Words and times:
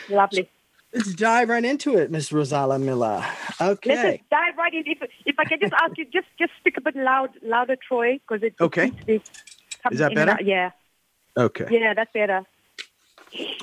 Lovely. 0.09 0.48
let's 0.95 1.13
dive 1.13 1.48
right 1.48 1.65
into 1.65 1.98
it, 1.98 2.13
Miss 2.13 2.31
Rozalla 2.31 2.81
Miller. 2.81 3.25
Let's 3.59 3.61
Okay. 3.61 4.19
just 4.19 4.31
dive 4.31 4.57
right 4.57 4.73
in. 4.73 4.85
If, 4.87 4.98
if 5.27 5.35
I 5.41 5.45
can 5.45 5.59
just 5.61 5.73
ask 5.73 5.98
you, 5.98 6.05
just 6.05 6.29
just 6.39 6.53
speak 6.61 6.77
a 6.77 6.81
bit 6.81 6.95
loud, 6.95 7.31
louder, 7.43 7.75
Troy, 7.77 8.20
because 8.29 8.45
it, 8.45 8.55
Okay. 8.61 8.85
seems 8.91 9.01
to 9.01 9.07
be 9.07 9.23
coming 9.83 9.95
Is 9.95 9.98
that 9.98 10.15
better? 10.15 10.33
out. 10.33 10.45
Yeah. 10.45 10.70
Okay. 11.37 11.67
Yeah, 11.69 11.95
that's 11.95 12.13
better. 12.13 12.43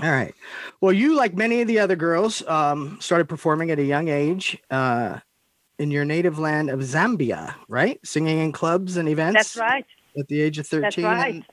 All 0.02 0.12
right. 0.12 0.34
Well, 0.82 0.94
you, 0.94 1.16
like 1.16 1.36
many 1.36 1.62
of 1.62 1.68
the 1.68 1.80
other 1.80 1.96
girls, 1.96 2.46
um, 2.48 2.98
started 3.02 3.28
performing 3.28 3.72
at 3.72 3.80
a 3.80 3.84
young 3.84 4.08
age 4.08 4.58
uh, 4.72 5.20
in 5.78 5.92
your 5.92 6.06
native 6.06 6.40
land 6.40 6.70
of 6.70 6.80
Zambia, 6.80 7.56
right? 7.68 8.00
Singing 8.06 8.40
in 8.40 8.52
clubs 8.52 8.98
and 8.98 9.08
events. 9.08 9.36
That's 9.36 9.58
right. 9.58 9.86
At 10.18 10.28
the 10.28 10.42
age 10.42 10.58
of 10.58 10.68
13. 10.68 10.82
That's 10.82 10.98
right. 10.98 11.34
And 11.36 11.46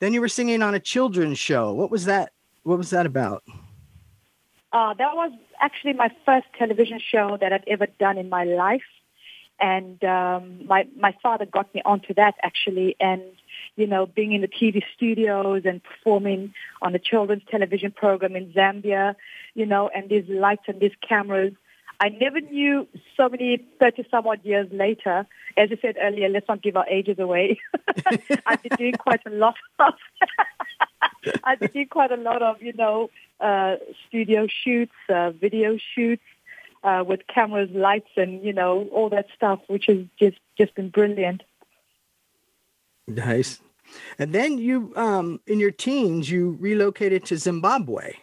then 0.00 0.12
you 0.12 0.20
were 0.20 0.28
singing 0.28 0.62
on 0.62 0.74
a 0.74 0.80
children's 0.80 1.38
show. 1.38 1.72
What 1.72 1.90
was 1.90 2.06
that? 2.06 2.32
What 2.64 2.78
was 2.78 2.90
that 2.90 3.06
about? 3.06 3.44
Uh, 4.72 4.94
that 4.94 5.14
was 5.14 5.32
actually 5.60 5.92
my 5.92 6.10
first 6.24 6.46
television 6.58 6.98
show 6.98 7.36
that 7.40 7.52
I'd 7.52 7.64
ever 7.66 7.86
done 7.98 8.18
in 8.18 8.28
my 8.28 8.44
life. 8.44 8.82
And 9.60 10.02
um, 10.02 10.66
my, 10.66 10.88
my 10.96 11.14
father 11.22 11.46
got 11.46 11.72
me 11.74 11.82
onto 11.84 12.14
that 12.14 12.34
actually. 12.42 12.96
And, 12.98 13.22
you 13.76 13.86
know, 13.86 14.06
being 14.06 14.32
in 14.32 14.40
the 14.40 14.48
TV 14.48 14.82
studios 14.94 15.62
and 15.64 15.82
performing 15.82 16.54
on 16.80 16.94
a 16.94 16.98
children's 16.98 17.42
television 17.50 17.90
program 17.90 18.36
in 18.36 18.52
Zambia, 18.52 19.14
you 19.54 19.66
know, 19.66 19.88
and 19.88 20.08
these 20.08 20.28
lights 20.28 20.64
and 20.68 20.80
these 20.80 20.94
cameras. 21.06 21.52
I 22.00 22.08
never 22.08 22.40
knew 22.40 22.88
so 23.16 23.28
many 23.28 23.64
30 23.78 24.06
some 24.10 24.26
odd 24.26 24.44
years 24.44 24.68
later, 24.72 25.26
as 25.56 25.70
you 25.70 25.78
said 25.80 25.96
earlier, 26.02 26.28
let's 26.28 26.48
not 26.48 26.60
give 26.60 26.76
our 26.76 26.86
ages 26.88 27.18
away. 27.18 27.60
I've 28.46 28.62
been 28.62 28.76
doing 28.76 28.94
quite 28.94 29.20
a 29.24 29.30
lot 29.30 29.54
of, 29.78 29.94
I've 31.44 31.60
been 31.60 31.70
doing 31.70 31.88
quite 31.88 32.10
a 32.10 32.16
lot 32.16 32.42
of, 32.42 32.60
you 32.60 32.72
know, 32.72 33.10
uh, 33.40 33.76
studio 34.08 34.48
shoots, 34.48 34.94
uh, 35.08 35.30
video 35.30 35.76
shoots 35.94 36.22
uh, 36.84 37.04
with 37.06 37.26
cameras, 37.26 37.70
lights, 37.72 38.10
and 38.16 38.44
you 38.44 38.52
know 38.52 38.88
all 38.92 39.08
that 39.10 39.26
stuff, 39.34 39.60
which 39.68 39.86
has 39.86 39.98
just 40.18 40.38
just 40.58 40.74
been 40.74 40.90
brilliant. 40.90 41.42
Nice. 43.06 43.60
And 44.18 44.32
then 44.32 44.58
you, 44.58 44.92
um, 44.96 45.40
in 45.46 45.60
your 45.60 45.70
teens, 45.70 46.30
you 46.30 46.56
relocated 46.60 47.24
to 47.26 47.36
Zimbabwe 47.36 48.14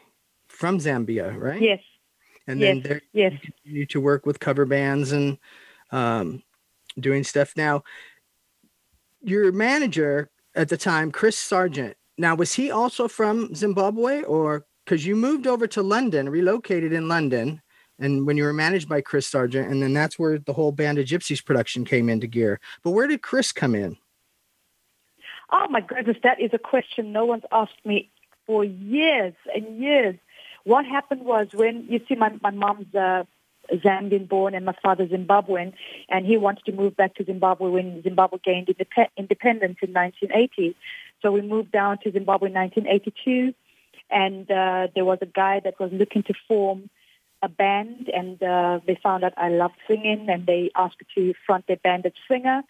from 0.48 0.80
Zambia, 0.80 1.40
right? 1.40 1.62
Yes, 1.62 1.82
And 2.48 2.60
yes, 2.60 2.74
then 2.74 2.82
there 2.82 3.02
yes. 3.14 3.34
you 3.34 3.40
continue 3.40 3.86
to 3.88 4.02
work 4.02 4.26
with 4.26 4.40
cover 4.40 4.66
bands 4.66 5.12
and 5.12 5.38
um, 5.92 6.44
doing 7.00 7.24
stuff. 7.24 7.54
Now, 7.56 7.84
your 9.22 9.52
manager 9.52 10.32
at 10.56 10.70
the 10.70 10.78
time, 10.78 11.12
Chris 11.12 11.38
Sargent. 11.38 11.96
Now, 12.18 12.36
was 12.36 12.54
he 12.54 12.72
also 12.72 13.08
from 13.08 13.54
Zimbabwe, 13.56 14.24
or 14.24 14.66
because 14.84 15.06
you 15.06 15.16
moved 15.16 15.48
over 15.48 15.68
to 15.68 15.82
London, 15.82 16.30
relocated 16.30 16.92
in 16.94 17.08
London, 17.08 17.62
and 18.00 18.26
when 18.26 18.38
you 18.38 18.44
were 18.44 18.54
managed 18.54 18.90
by 18.90 19.02
Chris 19.02 19.28
Sargent, 19.28 19.72
and 19.72 19.82
then 19.82 19.94
that's 19.94 20.18
where 20.18 20.40
the 20.40 20.54
whole 20.54 20.72
Band 20.72 20.98
of 20.98 21.06
Gypsies 21.06 21.44
production 21.44 21.86
came 21.86 22.10
into 22.10 22.28
gear. 22.28 22.60
But 22.84 22.92
where 22.92 23.08
did 23.08 23.22
Chris 23.22 23.52
come 23.52 23.76
in? 23.76 23.98
Oh 25.52 25.68
my 25.70 25.82
goodness, 25.82 26.18
that 26.24 26.40
is 26.40 26.52
a 26.54 26.60
question 26.60 27.12
no 27.12 27.26
one's 27.26 27.44
asked 27.52 27.86
me 27.86 28.10
for 28.46 28.64
years 28.64 29.34
and 29.54 29.80
years. 29.80 30.16
What 30.64 30.86
happened 30.86 31.26
was 31.26 31.48
when 31.54 31.86
you 31.90 32.02
see 32.08 32.16
my 32.16 32.32
my 32.42 32.52
mom's 32.52 32.94
uh, 32.94 33.24
Zambian 33.72 34.28
born 34.28 34.54
and 34.54 34.66
my 34.66 34.76
father's 34.82 35.10
Zimbabwean, 35.10 35.74
and 36.10 36.26
he 36.26 36.38
wanted 36.38 36.66
to 36.66 36.72
move 36.72 36.96
back 36.96 37.16
to 37.16 37.24
Zimbabwe 37.24 37.70
when 37.70 38.04
Zimbabwe 38.04 38.40
gained 38.44 38.68
indep- 38.68 39.10
independence 39.18 39.78
in 39.82 39.94
1980. 39.94 40.76
So 41.22 41.32
we 41.32 41.42
moved 41.42 41.72
down 41.72 41.98
to 42.00 42.12
Zimbabwe 42.12 42.50
in 42.50 42.56
1982, 42.56 43.54
and 44.10 44.50
uh, 44.50 44.88
there 44.94 45.06
was 45.06 45.20
a 45.22 45.26
guy 45.26 45.62
that 45.64 45.80
was 45.80 45.92
looking 45.92 46.24
to 46.24 46.34
form 46.48 46.90
a 47.42 47.50
band, 47.50 48.10
and 48.14 48.42
uh, 48.44 48.80
they 48.86 49.00
found 49.02 49.24
out 49.24 49.34
I 49.38 49.50
loved 49.50 49.76
singing, 49.88 50.30
and 50.30 50.46
they 50.46 50.72
asked 50.76 50.98
me 51.00 51.08
to 51.16 51.34
front 51.46 51.68
their 51.68 51.78
band 51.78 52.06
as 52.06 52.14
singer. 52.28 52.64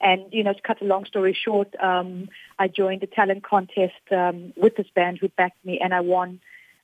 And, 0.00 0.24
you 0.30 0.44
know, 0.44 0.52
to 0.52 0.60
cut 0.60 0.82
a 0.82 0.84
long 0.84 1.06
story 1.06 1.34
short, 1.34 1.74
um, 1.82 2.28
I 2.58 2.68
joined 2.68 3.02
a 3.02 3.06
talent 3.06 3.44
contest 3.44 3.94
um, 4.10 4.52
with 4.56 4.76
this 4.76 4.88
band 4.94 5.18
who 5.18 5.28
backed 5.30 5.64
me, 5.64 5.80
and 5.82 5.94
I 5.94 6.00
won 6.00 6.40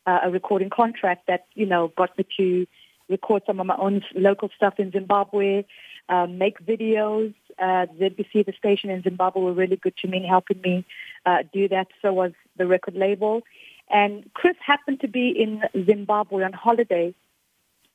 uh, 0.06 0.20
a 0.24 0.30
recording 0.30 0.70
contract 0.70 1.26
that, 1.28 1.46
you 1.54 1.66
know, 1.66 1.92
got 1.96 2.16
me 2.16 2.26
to 2.38 2.66
record 3.08 3.42
some 3.46 3.60
of 3.60 3.66
my 3.66 3.76
own 3.76 4.02
local 4.14 4.48
stuff 4.56 4.74
in 4.78 4.90
Zimbabwe, 4.92 5.64
um, 6.08 6.38
make 6.38 6.64
videos. 6.64 7.34
Uh, 7.58 7.86
ZBC, 8.00 8.46
the 8.46 8.54
station 8.56 8.88
in 8.88 9.02
Zimbabwe, 9.02 9.42
were 9.42 9.52
really 9.52 9.76
good 9.76 9.96
to 9.98 10.08
me 10.08 10.18
in 10.18 10.24
helping 10.24 10.60
me 10.62 10.84
uh, 11.26 11.38
do 11.52 11.68
that. 11.68 11.88
So 12.00 12.12
was 12.12 12.32
the 12.56 12.66
record 12.66 12.94
label. 12.94 13.42
And 13.90 14.28
Chris 14.32 14.56
happened 14.64 15.00
to 15.00 15.08
be 15.08 15.28
in 15.28 15.62
Zimbabwe 15.86 16.44
on 16.44 16.54
holiday 16.54 17.14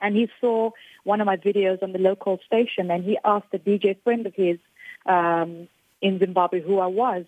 and 0.01 0.15
he 0.15 0.29
saw 0.39 0.71
one 1.03 1.21
of 1.21 1.25
my 1.25 1.37
videos 1.37 1.81
on 1.81 1.91
the 1.91 1.99
local 1.99 2.39
station 2.45 2.91
and 2.91 3.03
he 3.03 3.17
asked 3.25 3.47
a 3.53 3.59
DJ 3.59 4.01
friend 4.03 4.25
of 4.27 4.33
his 4.35 4.57
um, 5.07 5.67
in 6.01 6.19
Zimbabwe 6.19 6.61
who 6.61 6.79
I 6.79 6.87
was. 6.87 7.25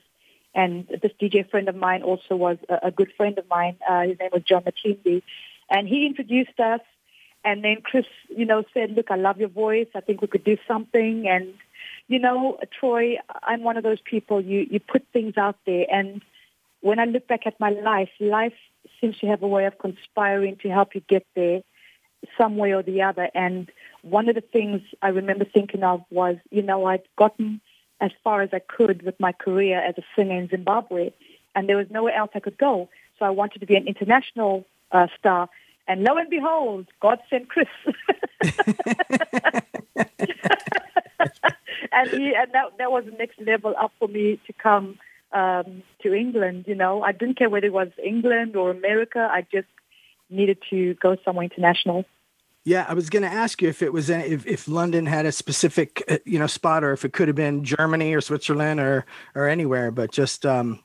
And 0.55 0.87
this 0.87 1.11
DJ 1.21 1.49
friend 1.49 1.69
of 1.69 1.75
mine 1.75 2.01
also 2.03 2.35
was 2.35 2.57
a, 2.67 2.87
a 2.87 2.91
good 2.91 3.11
friend 3.15 3.37
of 3.37 3.47
mine. 3.49 3.77
Uh, 3.87 4.01
his 4.01 4.19
name 4.19 4.29
was 4.33 4.43
John 4.43 4.63
Matindi. 4.63 5.21
And 5.69 5.87
he 5.87 6.05
introduced 6.05 6.59
us. 6.59 6.81
And 7.45 7.63
then 7.63 7.77
Chris, 7.83 8.05
you 8.29 8.45
know, 8.45 8.63
said, 8.73 8.91
look, 8.91 9.11
I 9.11 9.15
love 9.15 9.39
your 9.39 9.49
voice. 9.49 9.87
I 9.95 10.01
think 10.01 10.21
we 10.21 10.27
could 10.27 10.43
do 10.43 10.57
something. 10.67 11.27
And, 11.27 11.53
you 12.07 12.19
know, 12.19 12.59
Troy, 12.79 13.17
I'm 13.43 13.63
one 13.63 13.77
of 13.77 13.83
those 13.83 14.01
people, 14.03 14.41
you, 14.41 14.67
you 14.69 14.79
put 14.79 15.05
things 15.13 15.37
out 15.37 15.55
there. 15.65 15.85
And 15.89 16.21
when 16.81 16.99
I 16.99 17.05
look 17.05 17.27
back 17.27 17.41
at 17.45 17.59
my 17.59 17.69
life, 17.69 18.09
life 18.19 18.53
seems 18.99 19.17
to 19.19 19.27
have 19.27 19.43
a 19.43 19.47
way 19.47 19.65
of 19.65 19.77
conspiring 19.77 20.57
to 20.63 20.69
help 20.69 20.95
you 20.95 21.01
get 21.07 21.25
there 21.35 21.61
some 22.37 22.57
way 22.57 22.73
or 22.73 22.83
the 22.83 23.01
other. 23.01 23.29
And 23.33 23.71
one 24.01 24.27
of 24.27 24.35
the 24.35 24.41
things 24.41 24.81
I 25.01 25.09
remember 25.09 25.45
thinking 25.45 25.83
of 25.83 26.03
was, 26.09 26.37
you 26.51 26.61
know, 26.61 26.85
I'd 26.85 27.03
gotten 27.17 27.61
as 28.01 28.11
far 28.23 28.41
as 28.41 28.49
I 28.53 28.59
could 28.59 29.01
with 29.03 29.19
my 29.19 29.31
career 29.31 29.79
as 29.81 29.97
a 29.97 30.03
singer 30.15 30.37
in 30.39 30.49
Zimbabwe, 30.49 31.11
and 31.55 31.67
there 31.67 31.77
was 31.77 31.87
nowhere 31.89 32.15
else 32.15 32.31
I 32.33 32.39
could 32.39 32.57
go. 32.57 32.89
So 33.17 33.25
I 33.25 33.29
wanted 33.29 33.59
to 33.59 33.65
be 33.65 33.75
an 33.75 33.87
international 33.87 34.65
uh, 34.91 35.07
star. 35.17 35.49
And 35.87 36.03
lo 36.03 36.17
and 36.17 36.29
behold, 36.29 36.87
God 37.01 37.19
sent 37.29 37.49
Chris. 37.49 37.67
and 41.91 42.09
he, 42.11 42.35
and 42.35 42.51
that 42.53 42.77
that 42.77 42.91
was 42.91 43.05
the 43.05 43.15
next 43.17 43.39
level 43.41 43.73
up 43.77 43.91
for 43.99 44.07
me 44.07 44.39
to 44.47 44.53
come 44.53 44.99
um, 45.33 45.83
to 46.03 46.13
England. 46.13 46.65
You 46.67 46.75
know, 46.75 47.01
I 47.01 47.11
didn't 47.11 47.37
care 47.37 47.49
whether 47.49 47.67
it 47.67 47.73
was 47.73 47.89
England 48.03 48.55
or 48.55 48.71
America. 48.71 49.27
I 49.31 49.45
just 49.51 49.67
needed 50.29 50.59
to 50.69 50.93
go 50.95 51.17
somewhere 51.25 51.43
international. 51.43 52.05
Yeah, 52.65 52.85
I 52.87 52.93
was 52.93 53.09
going 53.09 53.23
to 53.23 53.29
ask 53.29 53.61
you 53.61 53.69
if 53.69 53.81
it 53.81 53.93
was 53.93 54.09
if, 54.09 54.45
if 54.45 54.67
London 54.67 55.05
had 55.05 55.25
a 55.25 55.31
specific 55.31 56.03
uh, 56.07 56.17
you 56.25 56.39
know 56.39 56.47
spot, 56.47 56.83
or 56.83 56.91
if 56.91 57.05
it 57.05 57.13
could 57.13 57.27
have 57.27 57.35
been 57.35 57.63
Germany 57.63 58.13
or 58.13 58.21
Switzerland 58.21 58.79
or 58.79 59.05
or 59.33 59.47
anywhere. 59.47 59.91
But 59.91 60.11
just 60.11 60.45
um, 60.45 60.83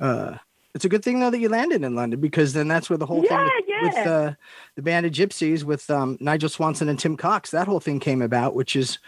uh, 0.00 0.36
it's 0.74 0.84
a 0.84 0.88
good 0.88 1.04
thing 1.04 1.20
though 1.20 1.30
that 1.30 1.38
you 1.38 1.48
landed 1.48 1.82
in 1.82 1.94
London 1.94 2.20
because 2.20 2.52
then 2.52 2.68
that's 2.68 2.88
where 2.88 2.96
the 2.96 3.06
whole 3.06 3.24
yeah, 3.24 3.28
thing 3.28 3.44
with, 3.44 3.64
yeah. 3.68 3.82
with 3.82 4.06
uh, 4.06 4.34
the 4.76 4.82
band 4.82 5.06
of 5.06 5.12
gypsies 5.12 5.64
with 5.64 5.90
um, 5.90 6.16
Nigel 6.20 6.48
Swanston 6.48 6.88
and 6.88 6.98
Tim 6.98 7.16
Cox, 7.16 7.50
that 7.50 7.66
whole 7.66 7.80
thing 7.80 8.00
came 8.00 8.22
about, 8.22 8.54
which 8.54 8.74
is 8.74 8.98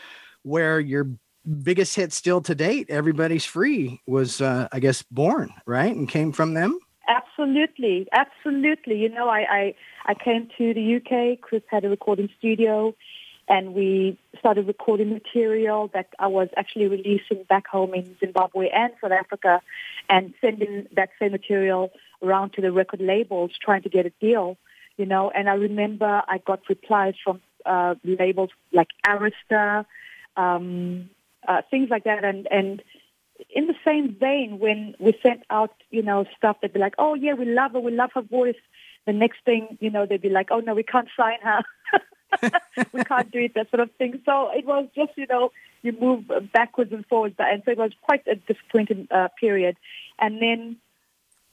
where 0.43 0.79
your 0.79 1.09
biggest 1.63 1.97
hit 1.97 2.13
still 2.13 2.41
to 2.43 2.55
date, 2.55 2.91
"Everybody's 2.91 3.45
Free," 3.45 4.03
was 4.07 4.41
uh, 4.41 4.69
I 4.73 4.81
guess 4.81 5.03
born 5.03 5.53
right 5.67 5.95
and 5.95 6.09
came 6.09 6.33
from 6.33 6.55
them. 6.55 6.79
Absolutely, 7.09 8.09
absolutely. 8.13 8.97
You 8.97 9.09
know, 9.09 9.29
I, 9.29 9.47
I 9.51 9.75
I 10.05 10.15
came 10.15 10.49
to 10.59 10.75
the 10.75 10.97
UK. 10.97 11.41
Chris 11.41 11.63
had 11.69 11.85
a 11.85 11.89
recording 11.89 12.29
studio, 12.39 12.95
and 13.49 13.75
we 13.75 14.19
started 14.39 14.67
recording 14.67 15.13
material 15.13 15.91
that 15.95 16.09
I 16.19 16.27
was 16.27 16.49
actually 16.57 16.89
releasing 16.89 17.45
back 17.49 17.67
home 17.67 17.95
in 17.95 18.17
Zimbabwe 18.21 18.69
and 18.69 18.93
South 19.01 19.13
Africa, 19.13 19.63
and 20.09 20.35
sending 20.41 20.87
that 20.95 21.11
same 21.19 21.33
material 21.33 21.91
around 22.23 22.53
to 22.55 22.61
the 22.61 22.73
record 22.73 23.01
labels, 23.01 23.53
trying 23.61 23.83
to 23.83 23.89
get 23.89 24.07
a 24.07 24.13
deal. 24.21 24.57
You 24.97 25.07
know, 25.07 25.31
and 25.31 25.49
I 25.49 25.55
remember 25.55 26.23
I 26.29 26.39
got 26.39 26.61
replies 26.69 27.15
from 27.23 27.41
uh, 27.67 27.95
labels 28.05 28.51
like 28.73 28.89
Arista, 29.07 29.87
um, 30.37 31.11
uh, 31.49 31.63
things 31.71 31.89
like 31.91 32.05
that, 32.05 32.25
and 32.25 32.47
and 32.51 32.83
in 33.51 33.67
the 33.67 33.75
same 33.85 34.15
vein, 34.19 34.59
when 34.59 34.95
we 35.01 35.19
sent 35.23 35.43
out, 35.51 35.73
you 35.91 36.03
know, 36.03 36.25
stuff, 36.37 36.59
they'd 36.61 36.73
be 36.73 36.79
like, 36.79 36.95
"Oh 36.99 37.15
yeah, 37.15 37.35
we 37.35 37.47
love 37.47 37.73
her, 37.73 37.81
we 37.81 37.93
love 37.93 38.11
her 38.15 38.23
voice." 38.23 38.55
The 39.07 39.13
next 39.13 39.45
thing, 39.45 39.77
you 39.81 39.91
know, 39.91 40.07
they'd 40.07 40.23
be 40.23 40.29
like, 40.29 40.49
"Oh 40.51 40.61
no, 40.61 40.75
we 40.75 40.83
can't 40.83 41.09
sign 41.17 41.39
her, 41.43 41.63
we 42.93 43.05
can't 43.05 43.31
do 43.31 43.41
it," 43.41 43.55
that 43.55 43.71
sort 43.71 43.81
of 43.81 43.91
thing. 43.93 44.21
So 44.25 44.51
it 44.51 44.67
was 44.67 44.89
just, 44.95 45.13
you 45.17 45.27
know, 45.29 45.53
you 45.83 45.93
move 45.93 46.31
backwards 46.53 46.93
and 46.93 47.07
forwards, 47.07 47.35
and 47.39 47.63
so 47.65 47.73
it 47.73 47.79
was 47.79 47.93
quite 48.03 48.27
a 48.27 48.37
disappointing 48.37 49.09
uh, 49.11 49.29
period. 49.39 49.77
And 50.19 50.41
then 50.41 50.77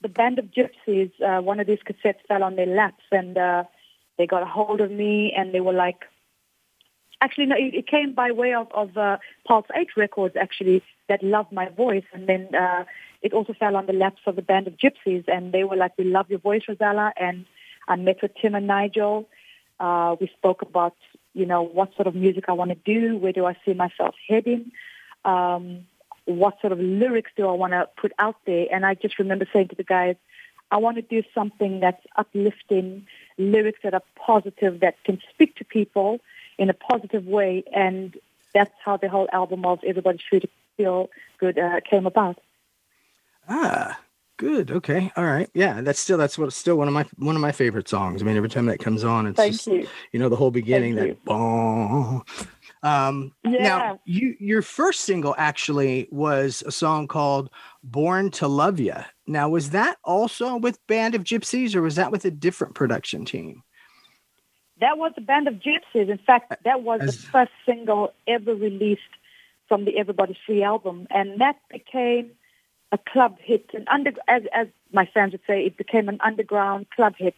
the 0.02 0.10
band 0.10 0.40
of 0.40 0.46
gypsies, 0.46 1.12
uh, 1.22 1.42
one 1.42 1.60
of 1.60 1.68
these 1.68 1.80
cassettes 1.80 2.26
fell 2.28 2.44
on 2.44 2.56
their 2.56 2.66
laps, 2.66 3.04
and 3.12 3.38
uh, 3.38 3.66
they 4.18 4.26
got 4.28 4.44
a 4.44 4.46
hold 4.48 4.82
of 4.82 4.92
me, 4.92 5.34
and 5.36 5.54
they 5.54 5.62
were 5.62 5.74
like, 5.74 6.06
actually, 7.22 7.46
no, 7.46 7.56
it, 7.58 7.88
came 7.88 8.14
by 8.14 8.32
way 8.32 8.54
of, 8.54 8.68
of 8.74 8.98
uh, 8.98 9.18
Pulse 9.48 9.68
8 9.76 9.90
Records, 9.96 10.36
actually, 10.36 10.84
that 11.08 11.24
loved 11.24 11.52
my 11.52 11.70
voice. 11.70 12.04
And 12.14 12.28
then 12.28 12.54
uh, 12.56 12.86
it 13.22 13.34
also 13.34 13.54
fell 13.54 13.76
on 13.76 13.86
the 13.86 13.94
laps 13.94 14.22
of 14.26 14.36
the 14.36 14.42
band 14.42 14.68
of 14.68 14.78
gypsies. 14.78 15.26
And 15.28 15.52
they 15.52 15.64
were 15.64 15.76
like, 15.76 15.98
we 15.98 16.06
love 16.06 16.30
your 16.30 16.40
voice, 16.40 16.64
Rozalla. 16.68 17.12
And 17.20 17.46
I 17.88 17.96
met 17.96 18.22
with 18.22 18.32
Tim 18.42 18.56
and 18.56 18.68
Nigel. 18.68 19.28
Uh, 19.80 20.16
we 20.20 20.28
spoke 20.28 20.62
about, 20.62 20.96
you 21.34 21.46
know, 21.46 21.62
what 21.62 21.94
sort 21.96 22.08
of 22.08 22.16
music 22.16 22.46
I 22.48 22.54
want 22.54 22.72
to 22.72 22.76
do. 22.76 23.18
Where 23.18 23.34
do 23.34 23.46
I 23.46 23.56
see 23.66 23.74
myself 23.74 24.16
heading? 24.28 24.72
Um, 25.26 25.86
what 26.26 26.60
sort 26.62 26.74
of 26.74 26.80
lyrics 26.80 27.32
do 27.36 27.48
I 27.48 27.54
want 27.54 27.74
to 27.74 27.90
put 28.00 28.12
out 28.20 28.38
there? 28.46 28.68
And 28.72 28.86
I 28.86 28.94
just 28.96 29.20
remember 29.20 29.46
saying 29.52 29.70
to 29.70 29.76
the 29.76 29.84
guys, 29.84 30.16
I 30.72 30.78
want 30.78 30.96
to 30.96 31.02
do 31.02 31.22
something 31.34 31.80
that's 31.80 32.02
uplifting, 32.16 33.06
lyrics 33.38 33.80
that 33.84 33.94
are 33.94 34.04
positive, 34.16 34.80
that 34.80 35.04
can 35.04 35.20
speak 35.34 35.56
to 35.58 35.66
people 35.66 36.20
in 36.58 36.70
a 36.70 36.74
positive 36.74 37.26
way. 37.26 37.64
And 37.74 38.16
that's 38.54 38.74
how 38.84 38.98
the 38.98 39.10
whole 39.10 39.28
album 39.34 39.66
of 39.66 39.80
Everybody 39.86 40.20
Should 40.30 40.50
Feel 40.78 41.10
Good 41.40 41.60
uh, 41.60 41.82
came 41.90 42.06
about. 42.06 42.40
Ah, 43.48 44.00
good. 44.38 44.72
Okay. 44.72 45.12
All 45.16 45.26
right. 45.26 45.50
Yeah, 45.54 45.82
that's 45.82 46.00
still 46.00 46.18
that's 46.18 46.38
what 46.38 46.52
still 46.54 46.78
one 46.78 46.88
of 46.88 46.94
my 46.94 47.06
one 47.18 47.36
of 47.36 47.42
my 47.42 47.52
favorite 47.52 47.88
songs. 47.90 48.22
I 48.22 48.26
mean, 48.26 48.38
every 48.38 48.50
time 48.50 48.66
that 48.68 48.80
comes 48.80 49.04
on, 49.04 49.28
it's 49.28 49.38
Thank 49.38 49.54
just, 49.54 49.68
you. 49.68 49.88
you 50.12 50.20
know 50.20 50.30
the 50.30 50.36
whole 50.36 50.52
beginning 50.52 50.96
Thank 50.96 51.10
that 51.18 51.26
bong. 51.26 52.24
Um, 52.84 53.34
Yeah. 53.44 53.64
Now, 53.64 54.00
you 54.06 54.36
your 54.40 54.62
first 54.62 55.02
single 55.02 55.36
actually 55.38 56.08
was 56.12 56.64
a 56.66 56.72
song 56.72 57.08
called 57.08 57.50
"Born 57.84 58.32
to 58.32 58.48
Love 58.48 58.80
You." 58.80 58.96
Now, 59.28 59.50
was 59.50 59.70
that 59.72 59.98
also 60.04 60.58
with 60.58 60.86
Band 60.88 61.14
of 61.16 61.24
Gypsies, 61.24 61.76
or 61.76 61.82
was 61.82 61.96
that 61.96 62.12
with 62.12 62.26
a 62.26 62.32
different 62.32 62.74
production 62.76 63.26
team? 63.26 63.64
That 64.80 64.98
was 64.98 65.12
the 65.16 65.22
Band 65.22 65.48
of 65.48 65.56
Gypsies. 65.56 66.10
In 66.10 66.18
fact, 66.18 66.56
that 66.64 66.82
was 66.82 67.02
As- 67.02 67.18
the 67.22 67.28
first 67.28 67.52
single 67.68 68.14
ever 68.28 68.56
released 68.56 69.02
from 69.68 69.86
the 69.86 69.98
Everybody's 69.98 70.38
Free 70.46 70.64
album, 70.64 71.08
and 71.12 71.40
that 71.40 71.58
became 71.70 72.32
a 72.92 72.98
club 72.98 73.38
hit. 73.40 73.70
An 73.74 73.86
under, 73.92 74.12
as, 74.28 74.44
as 74.54 74.68
my 74.92 75.06
fans 75.14 75.32
would 75.34 75.42
say, 75.48 75.66
it 75.66 75.78
became 75.78 76.10
an 76.10 76.20
underground 76.22 76.88
club 76.96 77.16
hit. 77.18 77.36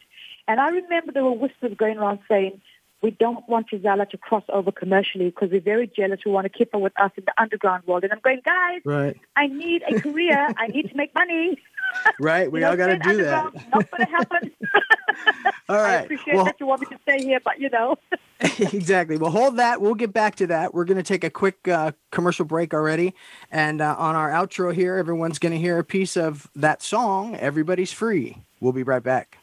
And 0.47 0.59
I 0.59 0.69
remember 0.69 1.11
there 1.11 1.23
were 1.23 1.31
whispers 1.31 1.73
going 1.77 1.97
around 1.97 2.19
saying, 2.27 2.61
we 3.01 3.11
don't 3.11 3.47
want 3.49 3.69
Gisela 3.69 4.05
to 4.07 4.17
cross 4.17 4.43
over 4.47 4.71
commercially 4.71 5.25
because 5.25 5.51
we're 5.51 5.59
very 5.59 5.87
jealous. 5.87 6.21
We 6.25 6.31
want 6.31 6.45
to 6.45 6.49
keep 6.57 6.71
her 6.71 6.79
with 6.79 6.97
us 6.99 7.11
in 7.17 7.25
the 7.25 7.33
underground 7.37 7.85
world. 7.85 8.05
And 8.05 8.13
I'm 8.13 8.19
going, 8.19 8.41
guys, 8.45 8.81
Right. 8.85 9.17
I 9.35 9.47
need 9.47 9.83
a 9.87 9.99
career. 9.99 10.49
I 10.57 10.67
need 10.67 10.89
to 10.89 10.95
make 10.95 11.13
money. 11.13 11.61
Right. 12.19 12.51
We 12.51 12.63
all 12.63 12.75
got 12.75 12.87
to 12.87 12.97
do 12.97 13.17
that. 13.17 13.53
Not 13.71 13.91
going 13.91 14.05
to 14.05 14.11
happen. 14.11 14.51
All 15.69 15.75
I 15.79 15.93
appreciate 15.95 16.35
Well, 16.35 16.45
that 16.45 16.59
you 16.59 16.65
want 16.65 16.81
me 16.81 16.87
to 16.87 16.99
stay 17.03 17.23
here, 17.23 17.39
but 17.43 17.59
you 17.59 17.69
know. 17.69 17.97
exactly. 18.59 19.17
Well, 19.17 19.31
hold 19.31 19.57
that. 19.57 19.81
We'll 19.81 19.95
get 19.95 20.11
back 20.11 20.35
to 20.35 20.47
that. 20.47 20.73
We're 20.73 20.85
going 20.85 20.97
to 20.97 21.03
take 21.03 21.23
a 21.23 21.29
quick 21.29 21.67
uh, 21.67 21.93
commercial 22.11 22.45
break 22.45 22.73
already. 22.73 23.13
And 23.49 23.81
uh, 23.81 23.95
on 23.97 24.15
our 24.15 24.29
outro 24.29 24.73
here, 24.73 24.97
everyone's 24.97 25.39
going 25.39 25.53
to 25.53 25.59
hear 25.59 25.79
a 25.79 25.83
piece 25.83 26.17
of 26.17 26.49
that 26.55 26.81
song, 26.81 27.35
Everybody's 27.35 27.91
Free. 27.91 28.43
We'll 28.59 28.73
be 28.73 28.83
right 28.83 29.03
back. 29.03 29.37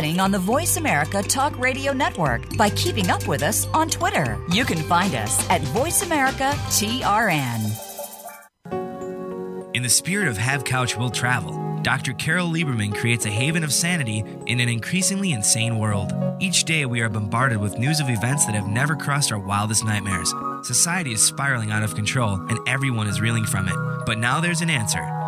Happening 0.00 0.20
on 0.20 0.30
the 0.30 0.38
Voice 0.38 0.78
America 0.78 1.22
Talk 1.22 1.58
Radio 1.58 1.92
Network 1.92 2.56
by 2.56 2.70
keeping 2.70 3.10
up 3.10 3.26
with 3.26 3.42
us 3.42 3.66
on 3.74 3.90
Twitter. 3.90 4.42
You 4.50 4.64
can 4.64 4.78
find 4.78 5.14
us 5.14 5.46
at 5.50 5.60
Voice 5.60 6.00
America 6.00 6.52
TRN. 6.70 7.70
In 9.74 9.82
the 9.82 9.90
spirit 9.90 10.28
of 10.28 10.38
Have 10.38 10.64
Couch 10.64 10.96
Will 10.96 11.10
Travel, 11.10 11.82
Dr. 11.82 12.14
Carole 12.14 12.48
Lieberman 12.48 12.94
creates 12.94 13.26
a 13.26 13.30
haven 13.30 13.62
of 13.62 13.74
sanity 13.74 14.24
in 14.46 14.60
an 14.60 14.70
increasingly 14.70 15.32
insane 15.32 15.78
world. 15.78 16.14
Each 16.40 16.64
day, 16.64 16.86
we 16.86 17.02
are 17.02 17.10
bombarded 17.10 17.58
with 17.58 17.78
news 17.78 18.00
of 18.00 18.08
events 18.08 18.46
that 18.46 18.54
have 18.54 18.68
never 18.68 18.96
crossed 18.96 19.30
our 19.30 19.38
wildest 19.38 19.84
nightmares. 19.84 20.32
Society 20.62 21.12
is 21.12 21.22
spiraling 21.22 21.72
out 21.72 21.82
of 21.82 21.94
control, 21.94 22.36
and 22.48 22.58
everyone 22.66 23.06
is 23.06 23.20
reeling 23.20 23.44
from 23.44 23.68
it. 23.68 23.76
But 24.06 24.16
now 24.16 24.40
there's 24.40 24.62
an 24.62 24.70
answer. 24.70 25.19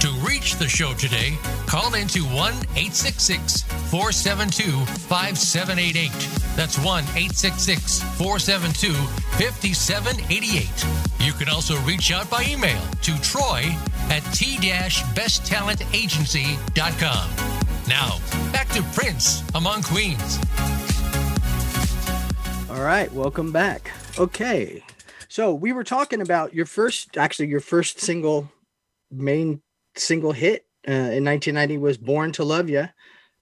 To 0.00 0.10
reach 0.24 0.56
the 0.56 0.68
show 0.68 0.92
today, 0.94 1.36
call 1.66 1.94
into 1.94 2.22
1 2.22 2.52
866 2.76 3.62
472 3.62 4.86
5788. 4.86 6.12
That's 6.54 6.78
1 6.78 7.02
866 7.02 8.02
472 8.16 8.92
5788. 8.92 11.26
You 11.26 11.32
can 11.32 11.48
also 11.48 11.76
reach 11.80 12.12
out 12.12 12.30
by 12.30 12.44
email 12.44 12.80
to 13.02 13.20
troy 13.22 13.64
at 14.08 14.20
t-besttalentagency.com. 14.32 17.30
Now, 17.88 18.20
back 18.52 18.68
to 18.68 18.84
Prince 18.94 19.42
Among 19.56 19.82
Queens. 19.82 20.38
All 22.70 22.84
right, 22.84 23.12
welcome 23.12 23.50
back. 23.50 23.90
Okay, 24.16 24.84
so 25.26 25.52
we 25.52 25.72
were 25.72 25.82
talking 25.82 26.20
about 26.20 26.54
your 26.54 26.66
first, 26.66 27.16
actually, 27.16 27.48
your 27.48 27.60
first 27.60 27.98
single, 27.98 28.48
main 29.10 29.60
single 29.98 30.32
hit 30.32 30.66
uh, 30.86 30.92
in 30.92 31.24
1990 31.24 31.78
was 31.78 31.98
"Born 31.98 32.32
to 32.32 32.44
Love 32.44 32.68
You, 32.68 32.88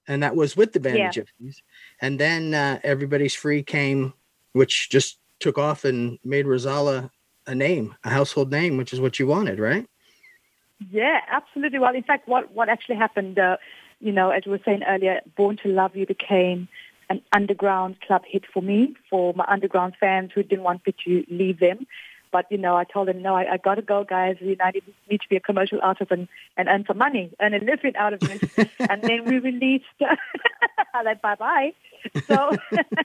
and 0.07 0.23
that 0.23 0.35
was 0.35 0.57
with 0.57 0.73
the 0.73 0.79
band 0.79 0.97
Yeah. 0.97 1.11
the 1.11 1.21
Gypsies. 1.21 1.61
And 2.01 2.19
then 2.19 2.53
uh, 2.53 2.79
"Everybody's 2.83 3.35
Free" 3.35 3.63
came, 3.63 4.13
which 4.53 4.89
just 4.89 5.19
took 5.39 5.57
off 5.57 5.85
and 5.85 6.19
made 6.23 6.45
Rozalla 6.45 7.09
a 7.45 7.55
name, 7.55 7.95
a 8.03 8.09
household 8.09 8.51
name, 8.51 8.77
which 8.77 8.91
is 8.91 8.99
what 8.99 9.19
you 9.19 9.27
wanted, 9.27 9.59
right? 9.59 9.87
Yeah, 10.91 11.21
absolutely. 11.31 11.79
Well, 11.79 11.95
in 11.95 12.03
fact, 12.03 12.27
what 12.27 12.51
what 12.53 12.69
actually 12.69 12.97
happened, 12.97 13.39
uh, 13.39 13.57
you 13.99 14.11
know, 14.11 14.29
as 14.29 14.45
we 14.45 14.51
were 14.51 14.61
saying 14.63 14.83
earlier, 14.87 15.21
"Born 15.35 15.57
to 15.63 15.69
Love 15.69 15.95
You" 15.95 16.05
became 16.05 16.67
an 17.09 17.21
underground 17.33 18.01
club 18.01 18.23
hit 18.27 18.43
for 18.53 18.61
me, 18.61 18.95
for 19.09 19.33
my 19.33 19.45
underground 19.47 19.95
fans 19.99 20.31
who 20.35 20.43
didn't 20.43 20.63
want 20.63 20.85
me 20.85 20.93
to 21.05 21.25
leave 21.29 21.59
them. 21.59 21.87
But 22.37 22.51
you 22.51 22.59
know, 22.59 22.75
I 22.77 22.83
told 22.83 23.07
them, 23.07 23.23
no, 23.23 23.33
I, 23.33 23.53
I 23.53 23.57
got 23.57 23.75
to 23.75 23.81
go, 23.81 24.03
guys. 24.03 24.35
You 24.39 24.55
know, 24.57 24.65
I 24.65 24.71
need, 25.09 25.21
to 25.21 25.27
be 25.27 25.37
a 25.37 25.39
commercial 25.39 25.79
artist 25.81 26.11
and, 26.11 26.27
and 26.55 26.67
earn 26.67 26.85
some 26.85 26.99
money, 26.99 27.31
earn 27.41 27.55
a 27.55 27.57
living 27.57 27.95
out 27.95 28.13
of 28.13 28.19
this. 28.21 28.39
and 28.89 29.01
then 29.01 29.25
we 29.25 29.39
released, 29.39 29.85
like 31.03 31.19
bye 31.19 31.33
bye. 31.33 31.73
So 32.27 32.55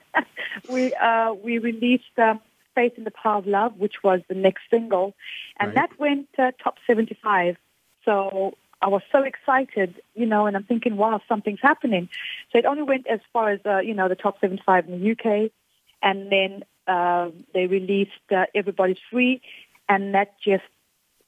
we 0.69 0.93
uh, 0.93 1.33
we 1.33 1.57
released 1.57 2.15
um, 2.19 2.41
"Faith 2.75 2.93
in 2.95 3.05
the 3.05 3.11
Power 3.23 3.39
of 3.39 3.47
Love," 3.47 3.75
which 3.79 4.03
was 4.03 4.21
the 4.29 4.35
next 4.35 4.61
single, 4.69 5.15
and 5.59 5.69
Right. 5.69 5.89
that 5.89 5.99
went 5.99 6.27
uh, 6.37 6.51
top 6.63 6.75
75. 6.85 7.57
So 8.05 8.53
I 8.83 8.89
was 8.89 9.01
so 9.11 9.23
excited, 9.23 9.99
you 10.13 10.27
know, 10.27 10.45
and 10.45 10.55
I'm 10.55 10.65
thinking, 10.65 10.95
wow, 10.95 11.21
something's 11.27 11.63
happening. 11.63 12.07
So 12.51 12.59
it 12.59 12.65
only 12.65 12.83
went 12.83 13.07
as 13.07 13.21
far 13.33 13.49
as 13.49 13.61
uh, 13.65 13.79
you 13.79 13.95
know 13.95 14.07
the 14.09 14.15
top 14.15 14.39
75 14.39 14.89
in 14.89 15.01
the 15.01 15.11
UK, 15.13 15.49
and 16.03 16.31
then 16.31 16.65
uh, 16.87 17.29
they 17.53 17.67
released 17.67 18.11
uh, 18.31 18.45
"Everybody's 18.53 18.97
Free," 19.11 19.41
and 19.89 20.13
that 20.13 20.39
just 20.39 20.63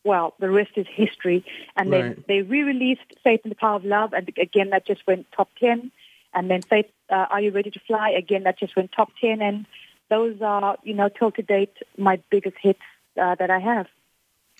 well, 0.03 0.35
the 0.39 0.51
rest 0.51 0.71
is 0.75 0.85
history. 0.87 1.43
And 1.75 1.91
then 1.91 2.01
Right. 2.09 2.27
they 2.27 2.41
re-released 2.43 3.01
"Faith 3.23 3.41
in 3.43 3.49
the 3.49 3.55
Power 3.55 3.75
of 3.75 3.85
Love," 3.85 4.13
and 4.13 4.29
again 4.37 4.69
that 4.69 4.85
just 4.85 5.05
went 5.07 5.31
top 5.31 5.49
10. 5.59 5.91
And 6.33 6.49
then 6.51 6.61
"Faith, 6.61 6.91
uh, 7.09 7.25
Are 7.31 7.41
You 7.41 7.51
Ready 7.51 7.71
to 7.71 7.79
Fly?" 7.79 8.09
Again 8.11 8.43
that 8.43 8.59
just 8.59 8.75
went 8.75 8.91
top 8.91 9.11
10. 9.19 9.41
And 9.41 9.65
those 10.09 10.41
are, 10.41 10.77
you 10.83 10.93
know, 10.93 11.09
till 11.09 11.31
to 11.31 11.41
date 11.41 11.73
my 11.97 12.19
biggest 12.29 12.57
hits 12.61 12.81
uh, 13.19 13.35
that 13.35 13.49
I 13.49 13.59
have. 13.59 13.87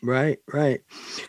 Right, 0.04 0.40
right. 0.52 0.82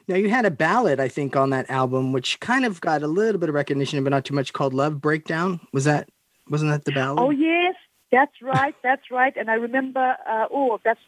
Now 0.08 0.16
you 0.16 0.28
had 0.28 0.44
a 0.44 0.50
ballad, 0.50 0.98
I 0.98 1.08
think, 1.08 1.36
on 1.36 1.50
that 1.50 1.70
album, 1.70 2.12
which 2.12 2.40
kind 2.40 2.64
of 2.64 2.80
got 2.80 3.02
a 3.02 3.06
little 3.06 3.38
bit 3.38 3.48
of 3.48 3.54
recognition, 3.54 4.02
but 4.02 4.10
not 4.10 4.24
too 4.24 4.34
much. 4.34 4.52
Called 4.52 4.74
"Love 4.74 5.00
Breakdown." 5.00 5.60
Was 5.72 5.84
that 5.84 6.08
wasn't 6.48 6.72
that 6.72 6.84
the 6.84 6.92
ballad? 6.92 7.18
Oh 7.18 7.30
yes, 7.30 7.74
that's 8.16 8.38
right, 8.42 8.76
that's 8.88 9.06
right. 9.10 9.34
And 9.40 9.46
I 9.54 9.56
remember, 9.68 10.06
uh, 10.34 10.46
oh, 10.58 10.80
that's 10.86 11.04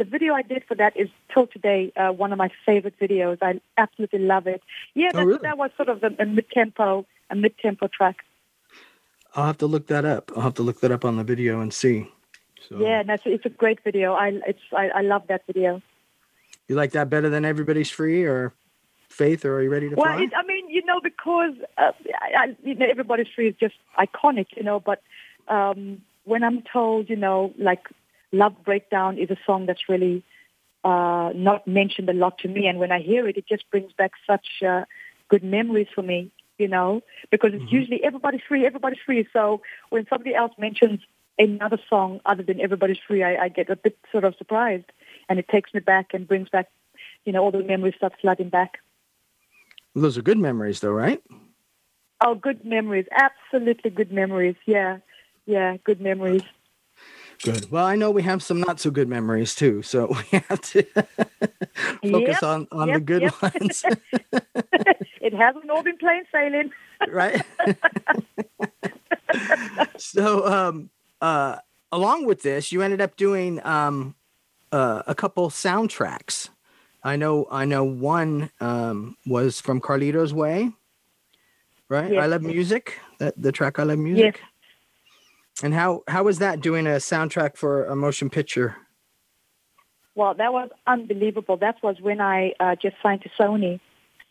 the 0.00 0.04
video 0.14 0.32
I 0.34 0.44
did 0.52 0.62
for 0.68 0.74
that 0.82 0.92
is 1.02 1.08
till 1.32 1.46
today 1.56 1.80
uh, 1.96 2.10
one 2.22 2.30
of 2.34 2.38
my 2.44 2.50
favorite 2.66 2.96
videos. 3.04 3.38
I 3.42 3.60
absolutely 3.84 4.20
love 4.34 4.46
it. 4.54 4.60
Yeah, 4.94 5.10
Oh, 5.14 5.18
that, 5.18 5.26
really? 5.26 5.44
that 5.46 5.58
was 5.62 5.70
sort 5.76 5.88
of 5.94 5.98
a, 6.08 6.10
a 6.24 6.26
mid-tempo, 6.26 7.06
a 7.30 7.36
mid-tempo 7.44 7.86
track. 7.98 8.16
I'll 9.34 9.46
have 9.46 9.58
to 9.58 9.66
look 9.74 9.86
that 9.94 10.04
up. 10.04 10.24
I'll 10.34 10.42
have 10.42 10.54
to 10.60 10.62
look 10.68 10.80
that 10.80 10.92
up 10.96 11.04
on 11.04 11.14
the 11.16 11.24
video 11.24 11.60
and 11.60 11.72
see. 11.72 11.96
So, 12.68 12.78
Yeah, 12.84 13.00
and 13.00 13.08
that's, 13.08 13.22
it's 13.26 13.46
a 13.46 13.54
great 13.62 13.80
video. 13.88 14.12
I 14.14 14.28
it's 14.46 14.64
I, 14.82 14.84
I 15.00 15.02
love 15.12 15.22
that 15.28 15.42
video. 15.46 15.72
you 16.68 16.74
like 16.82 16.92
that 16.92 17.08
better 17.14 17.28
than 17.34 17.44
"Everybody's 17.44 17.90
Free" 17.98 18.24
or 18.24 18.52
"Faith" 19.08 19.44
or 19.44 19.52
"Are 19.56 19.62
You 19.62 19.70
Ready 19.76 19.88
to 19.90 19.96
Well, 19.96 20.14
Fly"? 20.14 20.24
it, 20.24 20.32
I 20.36 20.42
mean, 20.50 20.64
you 20.76 20.82
know, 20.84 21.00
because 21.10 21.54
uh, 21.78 21.92
I, 22.24 22.28
I, 22.42 22.44
you 22.68 22.74
know, 22.74 22.86
everybody's 22.94 23.28
free 23.34 23.48
is 23.48 23.56
just 23.66 23.76
iconic, 23.98 24.46
you 24.56 24.64
know. 24.68 24.78
But 24.90 25.00
um, 25.48 26.02
when 26.30 26.42
I'm 26.44 26.62
told, 26.62 27.10
you 27.10 27.16
know, 27.16 27.52
like 27.58 27.84
"Love 28.32 28.54
Breakdown" 28.64 29.18
is 29.18 29.30
a 29.30 29.36
song 29.46 29.66
that's 29.66 29.88
really 29.88 30.22
uh, 30.84 31.30
not 31.34 31.66
mentioned 31.66 32.08
a 32.08 32.12
lot 32.24 32.38
to 32.38 32.48
me, 32.48 32.66
and 32.66 32.78
when 32.78 32.92
I 32.92 33.00
hear 33.00 33.28
it, 33.28 33.36
it 33.36 33.46
just 33.46 33.68
brings 33.70 33.92
back 33.92 34.12
such 34.26 34.46
uh, 34.66 34.84
good 35.28 35.44
memories 35.44 35.88
for 35.94 36.02
me, 36.02 36.32
you 36.58 36.68
know, 36.68 37.02
because 37.30 37.50
it's 37.52 37.70
usually 37.72 38.02
everybody's 38.02 38.40
free, 38.48 38.64
everybody's 38.64 39.04
free. 39.04 39.26
So 39.32 39.60
when 39.90 40.06
somebody 40.08 40.34
else 40.34 40.52
mentions 40.56 41.00
another 41.38 41.78
song 41.88 42.20
other 42.24 42.44
than 42.44 42.60
"Everybody's 42.60 43.02
Free," 43.06 43.22
I, 43.24 43.32
I 43.44 43.48
get 43.48 43.68
a 43.68 43.76
bit 43.76 43.98
sort 44.12 44.24
of 44.24 44.34
surprised, 44.36 44.88
and 45.28 45.38
it 45.38 45.48
takes 45.48 45.74
me 45.74 45.80
back 45.80 46.14
and 46.14 46.28
brings 46.28 46.48
back, 46.48 46.68
you 47.24 47.32
know, 47.32 47.42
all 47.42 47.50
the 47.50 47.62
memories 47.62 47.96
start 47.96 48.14
flooding 48.20 48.50
back. 48.50 48.78
Those 49.94 50.16
are 50.16 50.22
good 50.22 50.38
memories, 50.38 50.78
though, 50.80 50.92
right? 50.92 51.20
Oh, 52.22 52.34
good 52.34 52.64
memories. 52.64 53.06
Absolutely 53.12 53.90
good 53.90 54.12
memories. 54.12 54.56
Yeah. 54.66 54.98
Yeah, 55.50 55.76
good 55.82 56.00
memories. 56.00 56.42
Good. 57.42 57.70
Well, 57.72 57.84
I 57.86 57.96
know 57.96 58.10
we 58.12 58.22
have 58.22 58.42
some 58.42 58.60
not 58.60 58.78
so 58.78 58.90
good 58.90 59.08
memories 59.08 59.54
too, 59.56 59.82
so 59.82 60.06
we 60.32 60.38
have 60.48 60.60
to 60.60 60.82
focus 62.10 62.42
Yep, 62.42 62.42
on 62.42 62.68
on 62.70 62.92
the 62.92 63.00
good 63.00 63.22
yep. 63.22 63.42
ones, 63.42 63.84
it 65.20 65.34
hasn't 65.34 65.68
all 65.70 65.82
been 65.82 65.96
plain 65.98 66.22
sailing. 66.32 66.70
right? 67.08 67.42
so, 69.96 70.46
um, 70.46 70.90
uh, 71.20 71.56
along 71.90 72.26
with 72.26 72.42
this, 72.42 72.70
you 72.72 72.82
ended 72.82 73.00
up 73.00 73.16
doing 73.16 73.64
um, 73.66 74.14
uh, 74.70 75.02
a 75.06 75.14
couple 75.14 75.50
soundtracks. 75.50 76.50
I 77.02 77.16
know, 77.16 77.48
I 77.50 77.64
know. 77.64 77.82
One 77.82 78.50
um, 78.60 79.16
was 79.26 79.60
from 79.60 79.80
Carlito's 79.80 80.34
Way, 80.34 80.70
right? 81.88 82.12
Yes. 82.12 82.22
I 82.22 82.26
love 82.26 82.42
music. 82.42 82.98
That 83.18 83.34
the 83.40 83.52
track 83.52 83.78
I 83.78 83.84
love 83.84 83.98
music. 83.98 84.36
Yes. 84.38 84.44
And 85.62 85.74
how 85.74 86.02
how 86.08 86.24
was 86.24 86.38
that 86.38 86.60
doing 86.60 86.86
a 86.86 86.96
soundtrack 86.96 87.56
for 87.56 87.84
a 87.84 87.94
motion 87.94 88.30
picture? 88.30 88.76
Well, 90.14 90.34
that 90.34 90.52
was 90.52 90.70
unbelievable. 90.86 91.56
That 91.56 91.76
was 91.82 91.96
when 92.00 92.20
I 92.20 92.52
uh, 92.58 92.76
just 92.76 92.96
signed 93.02 93.22
to 93.22 93.30
Sony, 93.38 93.80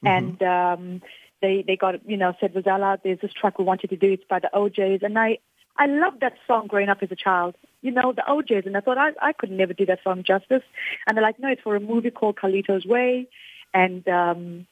and 0.04 0.42
um, 0.44 1.02
they 1.42 1.64
they 1.66 1.76
got 1.76 2.08
you 2.08 2.18
know 2.18 2.34
said 2.40 2.54
Rozalla, 2.54 3.00
there's 3.04 3.20
this 3.22 3.34
track 3.34 3.60
we 3.60 3.66
want 3.66 3.84
you 3.84 3.90
to 3.90 3.96
do. 3.96 4.12
It's 4.14 4.24
by 4.30 4.40
the 4.40 4.56
O'Jays, 4.56 5.02
and 5.04 5.18
I 5.18 5.38
I 5.78 5.86
loved 5.86 6.22
that 6.22 6.34
song 6.48 6.68
growing 6.68 6.90
up 6.90 7.02
as 7.02 7.12
a 7.12 7.16
child. 7.16 7.56
You 7.82 7.92
know 7.92 8.12
the 8.12 8.30
O'Jays, 8.30 8.64
and 8.66 8.76
I 8.76 8.82
thought 8.82 8.98
I 8.98 9.12
I 9.22 9.34
could 9.34 9.52
never 9.52 9.74
do 9.74 9.86
that 9.86 10.04
song 10.04 10.24
justice. 10.24 10.64
And 11.08 11.16
they're 11.16 11.24
like, 11.24 11.40
no, 11.40 11.50
it's 11.50 11.62
for 11.62 11.76
a 11.76 11.80
movie 11.80 12.12
called 12.12 12.36
Carlito's 12.38 12.86
Way, 12.86 13.28
and 13.74 14.08
um, 14.08 14.68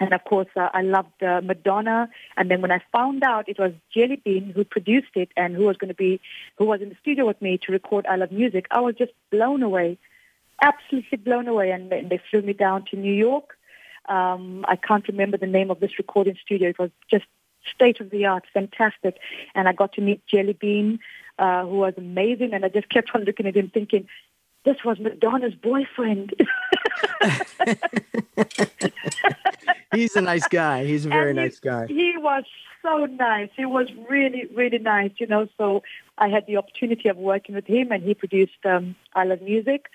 and 0.00 0.12
of 0.12 0.24
course 0.24 0.48
uh, 0.56 0.68
I 0.72 0.82
loved 0.82 1.22
uh, 1.22 1.40
Madonna. 1.42 2.08
And 2.36 2.50
then 2.50 2.60
when 2.60 2.72
I 2.72 2.80
found 2.92 3.22
out 3.22 3.48
it 3.48 3.58
was 3.58 3.72
Jelly 3.92 4.20
Bean 4.24 4.52
who 4.54 4.64
produced 4.64 5.14
it 5.14 5.30
and 5.36 5.54
who 5.54 5.64
was 5.64 5.76
going 5.76 5.88
to 5.88 5.94
be 5.94 6.20
who 6.56 6.64
was 6.64 6.80
in 6.80 6.88
the 6.88 6.96
studio 7.00 7.26
with 7.26 7.40
me 7.40 7.58
to 7.58 7.72
record 7.72 8.06
I 8.06 8.16
Love 8.16 8.32
Music, 8.32 8.66
I 8.70 8.80
was 8.80 8.94
just 8.96 9.12
blown 9.30 9.62
away 9.62 9.98
absolutely 10.62 11.18
blown 11.18 11.48
away. 11.48 11.70
And 11.70 11.90
they, 11.90 12.20
flew 12.30 12.42
me 12.42 12.52
down 12.52 12.84
to 12.90 12.96
New 12.96 13.12
York. 13.12 13.56
Um, 14.08 14.64
I 14.68 14.76
can't 14.76 15.06
remember 15.08 15.36
the 15.36 15.46
name 15.46 15.70
of 15.70 15.80
this 15.80 15.98
recording 15.98 16.36
studio. 16.42 16.68
It 16.68 16.78
was 16.78 16.90
just 17.10 17.24
state 17.74 18.00
of 18.00 18.10
the 18.10 18.26
art, 18.26 18.44
fantastic. 18.52 19.18
And 19.54 19.68
I 19.68 19.72
got 19.72 19.94
to 19.94 20.00
meet 20.00 20.26
Jelly 20.26 20.52
Bean, 20.52 20.98
uh, 21.38 21.64
who 21.64 21.76
was 21.76 21.94
amazing. 21.96 22.52
And 22.52 22.64
I 22.64 22.68
just 22.68 22.88
kept 22.88 23.10
on 23.14 23.24
looking 23.24 23.46
at 23.46 23.56
him 23.56 23.70
thinking, 23.70 24.08
this 24.64 24.76
was 24.84 24.98
Madonna's 24.98 25.54
boyfriend. 25.54 26.34
He's 29.94 30.16
a 30.16 30.20
nice 30.20 30.46
guy. 30.48 30.84
He's 30.84 31.06
a 31.06 31.08
very 31.08 31.32
he- 31.32 31.40
nice 31.40 31.60
guy. 31.60 31.86
He 31.86 32.14
was 32.16 32.44
so 32.82 33.06
nice. 33.06 33.50
He 33.56 33.64
was 33.64 33.88
really, 34.08 34.46
really 34.54 34.78
nice, 34.78 35.12
you 35.18 35.26
know. 35.26 35.48
So 35.56 35.82
I 36.18 36.28
had 36.28 36.46
the 36.46 36.56
opportunity 36.56 37.08
of 37.08 37.16
working 37.16 37.54
with 37.54 37.66
him, 37.66 37.92
and 37.92 38.02
he 38.02 38.14
produced 38.14 38.64
um, 38.64 38.96
I 39.14 39.24
Love 39.24 39.42
Music. 39.42 39.86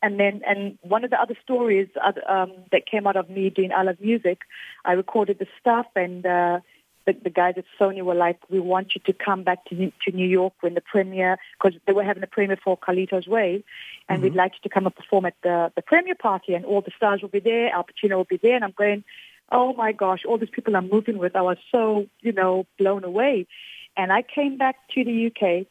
And 0.00 0.20
then, 0.20 0.42
and 0.46 0.78
one 0.82 1.02
of 1.02 1.10
the 1.10 1.20
other 1.20 1.34
stories 1.42 1.88
uh, 2.02 2.12
um, 2.28 2.52
that 2.70 2.86
came 2.86 3.06
out 3.06 3.16
of 3.16 3.28
me 3.28 3.50
doing 3.50 3.72
I 3.72 3.82
Love 3.82 4.00
Music, 4.00 4.38
I 4.84 4.92
recorded 4.92 5.40
the 5.40 5.46
stuff, 5.60 5.86
and 5.96 6.24
uh, 6.24 6.60
the, 7.08 7.14
the 7.24 7.30
guys 7.30 7.54
at 7.56 7.64
Sony 7.80 8.02
were 8.02 8.14
like, 8.14 8.38
"We 8.50 8.60
want 8.60 8.94
you 8.94 9.00
to 9.06 9.12
come 9.12 9.42
back 9.42 9.64
to 9.66 9.74
New- 9.74 9.92
to 10.04 10.14
New 10.14 10.28
York 10.28 10.52
when 10.60 10.74
the 10.74 10.82
premiere, 10.82 11.38
because 11.56 11.78
they 11.86 11.94
were 11.94 12.04
having 12.04 12.22
a 12.22 12.26
premiere 12.26 12.58
for 12.62 12.76
Carlito's 12.76 13.26
Way, 13.26 13.64
and 14.08 14.22
we'd 14.22 14.30
mm-hmm. 14.30 14.38
like 14.38 14.52
you 14.52 14.60
to 14.62 14.68
come 14.68 14.84
and 14.84 14.94
perform 14.94 15.24
at 15.24 15.34
the 15.42 15.72
the 15.74 15.82
premiere 15.82 16.14
party, 16.14 16.54
and 16.54 16.64
all 16.66 16.82
the 16.82 16.92
stars 16.96 17.22
will 17.22 17.30
be 17.30 17.40
there, 17.40 17.72
Al 17.74 17.84
Pacino 17.88 18.16
will 18.16 18.32
be 18.36 18.36
there." 18.36 18.56
And 18.56 18.64
I'm 18.64 18.74
going, 18.76 19.04
"Oh 19.50 19.72
my 19.72 19.92
gosh, 19.92 20.24
all 20.26 20.38
these 20.38 20.50
people 20.50 20.76
I'm 20.76 20.90
moving 20.90 21.18
with!" 21.18 21.34
I 21.34 21.42
was 21.42 21.58
so, 21.72 22.06
you 22.20 22.32
know, 22.32 22.66
blown 22.78 23.04
away. 23.04 23.46
And 23.96 24.12
I 24.12 24.22
came 24.22 24.58
back 24.58 24.76
to 24.94 25.02
the 25.02 25.26
UK 25.28 25.66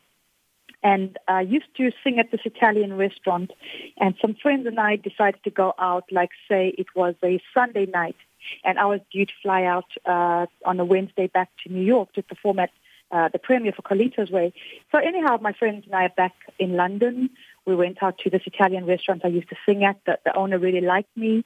and 0.84 1.18
I 1.28 1.42
used 1.42 1.74
to 1.78 1.92
sing 2.04 2.20
at 2.20 2.32
this 2.32 2.42
Italian 2.46 2.98
restaurant. 2.98 3.52
And 3.98 4.16
some 4.22 4.36
friends 4.36 4.68
and 4.68 4.80
I 4.80 4.98
decided 4.98 5.44
to 5.46 5.50
go 5.50 5.74
out, 5.80 6.06
like 6.12 6.32
say 6.50 6.74
it 6.78 6.88
was 6.96 7.16
a 7.24 7.42
Sunday 7.54 7.86
night, 7.86 8.18
and 8.64 8.80
I 8.80 8.86
was 8.86 9.00
due 9.12 9.26
to 9.26 9.34
fly 9.42 9.64
out 9.64 9.86
uh, 10.06 10.46
on 10.66 10.80
a 10.80 10.86
Wednesday 10.86 11.28
back 11.28 11.50
to 11.64 11.72
New 11.72 11.84
York 11.84 12.14
to 12.14 12.24
perform 12.24 12.60
at 12.60 12.72
uh, 13.12 13.30
the 13.30 13.40
premiere 13.40 13.72
for 13.72 13.82
Carlito's 13.82 14.32
Way. 14.32 14.54
So 14.92 14.98
anyhow, 14.98 15.38
my 15.42 15.54
friends 15.54 15.86
and 15.86 15.96
I 15.96 16.06
are 16.06 16.10
back 16.10 16.34
in 16.60 16.76
London. 16.76 17.30
We 17.66 17.76
went 17.76 18.02
out 18.04 18.18
to 18.20 18.30
this 18.30 18.42
Italian 18.46 18.86
restaurant 18.86 19.22
I 19.24 19.30
used 19.30 19.50
to 19.50 19.56
sing 19.66 19.84
at. 19.84 20.00
The, 20.06 20.20
the 20.26 20.36
owner 20.36 20.58
really 20.60 20.82
liked 20.82 21.16
me. 21.16 21.46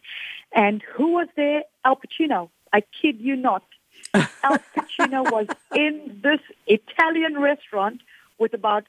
And 0.54 0.82
who 0.96 1.14
was 1.14 1.28
there? 1.36 1.64
Al 1.86 1.98
Pacino. 1.98 2.50
I 2.74 2.82
kid 3.02 3.20
you 3.20 3.36
not. 3.36 3.64
Al 4.14 4.58
Pacino 4.76 5.30
was 5.32 5.48
in 5.76 6.20
this 6.24 6.40
Italian 6.68 7.40
restaurant 7.40 8.02
with 8.40 8.54
about 8.54 8.86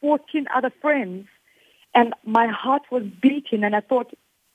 14 0.00 0.46
other 0.54 0.72
friends. 0.80 1.26
And 1.94 2.14
my 2.24 2.46
heart 2.46 2.82
was 2.90 3.02
beating. 3.02 3.64
And 3.64 3.74
I 3.74 3.80
thought, 3.80 4.12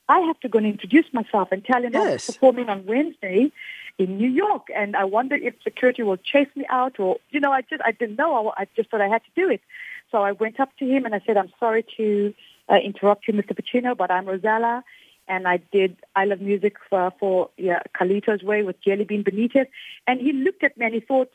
I 0.08 0.20
have 0.20 0.40
to 0.40 0.48
go 0.48 0.58
and 0.58 0.66
introduce 0.66 1.12
myself 1.12 1.48
and 1.52 1.64
tell 1.64 1.82
him 1.82 1.94
I'm 1.94 2.16
performing 2.18 2.68
on 2.68 2.86
Wednesday 2.86 3.52
in 3.98 4.16
New 4.16 4.28
York. 4.28 4.68
And 4.74 4.96
I 4.96 5.04
wonder 5.04 5.34
if 5.34 5.54
security 5.62 6.02
will 6.02 6.16
chase 6.16 6.48
me 6.56 6.64
out 6.70 6.98
or, 6.98 7.18
you 7.30 7.40
know, 7.40 7.52
I 7.52 7.62
just, 7.62 7.82
I 7.84 7.92
didn't 7.92 8.16
know. 8.16 8.48
I, 8.48 8.62
I 8.62 8.66
just 8.74 8.90
thought 8.90 9.00
I 9.00 9.08
had 9.08 9.22
to 9.24 9.30
do 9.36 9.50
it. 9.50 9.60
So 10.10 10.22
I 10.22 10.32
went 10.32 10.60
up 10.60 10.70
to 10.78 10.86
him 10.86 11.04
and 11.04 11.14
I 11.14 11.20
said, 11.26 11.36
I'm 11.36 11.52
sorry 11.60 11.84
to 11.98 12.34
uh, 12.70 12.76
interrupt 12.76 13.28
you, 13.28 13.34
Mr. 13.34 13.52
Pacino, 13.52 13.96
but 13.96 14.10
I'm 14.10 14.26
Rozalla. 14.26 14.82
And 15.26 15.46
I 15.46 15.58
did 15.58 15.98
I 16.16 16.24
Love 16.24 16.40
Music 16.40 16.76
for, 16.88 17.12
for 17.20 17.50
yeah, 17.58 17.82
Carlito's 17.94 18.42
Way 18.42 18.62
with 18.62 18.80
Jelly 18.80 19.04
Bean 19.04 19.24
Benitez. 19.24 19.66
And 20.06 20.20
he 20.20 20.32
looked 20.32 20.64
at 20.64 20.78
me 20.78 20.86
and 20.86 20.94
he 20.94 21.00
thought, 21.00 21.30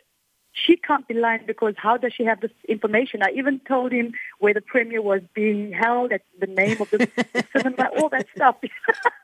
she 0.53 0.77
can't 0.77 1.07
be 1.07 1.15
lying 1.15 1.41
because 1.47 1.73
how 1.77 1.97
does 1.97 2.13
she 2.13 2.23
have 2.25 2.39
this 2.41 2.51
information? 2.69 3.21
I 3.23 3.31
even 3.35 3.59
told 3.67 3.91
him 3.91 4.13
where 4.37 4.53
the 4.53 4.61
premiere 4.61 5.01
was 5.01 5.21
being 5.33 5.71
held, 5.73 6.11
at 6.11 6.21
the 6.39 6.45
name 6.45 6.79
of 6.79 6.89
the, 6.91 7.09
cinema, 7.57 7.89
all 7.97 8.09
that 8.09 8.27
stuff. 8.35 8.57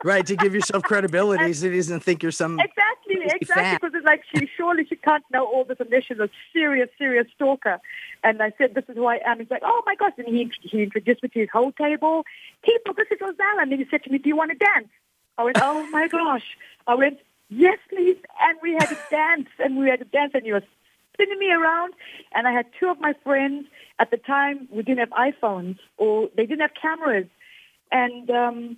Right, 0.01 0.25
to 0.27 0.35
give 0.37 0.55
yourself 0.55 0.83
credibility 0.83 1.51
so 1.51 1.69
he 1.69 1.75
doesn't 1.75 1.99
think 1.99 2.23
you're 2.23 2.31
some 2.31 2.57
exactly, 2.57 3.17
exactly. 3.25 3.45
fan. 3.47 3.75
Because 3.75 3.91
it's 3.93 4.05
like 4.05 4.23
she 4.33 4.49
surely 4.55 4.85
she 4.85 4.95
can't 4.95 5.25
know 5.29 5.45
all 5.45 5.65
this 5.65 5.75
unless 5.81 6.05
she's 6.05 6.19
a 6.19 6.29
serious, 6.53 6.89
serious 6.97 7.27
stalker. 7.35 7.79
And 8.23 8.41
I 8.41 8.53
said, 8.57 8.75
"This 8.75 8.85
is 8.87 8.95
who 8.95 9.07
I 9.07 9.19
am." 9.25 9.39
He's 9.39 9.51
like, 9.51 9.61
"Oh 9.61 9.83
my 9.85 9.95
gosh!" 9.95 10.13
And 10.17 10.25
he 10.25 10.49
he 10.61 10.83
introduced 10.83 11.21
me 11.21 11.27
to 11.27 11.39
his 11.39 11.49
whole 11.51 11.73
table. 11.73 12.23
People, 12.63 12.93
this 12.93 13.07
is 13.11 13.19
Rozalla. 13.19 13.61
And 13.61 13.73
then 13.73 13.79
he 13.79 13.87
said 13.91 14.03
to 14.05 14.09
me, 14.09 14.19
"Do 14.19 14.29
you 14.29 14.37
want 14.37 14.51
to 14.51 14.57
dance?" 14.57 14.87
I 15.37 15.43
went, 15.43 15.57
"Oh 15.61 15.85
my 15.91 16.07
gosh!" 16.07 16.57
I 16.87 16.95
went, 16.95 17.19
"Yes, 17.49 17.77
please." 17.89 18.17
And 18.41 18.57
we 18.63 18.75
had 18.75 18.89
a 18.89 18.97
dance, 19.11 19.49
and 19.59 19.77
we 19.77 19.89
had 19.89 19.99
a 20.01 20.05
dance, 20.05 20.31
and 20.33 20.45
he 20.45 20.53
was 20.53 20.63
spinning 21.19 21.39
me 21.39 21.51
around. 21.51 21.93
And 22.33 22.47
I 22.47 22.51
had 22.51 22.65
two 22.79 22.87
of 22.87 22.99
my 22.99 23.13
friends 23.23 23.65
at 23.99 24.11
the 24.11 24.17
time. 24.17 24.67
We 24.71 24.83
didn't 24.83 24.99
have 24.99 25.09
iPhones, 25.09 25.77
or 25.97 26.29
they 26.35 26.45
didn't 26.45 26.61
have 26.61 26.75
cameras, 26.81 27.27
and. 27.91 28.29
um 28.29 28.77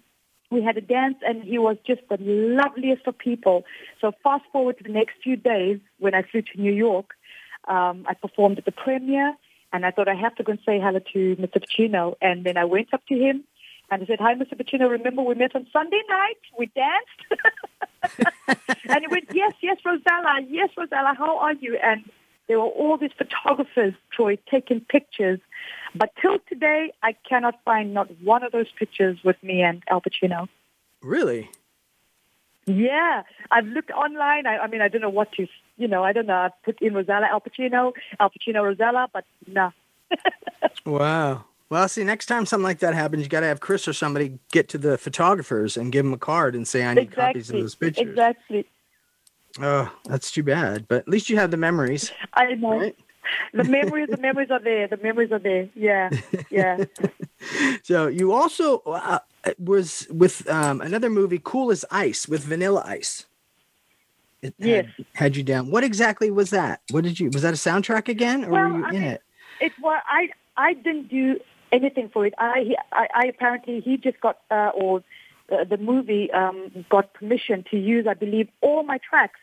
we 0.51 0.61
had 0.61 0.77
a 0.77 0.81
dance 0.81 1.15
and 1.25 1.43
he 1.43 1.57
was 1.57 1.77
just 1.87 2.01
the 2.09 2.17
loveliest 2.19 3.07
of 3.07 3.17
people. 3.17 3.63
So 4.01 4.11
fast 4.21 4.43
forward 4.51 4.77
to 4.79 4.83
the 4.83 4.91
next 4.91 5.15
few 5.23 5.37
days 5.37 5.79
when 5.97 6.13
I 6.13 6.23
flew 6.23 6.41
to 6.41 6.61
New 6.61 6.73
York, 6.73 7.11
um, 7.69 8.05
I 8.07 8.13
performed 8.15 8.57
at 8.57 8.65
the 8.65 8.73
premiere 8.73 9.33
and 9.71 9.85
I 9.85 9.91
thought 9.91 10.09
I 10.09 10.15
have 10.15 10.35
to 10.35 10.43
go 10.43 10.51
and 10.51 10.59
say 10.65 10.77
hello 10.77 10.99
to 11.13 11.35
Mr. 11.37 11.63
Pacino. 11.63 12.15
And 12.21 12.43
then 12.45 12.57
I 12.57 12.65
went 12.65 12.93
up 12.93 13.05
to 13.07 13.15
him 13.15 13.45
and 13.89 14.03
I 14.03 14.05
said, 14.05 14.19
hi, 14.19 14.35
Mr. 14.35 14.55
Pacino, 14.61 14.89
remember 14.89 15.21
we 15.21 15.35
met 15.35 15.55
on 15.55 15.67
Sunday 15.71 16.01
night? 16.09 16.41
We 16.59 16.69
danced. 16.75 18.59
and 18.89 18.99
he 18.99 19.07
went, 19.07 19.29
yes, 19.33 19.53
yes, 19.61 19.77
Rozalla, 19.85 20.45
yes, 20.49 20.69
Rozalla, 20.77 21.15
how 21.15 21.37
are 21.37 21.53
you? 21.53 21.77
And 21.81 22.03
there 22.51 22.59
were 22.59 22.65
all 22.65 22.97
these 22.97 23.13
photographers, 23.17 23.93
Troy, 24.11 24.37
taking 24.49 24.81
pictures. 24.81 25.39
But 25.95 26.11
till 26.21 26.37
today, 26.49 26.91
I 27.01 27.13
cannot 27.13 27.57
find 27.63 27.93
not 27.93 28.09
one 28.21 28.43
of 28.43 28.51
those 28.51 28.69
pictures 28.77 29.17
with 29.23 29.41
me 29.41 29.61
and 29.61 29.81
Al 29.89 30.01
Pacino. 30.01 30.49
really. 31.01 31.49
Yeah, 32.65 33.23
I've 33.49 33.67
looked 33.67 33.91
online. 33.91 34.47
I, 34.47 34.57
I 34.57 34.67
mean, 34.67 34.81
I 34.81 34.89
don't 34.89 35.01
know 35.01 35.09
what 35.09 35.31
to, 35.33 35.47
you 35.77 35.87
know, 35.87 36.03
I 36.03 36.11
don't 36.11 36.25
know. 36.25 36.35
I've 36.35 36.63
put 36.63 36.81
in 36.81 36.93
Rozalla 36.93 37.29
Al 37.29 37.39
Pacino, 37.39 37.93
Al 38.19 38.29
Pacino 38.29 38.75
Rozalla, 38.75 39.07
but 39.13 39.23
no. 39.47 39.71
Wow. 40.85 41.45
Well, 41.69 41.87
see, 41.87 42.03
next 42.03 42.25
time 42.25 42.45
something 42.45 42.65
like 42.65 42.79
that 42.79 42.93
happens, 42.93 43.23
you 43.23 43.29
got 43.29 43.39
to 43.39 43.45
have 43.45 43.61
Chris 43.61 43.87
or 43.87 43.93
somebody 43.93 44.39
get 44.51 44.67
to 44.69 44.77
the 44.77 44.97
photographers 44.97 45.77
and 45.77 45.89
give 45.89 46.03
them 46.03 46.13
a 46.13 46.17
card 46.17 46.53
and 46.53 46.67
say, 46.67 46.83
"I 46.83 46.93
need 46.93 47.13
copies 47.13 47.49
of 47.49 47.61
those 47.61 47.75
pictures." 47.75 48.09
Exactly. 48.09 48.67
Oh, 49.59 49.91
that's 50.05 50.31
too 50.31 50.43
bad. 50.43 50.87
But 50.87 50.99
at 50.99 51.07
least 51.07 51.29
you 51.29 51.37
have 51.37 51.51
the 51.51 51.57
memories, 51.57 52.11
I 52.33 52.53
know. 52.55 52.79
right? 52.79 52.95
The 53.53 53.63
memories, 53.63 54.09
the 54.09 54.17
memories 54.17 54.49
are 54.49 54.59
there. 54.59 54.87
The 54.87 54.97
memories 54.97 55.31
are 55.31 55.39
there. 55.39 55.69
Yeah, 55.75 56.09
yeah. 56.49 56.85
So 57.83 58.05
you 58.07 58.33
also 58.33 58.79
uh, 58.85 59.19
was 59.57 60.07
with 60.11 60.47
um, 60.49 60.79
another 60.81 61.09
movie, 61.09 61.41
Cool 61.43 61.71
as 61.71 61.83
Ice, 61.89 62.27
with 62.27 62.43
Vanilla 62.43 62.83
Ice. 62.85 63.25
It 64.43 64.53
had- 64.59 64.67
Yes. 64.67 64.85
Had, 65.15 65.35
you 65.35 65.43
down. 65.43 65.71
What 65.71 65.83
exactly 65.83 66.29
was 66.31 66.49
that? 66.51 66.81
What 66.91 67.03
did 67.03 67.19
you? 67.19 67.29
Was 67.31 67.41
that 67.41 67.53
a 67.53 67.57
soundtrack 67.57 68.07
again, 68.09 68.45
or 68.45 68.51
Well, 68.51 68.69
were 68.69 68.77
you 68.79 68.85
I 68.85 68.89
in 68.89 68.93
mean, 69.01 69.03
it? 69.03 69.21
It 69.59 69.71
was 69.81 70.01
I. 70.07 70.29
I 70.57 70.73
didn't 70.73 71.07
do 71.09 71.39
anything 71.71 72.09
for 72.09 72.25
it. 72.25 72.33
I. 72.37 72.75
I, 72.91 73.07
I 73.15 73.27
apparently 73.27 73.79
he 73.81 73.97
just 73.97 74.19
got 74.21 74.39
uh, 74.51 74.71
or 74.75 75.03
uh, 75.51 75.63
the 75.63 75.77
movie 75.77 76.31
um, 76.31 76.85
got 76.89 77.13
permission 77.13 77.63
to 77.71 77.77
use. 77.77 78.07
I 78.07 78.13
believe 78.13 78.49
all 78.61 78.83
my 78.83 78.99
tracks. 79.07 79.39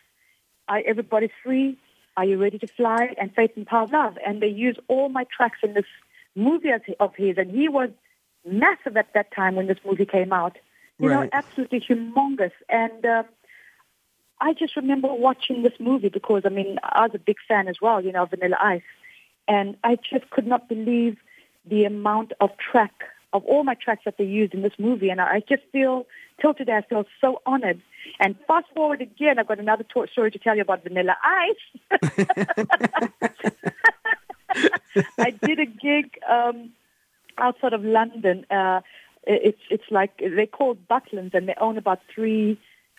I 0.67 0.81
everybody's 0.81 1.31
free. 1.43 1.77
Are 2.17 2.25
you 2.25 2.37
ready 2.37 2.57
to 2.59 2.67
fly? 2.67 3.13
And 3.19 3.33
Faith 3.33 3.51
and 3.55 3.65
Power 3.65 3.87
Love. 3.91 4.17
And 4.25 4.41
they 4.41 4.47
used 4.47 4.79
all 4.87 5.09
my 5.09 5.25
tracks 5.35 5.59
in 5.63 5.73
this 5.73 5.85
movie 6.35 6.71
of 6.99 7.15
his. 7.15 7.37
And 7.37 7.49
he 7.51 7.69
was 7.69 7.89
massive 8.45 8.97
at 8.97 9.13
that 9.13 9.33
time 9.33 9.55
when 9.55 9.67
this 9.67 9.77
movie 9.85 10.05
came 10.05 10.33
out. 10.33 10.57
You 10.99 11.07
Right. 11.07 11.23
know, 11.23 11.29
absolutely 11.31 11.79
humongous. 11.79 12.51
And 12.67 13.05
um, 13.05 13.25
I 14.41 14.53
just 14.53 14.75
remember 14.75 15.07
watching 15.13 15.63
this 15.63 15.73
movie 15.79 16.09
because, 16.09 16.43
I 16.45 16.49
mean, 16.49 16.77
I 16.83 17.01
was 17.03 17.11
a 17.13 17.19
big 17.19 17.37
fan 17.47 17.67
as 17.67 17.77
well, 17.81 18.03
you 18.03 18.11
know, 18.11 18.25
Vanilla 18.25 18.57
Ice. 18.61 18.81
And 19.47 19.77
I 19.83 19.95
just 19.95 20.29
could 20.29 20.45
not 20.45 20.67
believe 20.69 21.17
the 21.65 21.85
amount 21.85 22.33
of 22.39 22.51
track, 22.57 22.93
of 23.33 23.43
all 23.45 23.63
my 23.63 23.75
tracks 23.75 24.01
that 24.05 24.17
they 24.17 24.23
used 24.23 24.53
in 24.53 24.61
this 24.61 24.73
movie. 24.79 25.09
And 25.09 25.21
I 25.21 25.41
just 25.47 25.63
feel, 25.71 26.05
till 26.41 26.53
today, 26.53 26.73
I 26.77 26.81
feel 26.81 27.05
so 27.21 27.41
honored. 27.45 27.81
And 28.19 28.35
fast 28.47 28.67
forward 28.75 29.01
again, 29.01 29.37
I've 29.39 29.47
got 29.47 29.59
another 29.59 29.83
to- 29.93 30.07
story 30.11 30.31
to 30.31 30.39
tell 30.39 30.55
you 30.55 30.61
about 30.61 30.83
Vanilla 30.83 31.15
Ice. 31.23 32.01
I 35.19 35.29
did 35.31 35.59
a 35.59 35.65
gig 35.65 36.17
um, 36.27 36.71
outside 37.37 37.73
of 37.73 37.83
London. 37.83 38.45
Uh, 38.49 38.81
it's 39.23 39.61
it's 39.69 39.83
like 39.91 40.11
they're 40.17 40.47
called 40.47 40.79
Butlins, 40.87 41.33
and 41.33 41.47
they 41.47 41.55
own 41.61 41.77
about 41.77 41.99
three 42.13 42.57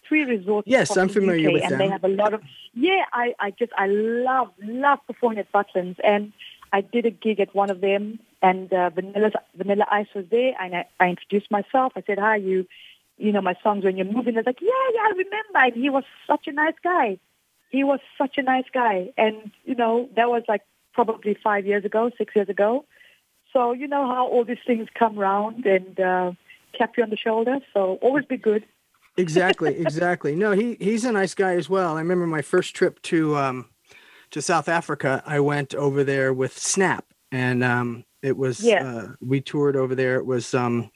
three 0.09 0.25
resorts. 0.25 0.69
Yes, 0.69 0.97
I'm 0.97 1.09
familiar 1.09 1.49
UK, 1.49 1.55
with 1.55 1.63
and 1.63 1.73
them. 1.73 1.79
they 1.79 1.89
have 1.89 2.05
a 2.05 2.09
lot 2.09 2.35
of 2.35 2.43
yeah. 2.75 3.05
I 3.13 3.35
I 3.41 3.51
just 3.51 3.73
I 3.77 3.87
love 3.89 4.53
love 4.63 5.01
performing 5.07 5.39
at 5.39 5.51
Butlins, 5.53 5.97
and 6.05 6.33
I 6.73 6.81
did 6.81 7.07
a 7.07 7.11
gig 7.11 7.41
at 7.41 7.55
one 7.55 7.71
of 7.71 7.81
them, 7.81 8.21
and 8.43 8.73
uh, 8.73 8.91
Vanilla 8.91 9.31
Vanilla 9.55 9.87
Ice 9.91 10.09
was 10.15 10.27
there, 10.31 10.53
and 10.61 10.75
I, 10.75 10.87
I 10.99 11.09
introduced 11.09 11.51
myself. 11.51 11.93
I 11.97 12.03
said, 12.07 12.19
"Hi, 12.19 12.37
you." 12.37 12.67
You 13.19 13.33
know 13.33 13.43
my 13.43 13.55
songs 13.63 13.85
when 13.85 13.99
you're 13.99 14.07
moving. 14.07 14.33
They're 14.33 14.43
like, 14.43 14.63
yeah, 14.63 14.87
yeah, 14.95 15.01
I 15.03 15.11
remember. 15.11 15.59
And 15.59 15.75
he 15.75 15.91
was 15.91 16.05
such 16.27 16.47
a 16.47 16.53
nice 16.53 16.77
guy 16.83 17.19
he 17.71 17.85
was 17.85 18.01
such 18.19 18.37
a 18.37 18.43
nice 18.43 18.65
guy. 18.73 19.13
And, 19.17 19.51
you 19.65 19.75
know, 19.75 20.09
that 20.17 20.29
was 20.29 20.43
like 20.49 20.63
probably 20.93 21.37
five 21.43 21.65
years 21.65 21.85
ago, 21.85 22.11
six 22.19 22.35
years 22.37 22.49
ago. 22.49 22.85
So 23.53 23.73
you 23.73 23.89
know 23.89 24.07
how 24.07 24.27
all 24.29 24.45
these 24.45 24.59
things 24.67 24.89
come 24.97 25.19
round 25.19 25.65
and 25.65 25.99
uh, 25.99 26.33
tap 26.77 26.93
you 26.97 27.03
on 27.03 27.11
the 27.11 27.17
shoulder. 27.17 27.59
So 27.73 27.99
always 28.03 28.25
be 28.25 28.37
good. 28.37 28.65
exactly, 29.17 29.77
exactly. 29.77 30.37
No, 30.37 30.53
he 30.53 30.77
he's 30.81 31.05
a 31.05 31.13
nice 31.13 31.35
guy 31.35 31.55
as 31.55 31.69
well. 31.69 31.97
I 31.97 32.01
remember 32.01 32.27
my 32.27 32.43
first 32.43 32.77
trip 32.77 33.03
to 33.03 33.37
um, 33.37 33.69
to 34.31 34.43
South 34.43 34.69
Africa, 34.69 35.23
I 35.27 35.41
went 35.41 35.75
over 35.75 36.05
there 36.05 36.33
with 36.33 36.57
Snap, 36.59 37.05
and 37.33 37.63
um, 37.65 38.05
it 38.23 38.37
was 38.37 38.61
Yeah. 38.63 38.85
uh, 38.85 39.09
we 39.21 39.41
toured 39.41 39.77
over 39.77 39.95
there. 39.95 40.17
It 40.17 40.27
was 40.27 40.55
um, 40.55 40.91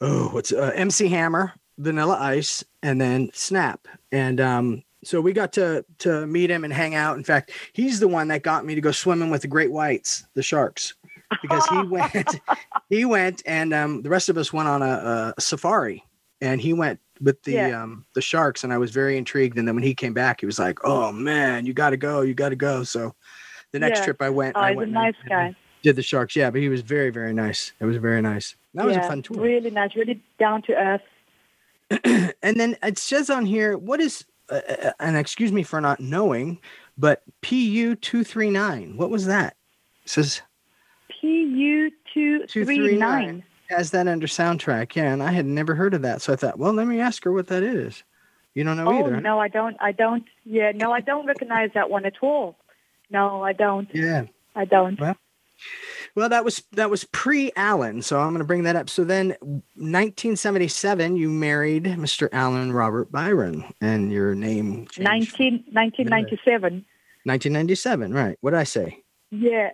oh, 0.00 0.28
what's 0.28 0.52
uh, 0.52 0.72
MC 0.74 1.08
Hammer, 1.08 1.52
Vanilla 1.78 2.18
Ice, 2.20 2.64
and 2.82 3.00
then 3.00 3.30
Snap, 3.32 3.86
and 4.12 4.40
um, 4.40 4.82
so 5.02 5.20
we 5.20 5.32
got 5.32 5.52
to 5.54 5.84
to 5.98 6.26
meet 6.26 6.50
him 6.50 6.64
and 6.64 6.72
hang 6.72 6.94
out. 6.94 7.16
In 7.16 7.24
fact, 7.24 7.52
he's 7.72 8.00
the 8.00 8.08
one 8.08 8.28
that 8.28 8.42
got 8.42 8.64
me 8.64 8.74
to 8.74 8.80
go 8.80 8.92
swimming 8.92 9.30
with 9.30 9.42
the 9.42 9.48
great 9.48 9.72
whites, 9.72 10.24
the 10.34 10.42
sharks, 10.42 10.94
because 11.42 11.66
he 11.68 11.82
went, 11.88 12.40
he 12.88 13.04
went, 13.04 13.42
and 13.46 13.72
um, 13.74 14.02
the 14.02 14.10
rest 14.10 14.28
of 14.28 14.36
us 14.36 14.52
went 14.52 14.68
on 14.68 14.82
a, 14.82 15.34
a 15.36 15.40
safari, 15.40 16.04
and 16.40 16.60
he 16.60 16.72
went 16.72 17.00
with 17.20 17.42
the 17.42 17.52
Yeah. 17.52 17.82
um, 17.82 18.04
the 18.14 18.22
sharks, 18.22 18.64
and 18.64 18.72
I 18.72 18.78
was 18.78 18.90
very 18.90 19.16
intrigued. 19.16 19.58
And 19.58 19.66
then 19.68 19.74
when 19.74 19.84
he 19.84 19.94
came 19.94 20.12
back, 20.14 20.40
he 20.40 20.46
was 20.46 20.58
like, 20.58 20.78
"Oh 20.84 21.12
man, 21.12 21.66
you 21.66 21.72
got 21.74 21.90
to 21.90 21.96
go, 21.96 22.22
you 22.22 22.34
got 22.34 22.48
to 22.50 22.56
go." 22.56 22.82
So 22.84 23.14
the 23.72 23.78
next 23.78 24.00
Yeah. 24.00 24.04
trip 24.06 24.22
I 24.22 24.30
went, 24.30 24.56
Oh, 24.56 24.60
I 24.60 24.68
he's 24.70 24.74
a 24.74 24.76
went 24.78 24.86
and- 24.88 24.94
nice 24.94 25.14
guy. 25.28 25.54
Did 25.82 25.96
the 25.96 26.02
sharks? 26.02 26.36
Yeah, 26.36 26.50
but 26.50 26.60
he 26.60 26.68
was 26.68 26.82
very 26.82 27.10
very 27.10 27.32
nice. 27.32 27.72
It 27.80 27.84
was 27.86 27.96
very 27.96 28.20
nice. 28.22 28.54
That 28.74 28.86
was 28.86 28.96
a 28.96 29.02
fun 29.02 29.22
tour. 29.22 29.40
Really 29.40 29.70
nice, 29.70 29.96
really 29.96 30.22
down 30.38 30.62
to 30.62 30.74
earth. 30.74 31.02
and 32.42 32.60
then 32.60 32.76
it 32.82 32.98
says 32.98 33.30
on 33.30 33.46
here, 33.46 33.76
what 33.76 33.98
is, 34.00 34.24
uh, 34.48 34.60
uh, 34.68 34.92
and 35.00 35.16
excuse 35.16 35.50
me 35.50 35.62
for 35.64 35.80
not 35.80 35.98
knowing, 35.98 36.58
but 36.98 37.22
PU 37.42 37.96
two 37.96 38.22
three 38.24 38.50
nine. 38.50 38.96
What 38.96 39.10
was 39.10 39.26
that? 39.26 39.56
It 40.04 40.10
says 40.10 40.42
PU 41.20 41.90
two 42.14 42.46
two 42.46 42.64
three 42.64 42.76
three 42.76 42.96
nine. 42.96 43.42
Has 43.70 43.90
that 43.92 44.06
under 44.08 44.26
soundtrack. 44.26 44.94
Yeah, 44.94 45.12
and 45.12 45.22
I 45.22 45.32
had 45.32 45.46
never 45.46 45.74
heard 45.74 45.94
of 45.94 46.02
that, 46.02 46.22
so 46.22 46.32
I 46.32 46.36
thought, 46.36 46.58
well, 46.58 46.72
let 46.72 46.86
me 46.86 47.00
ask 47.00 47.24
her 47.24 47.32
what 47.32 47.46
that 47.48 47.62
is. 47.62 48.02
You 48.54 48.64
don't 48.64 48.76
know 48.76 48.88
Oh 48.88 49.06
either. 49.06 49.20
no, 49.20 49.38
I 49.38 49.48
don't. 49.48 49.76
I 49.80 49.92
don't. 49.92 50.24
Yeah, 50.44 50.72
no, 50.74 50.92
I 50.92 51.00
don't 51.00 51.26
recognize 51.26 51.70
that 51.74 51.88
one 51.88 52.04
at 52.04 52.14
all. 52.20 52.56
No, 53.10 53.42
I 53.42 53.52
don't. 53.52 53.88
Yeah. 53.94 54.26
I 54.54 54.64
don't. 54.64 54.98
Well, 55.00 55.16
well, 56.16 56.28
that 56.28 56.44
was 56.44 56.62
that 56.72 56.90
was 56.90 57.04
pre 57.04 57.52
Allen, 57.54 58.02
so 58.02 58.18
I'm 58.18 58.30
going 58.30 58.38
to 58.40 58.44
bring 58.44 58.64
that 58.64 58.76
up. 58.76 58.90
So 58.90 59.04
then, 59.04 59.28
1977, 59.40 61.16
you 61.16 61.28
married 61.28 61.84
Mr. 61.84 62.28
Allen 62.32 62.72
Robert 62.72 63.12
Byron, 63.12 63.64
and 63.80 64.10
your 64.10 64.34
name 64.34 64.86
changed. 64.88 65.00
19, 65.00 65.52
1997. 65.70 66.84
1997, 67.24 68.14
right? 68.14 68.38
What 68.40 68.50
did 68.52 68.60
I 68.60 68.64
say? 68.64 69.02
Yeah, 69.30 69.70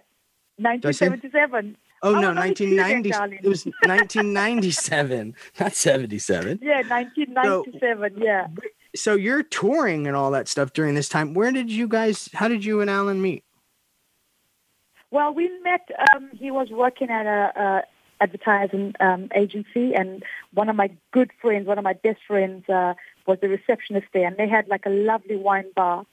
1977. 0.58 1.76
Oh 2.02 2.12
no, 2.12 2.28
was 2.30 2.38
only 2.38 2.54
two 2.54 2.76
then, 2.76 3.02
1990. 3.02 3.36
It 3.36 3.48
was 3.48 3.64
1997, 3.64 5.34
not 5.60 5.74
77. 5.74 6.60
Yeah, 6.62 6.82
1997. 6.88 8.14
yeah. 8.18 8.46
So 8.94 9.14
you're 9.14 9.42
touring 9.42 10.06
and 10.06 10.16
all 10.16 10.30
that 10.30 10.48
stuff 10.48 10.72
during 10.72 10.94
this 10.94 11.08
time. 11.08 11.34
Where 11.34 11.52
did 11.52 11.70
you 11.70 11.88
guys? 11.88 12.28
How 12.34 12.48
did 12.48 12.64
you 12.64 12.80
and 12.80 12.90
Alan 12.90 13.20
meet? 13.20 13.44
Well, 15.10 15.32
we 15.32 15.48
met. 15.62 15.88
Um, 16.14 16.30
he 16.32 16.50
was 16.50 16.68
working 16.70 17.10
at 17.10 17.26
a, 17.26 17.60
a 17.60 17.82
advertising 18.20 18.94
um, 19.00 19.28
agency, 19.34 19.94
and 19.94 20.22
one 20.52 20.68
of 20.68 20.76
my 20.76 20.90
good 21.12 21.30
friends, 21.40 21.66
one 21.66 21.78
of 21.78 21.84
my 21.84 21.92
best 21.92 22.20
friends, 22.26 22.68
uh, 22.68 22.94
was 23.26 23.38
the 23.40 23.48
receptionist 23.48 24.06
there, 24.12 24.26
and 24.26 24.36
they 24.36 24.48
had 24.48 24.68
like 24.68 24.86
a 24.86 24.90
lovely 24.90 25.36
wine 25.36 25.70
bar. 25.74 26.04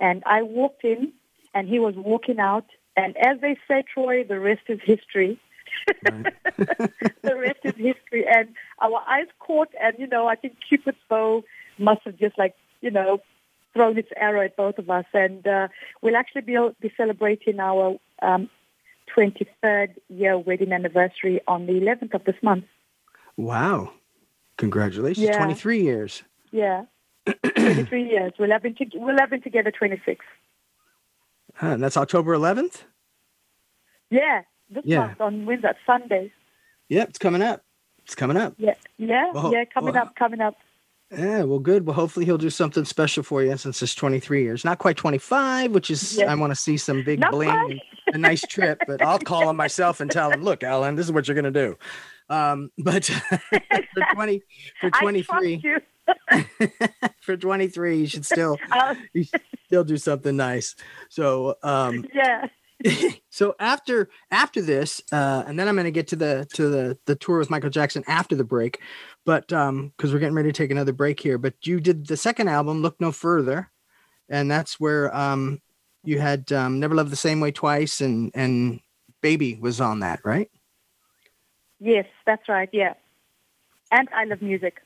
And 0.00 0.22
I 0.26 0.42
walked 0.42 0.84
in, 0.84 1.12
and 1.54 1.68
he 1.68 1.78
was 1.78 1.94
walking 1.96 2.38
out, 2.38 2.66
and 2.98 3.16
as 3.16 3.40
they 3.40 3.56
say, 3.68 3.84
Troy, 3.94 4.24
the 4.24 4.40
rest 4.40 4.62
is 4.68 4.80
history. 4.82 5.38
the 6.02 7.36
rest 7.36 7.60
is 7.62 7.74
history, 7.76 8.26
and 8.26 8.48
our 8.82 9.00
eyes 9.08 9.28
caught, 9.38 9.68
and 9.80 9.94
you 9.98 10.08
know, 10.08 10.26
I 10.26 10.34
think 10.34 10.56
Cupid's 10.68 10.98
bow 11.08 11.44
must 11.78 12.00
have 12.04 12.16
just 12.16 12.36
like 12.36 12.54
you 12.80 12.90
know 12.90 13.20
thrown 13.72 13.96
its 13.98 14.08
arrow 14.16 14.44
at 14.44 14.56
both 14.56 14.78
of 14.78 14.90
us, 14.90 15.04
and 15.14 15.46
uh, 15.46 15.68
we'll 16.02 16.16
actually 16.16 16.42
be 16.42 16.56
be 16.80 16.92
celebrating 16.96 17.60
our 17.60 17.96
um, 18.20 18.50
23rd 19.16 19.94
year 20.08 20.36
wedding 20.36 20.72
anniversary 20.72 21.40
on 21.46 21.66
the 21.66 21.74
11th 21.74 22.14
of 22.14 22.24
this 22.24 22.42
month. 22.42 22.64
Wow, 23.36 23.92
congratulations! 24.56 25.28
Yeah. 25.28 25.36
23 25.36 25.82
years. 25.82 26.22
Yeah, 26.50 26.84
23 27.44 28.10
years. 28.10 28.32
We'll 28.40 28.50
have 28.50 28.62
been 28.62 28.74
to, 28.76 28.86
we'll 28.94 29.18
have 29.20 29.30
been 29.30 29.42
together 29.42 29.70
26. 29.70 30.24
Huh, 31.58 31.70
and 31.70 31.82
that's 31.82 31.96
October 31.96 32.34
11th. 32.36 32.82
Yeah, 34.10 34.42
this 34.70 34.84
Yeah. 34.86 35.00
month 35.08 35.20
on 35.20 35.44
Wednesday, 35.46 35.72
Sunday. 35.84 36.32
Yep, 36.88 37.08
it's 37.10 37.18
coming 37.18 37.42
up. 37.42 37.64
It's 38.04 38.14
coming 38.14 38.36
up. 38.36 38.54
Yeah, 38.58 38.74
yeah, 38.96 39.32
Well, 39.34 39.52
yeah. 39.52 39.64
Coming 39.64 39.94
well, 39.94 40.04
up, 40.04 40.14
coming 40.14 40.40
up. 40.40 40.54
Yeah, 41.10 41.42
well, 41.42 41.58
good. 41.58 41.84
Well, 41.86 41.94
hopefully 41.94 42.26
he'll 42.26 42.38
do 42.38 42.48
something 42.50 42.84
special 42.84 43.22
for 43.24 43.42
you 43.42 43.56
since 43.56 43.82
it's 43.82 43.94
23 43.94 44.42
years. 44.44 44.64
Not 44.64 44.78
quite 44.78 44.96
25, 44.96 45.72
which 45.72 45.90
is 45.90 46.16
Yeah. 46.16 46.30
I 46.30 46.34
want 46.36 46.52
to 46.52 46.54
see 46.54 46.76
some 46.76 47.02
big 47.02 47.18
Not 47.18 47.32
bling, 47.32 47.50
and 47.50 47.80
a 48.14 48.18
nice 48.18 48.42
trip. 48.42 48.80
But 48.86 49.02
I'll 49.02 49.18
call 49.18 49.50
him 49.50 49.56
myself 49.56 50.00
and 50.00 50.10
tell 50.10 50.30
him, 50.30 50.42
look, 50.42 50.62
Alan, 50.62 50.94
this 50.94 51.06
is 51.06 51.12
what 51.12 51.26
you're 51.26 51.34
gonna 51.34 51.50
do. 51.50 51.76
Um, 52.30 52.70
but 52.78 53.04
for 53.50 54.04
20, 54.14 54.42
for 54.80 54.90
I 54.92 55.00
23, 55.00 55.22
trust 55.24 55.64
you. 55.64 55.80
for 57.20 57.36
23, 57.36 57.98
you 57.98 58.06
should 58.06 58.26
still 58.26 58.58
Uh, 58.70 58.94
you 59.12 59.24
should 59.24 59.40
still 59.66 59.84
do 59.84 59.96
something 59.96 60.36
nice. 60.36 60.74
So 61.08 61.56
um, 61.62 62.04
yeah. 62.14 62.48
so 63.30 63.56
after 63.58 64.08
after 64.30 64.62
this, 64.62 65.02
uh, 65.10 65.44
and 65.46 65.58
then 65.58 65.68
I'm 65.68 65.74
going 65.74 65.84
to 65.86 65.90
get 65.90 66.08
to 66.08 66.16
the 66.16 66.46
to 66.54 66.68
the 66.68 66.98
the 67.06 67.16
tour 67.16 67.38
with 67.38 67.50
Michael 67.50 67.70
Jackson 67.70 68.04
after 68.06 68.36
the 68.36 68.44
break, 68.44 68.80
but 69.24 69.52
um, 69.52 69.92
because 69.96 70.12
we're 70.12 70.20
getting 70.20 70.36
ready 70.36 70.50
to 70.50 70.56
take 70.56 70.70
another 70.70 70.92
break 70.92 71.18
here. 71.20 71.38
But 71.38 71.54
you 71.62 71.80
did 71.80 72.06
the 72.06 72.16
second 72.16 72.48
album, 72.48 72.82
Look 72.82 73.00
No 73.00 73.10
Further, 73.10 73.70
and 74.28 74.50
that's 74.50 74.78
where 74.78 75.14
um, 75.14 75.60
you 76.04 76.20
had 76.20 76.52
um, 76.52 76.78
Never 76.78 76.94
Loved 76.94 77.10
the 77.10 77.16
Same 77.16 77.40
Way 77.40 77.50
Twice, 77.50 78.00
and 78.00 78.30
and 78.34 78.80
Baby 79.22 79.58
was 79.60 79.80
on 79.80 80.00
that, 80.00 80.20
right? 80.24 80.48
Yes, 81.80 82.06
that's 82.26 82.48
right. 82.48 82.68
Yeah. 82.72 82.94
And 83.90 84.08
I 84.14 84.24
love 84.24 84.42
music. 84.42 84.80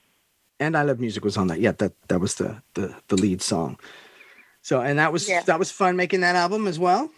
And 0.63 0.77
I 0.77 0.83
Love 0.83 1.01
Music 1.01 1.25
was 1.25 1.37
on 1.37 1.49
that. 1.49 1.61
Yeah, 1.61 1.73
that 1.73 1.93
that 2.09 2.21
was 2.21 2.37
the 2.37 2.63
the 2.75 2.95
the 3.09 3.17
lead 3.17 3.43
song. 3.43 3.79
So 4.63 4.81
and 4.81 4.99
that 4.99 5.13
was 5.13 5.29
Yeah. 5.29 5.43
that 5.43 5.59
was 5.59 5.71
fun 5.71 5.97
making 5.97 6.21
that 6.21 6.37
album 6.37 6.67
as 6.67 6.79
well. 6.79 7.11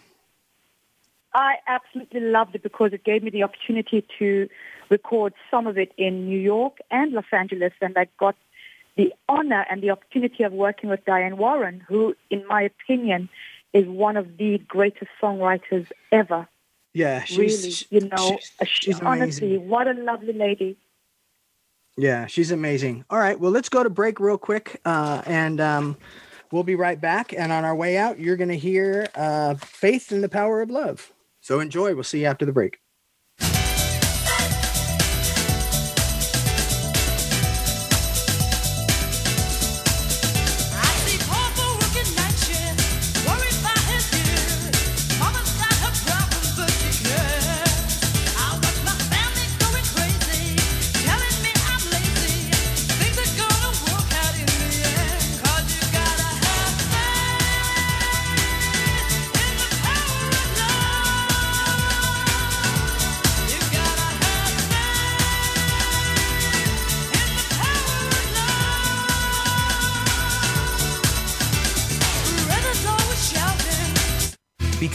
I 1.35 1.57
absolutely 1.66 2.20
loved 2.20 2.54
it 2.54 2.62
because 2.62 2.92
it 2.92 3.02
gave 3.04 3.22
me 3.22 3.30
the 3.30 3.42
opportunity 3.42 4.07
to 4.18 4.48
record 4.88 5.35
some 5.50 5.66
of 5.66 5.76
it 5.76 5.92
in 5.96 6.26
New 6.28 6.38
York 6.38 6.78
and 6.90 7.12
Los 7.12 7.24
Angeles, 7.33 7.72
and 7.80 7.96
I 7.98 8.07
got 8.18 8.37
the 8.96 9.12
honor 9.28 9.66
and 9.68 9.83
the 9.83 9.90
opportunity 9.90 10.44
of 10.44 10.52
working 10.52 10.88
with 10.88 11.04
Diane 11.04 11.37
Warren, 11.37 11.83
who, 11.88 12.14
in 12.30 12.46
my 12.46 12.62
opinion, 12.62 13.28
is 13.72 13.87
one 13.87 14.16
of 14.16 14.37
the 14.37 14.59
greatest 14.68 15.11
songwriters 15.20 15.87
ever. 16.12 16.46
Yeah, 16.92 17.24
she's 17.24 17.87
really, 17.90 18.04
you 18.04 18.09
know, 18.09 18.38
she's, 18.61 18.68
she's 18.68 19.00
honestly, 19.00 19.57
amazing. 19.57 19.68
what 19.68 19.88
a 19.88 19.94
lovely 19.94 20.33
lady. 20.33 20.76
Yeah, 21.96 22.26
she's 22.26 22.50
amazing. 22.50 23.04
All 23.09 23.18
right, 23.18 23.38
well, 23.38 23.52
let's 23.52 23.68
go 23.68 23.83
to 23.83 23.90
break 23.90 24.18
real 24.18 24.38
quick, 24.38 24.80
uh, 24.85 25.22
and 25.26 25.61
um, 25.61 25.96
we'll 26.50 26.64
be 26.64 26.74
right 26.74 27.00
back. 27.00 27.33
And 27.33 27.52
on 27.52 27.64
our 27.64 27.74
way 27.74 27.96
out, 27.96 28.18
you're 28.18 28.37
going 28.37 28.48
to 28.48 28.59
hear 28.59 29.07
uh, 29.14 29.54
"Faith 29.54 30.11
in 30.11 30.20
the 30.20 30.28
Power 30.28 30.61
of 30.61 30.70
Love." 30.70 31.12
So 31.40 31.61
enjoy. 31.61 31.94
We'll 31.94 32.04
see 32.04 32.22
you 32.22 32.26
after 32.26 32.44
the 32.44 32.52
break. 32.52 32.80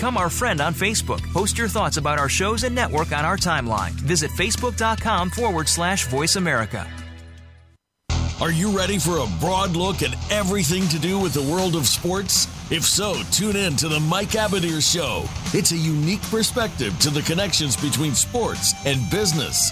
Become 0.10 0.24
our 0.24 0.30
friend 0.32 0.60
on 0.60 0.74
Facebook. 0.74 1.22
Post 1.34 1.56
your 1.56 1.68
thoughts 1.68 1.98
about 1.98 2.18
our 2.18 2.30
shows 2.30 2.64
and 2.64 2.74
network 2.74 3.12
on 3.12 3.26
our 3.26 3.38
timeline. 3.38 3.92
Visit 3.92 4.32
facebook.com 4.32 5.30
forward 5.30 5.70
slash 5.70 6.08
voice 6.08 6.36
America. 6.36 6.88
Are 8.42 8.52
you 8.52 8.76
ready 8.76 8.98
for 8.98 9.18
a 9.18 9.28
broad 9.40 9.76
look 9.76 10.02
at 10.02 10.16
everything 10.32 10.88
to 10.88 10.98
do 10.98 11.20
with 11.20 11.36
the 11.36 11.44
world 11.44 11.76
of 11.76 11.86
sports? 11.86 12.48
If 12.72 12.86
so, 12.86 13.22
tune 13.32 13.56
in 13.56 13.76
to 13.76 13.88
the 13.88 14.00
Mike 14.00 14.30
Abadir 14.30 14.82
Show. 14.82 15.26
It's 15.56 15.74
a 15.74 15.78
unique 15.78 16.24
perspective 16.32 16.98
to 17.02 17.12
the 17.12 17.22
connections 17.22 17.78
between 17.78 18.16
sports 18.16 18.74
and 18.88 19.00
business. 19.12 19.72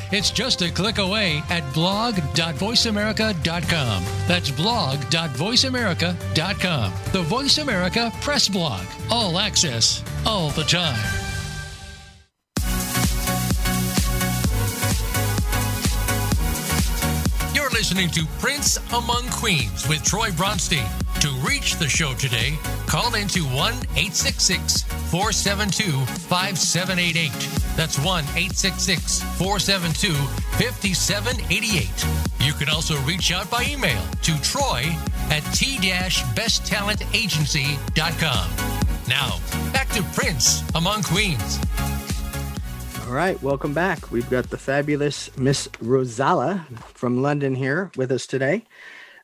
It's 0.11 0.29
just 0.29 0.61
a 0.61 0.69
click 0.69 0.97
away 0.97 1.41
at 1.49 1.63
blog.voiceamerica.com. 1.73 4.03
That's 4.27 4.51
blog.voiceamerica.com. 4.51 6.93
The 7.13 7.21
Voice 7.21 7.57
America 7.57 8.11
Press 8.21 8.49
Blog. 8.49 8.85
All 9.09 9.39
access, 9.39 10.03
all 10.25 10.49
the 10.49 10.63
time. 10.63 10.99
You're 17.53 17.69
listening 17.69 18.09
to 18.11 18.25
Prince 18.39 18.77
Among 18.93 19.27
Queens 19.29 19.87
with 19.87 20.03
Troy 20.03 20.29
Bronstein. 20.29 20.87
To 21.21 21.29
reach 21.47 21.75
the 21.75 21.87
show 21.87 22.15
today, 22.15 22.57
call 22.87 23.13
into 23.13 23.43
1 23.43 23.73
866 23.93 24.81
472 24.81 25.91
5788. 26.27 27.31
That's 27.77 27.99
1 27.99 28.23
866 28.23 29.21
472 29.37 30.13
5788. 30.13 32.05
You 32.39 32.53
can 32.53 32.69
also 32.69 32.97
reach 33.01 33.31
out 33.31 33.51
by 33.51 33.63
email 33.65 34.01
to 34.23 34.41
troy 34.41 34.81
at 35.29 35.41
t-besttalentagency.com. 35.53 38.49
Now, 39.07 39.39
back 39.71 39.89
to 39.89 40.01
Prince 40.15 40.63
Among 40.73 41.03
Queens. 41.03 41.59
All 43.05 43.13
right, 43.13 43.39
welcome 43.43 43.75
back. 43.75 44.09
We've 44.09 44.29
got 44.31 44.49
the 44.49 44.57
fabulous 44.57 45.29
Miss 45.37 45.67
Rozalla 45.83 46.65
from 46.95 47.21
London 47.21 47.53
here 47.53 47.91
with 47.95 48.11
us 48.11 48.25
today. 48.25 48.63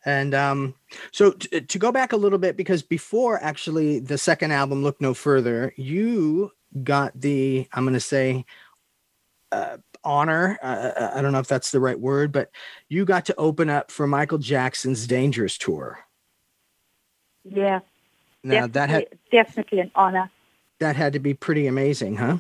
And 0.06 0.36
um, 0.36 0.76
so 1.12 1.32
t- 1.32 1.62
to 1.62 1.80
go 1.80 1.92
back 1.92 2.14
a 2.14 2.18
little 2.18 2.40
bit, 2.40 2.58
because 2.58 2.82
before 2.82 3.42
actually 3.44 4.00
the 4.00 4.18
second 4.18 4.52
album, 4.52 4.84
Look 4.84 5.00
No 5.02 5.14
Further, 5.14 5.74
you 5.76 6.52
got 6.84 7.20
the, 7.20 7.68
I'm 7.74 7.84
going 7.84 7.94
to 7.94 8.00
say, 8.00 8.46
uh, 9.52 9.78
honor. 10.04 10.58
Uh, 10.62 11.12
I 11.16 11.22
don't 11.22 11.32
know 11.32 11.40
if 11.40 11.48
that's 11.48 11.72
the 11.72 11.80
right 11.80 12.00
word, 12.00 12.32
but 12.32 12.52
you 12.88 13.04
got 13.06 13.26
to 13.26 13.36
open 13.36 13.70
up 13.70 13.92
for 13.92 14.08
Michael 14.08 14.38
Jackson's 14.38 15.08
Dangerous 15.08 15.58
Tour. 15.58 16.00
Yeah. 17.44 17.80
Now 18.44 18.68
that 18.68 18.90
had 18.90 19.06
definitely, 19.06 19.20
definitely 19.32 19.80
an 19.80 19.92
honor. 19.96 20.30
that 20.80 20.96
had 20.96 21.14
to 21.14 21.20
be 21.20 21.34
pretty 21.34 21.68
amazing, 21.68 22.18
huh? 22.18 22.38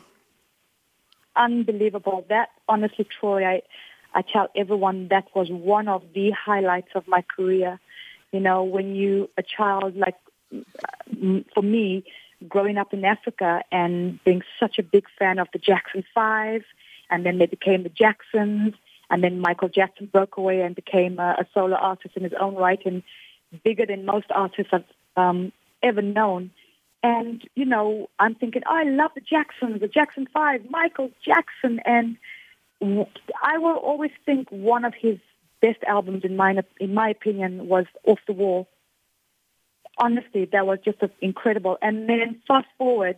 Unbelievable. 1.36 2.25
That 2.29 2.49
honestly, 2.67 3.05
Troy, 3.19 3.45
I, 3.45 3.62
I 4.13 4.21
tell 4.21 4.47
everyone 4.55 5.07
that 5.10 5.27
was 5.36 5.49
one 5.49 5.88
of 5.88 6.03
the 6.13 6.31
highlights 6.31 6.89
of 6.95 7.07
my 7.07 7.21
career. 7.21 7.79
You 8.31 8.39
know, 8.39 8.63
when 8.63 8.95
you 8.95 9.29
a 9.37 9.43
child 9.43 9.95
like 9.95 10.15
for 11.53 11.61
me, 11.61 12.03
growing 12.47 12.77
up 12.77 12.93
in 12.93 13.03
Africa 13.03 13.63
and 13.71 14.23
being 14.23 14.41
such 14.59 14.77
a 14.79 14.83
big 14.83 15.05
fan 15.17 15.39
of 15.39 15.47
the 15.53 15.59
Jackson 15.59 16.03
Five, 16.13 16.63
and 17.09 17.25
then 17.25 17.37
they 17.37 17.45
became 17.45 17.83
the 17.83 17.89
Jacksons, 17.89 18.73
and 19.09 19.23
then 19.23 19.39
Michael 19.39 19.69
Jackson 19.69 20.07
broke 20.07 20.37
away 20.37 20.61
and 20.61 20.75
became 20.75 21.19
a, 21.19 21.37
a 21.39 21.47
solo 21.53 21.75
artist 21.75 22.15
in 22.17 22.23
his 22.23 22.33
own 22.39 22.55
right 22.55 22.85
and 22.85 23.03
bigger 23.63 23.85
than 23.85 24.05
most 24.05 24.27
artists 24.29 24.73
I've 24.73 24.83
um, 25.15 25.51
ever 25.81 26.01
known. 26.01 26.51
And, 27.03 27.47
you 27.55 27.65
know, 27.65 28.09
I'm 28.19 28.35
thinking, 28.35 28.63
oh, 28.67 28.75
I 28.75 28.83
love 28.83 29.11
the 29.15 29.21
Jacksons, 29.21 29.79
the 29.79 29.87
Jackson 29.87 30.27
Five, 30.33 30.69
Michael 30.69 31.11
Jackson. 31.23 31.79
And 31.85 32.17
I 32.81 33.57
will 33.57 33.77
always 33.77 34.11
think 34.25 34.49
one 34.51 34.83
of 34.83 34.93
his 34.93 35.17
best 35.61 35.83
albums, 35.85 36.23
in 36.23 36.35
my, 36.35 36.55
in 36.79 36.93
my 36.93 37.09
opinion, 37.09 37.67
was 37.67 37.85
Off 38.05 38.19
the 38.27 38.33
Wall. 38.33 38.67
Honestly, 39.97 40.45
that 40.51 40.67
was 40.67 40.79
just 40.85 40.99
incredible. 41.21 41.77
And 41.81 42.07
then 42.07 42.41
fast 42.47 42.67
forward 42.77 43.17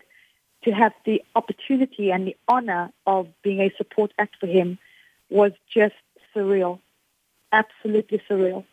to 0.64 0.72
have 0.72 0.94
the 1.06 1.22
opportunity 1.36 2.12
and 2.12 2.28
the 2.28 2.36
honor 2.48 2.92
of 3.06 3.28
being 3.42 3.60
a 3.62 3.72
support 3.78 4.14
act 4.18 4.36
for 4.40 4.48
him 4.48 4.78
was 5.30 5.52
just 5.74 5.96
surreal. 6.36 6.80
Absolutely 7.52 8.22
surreal. 8.30 8.66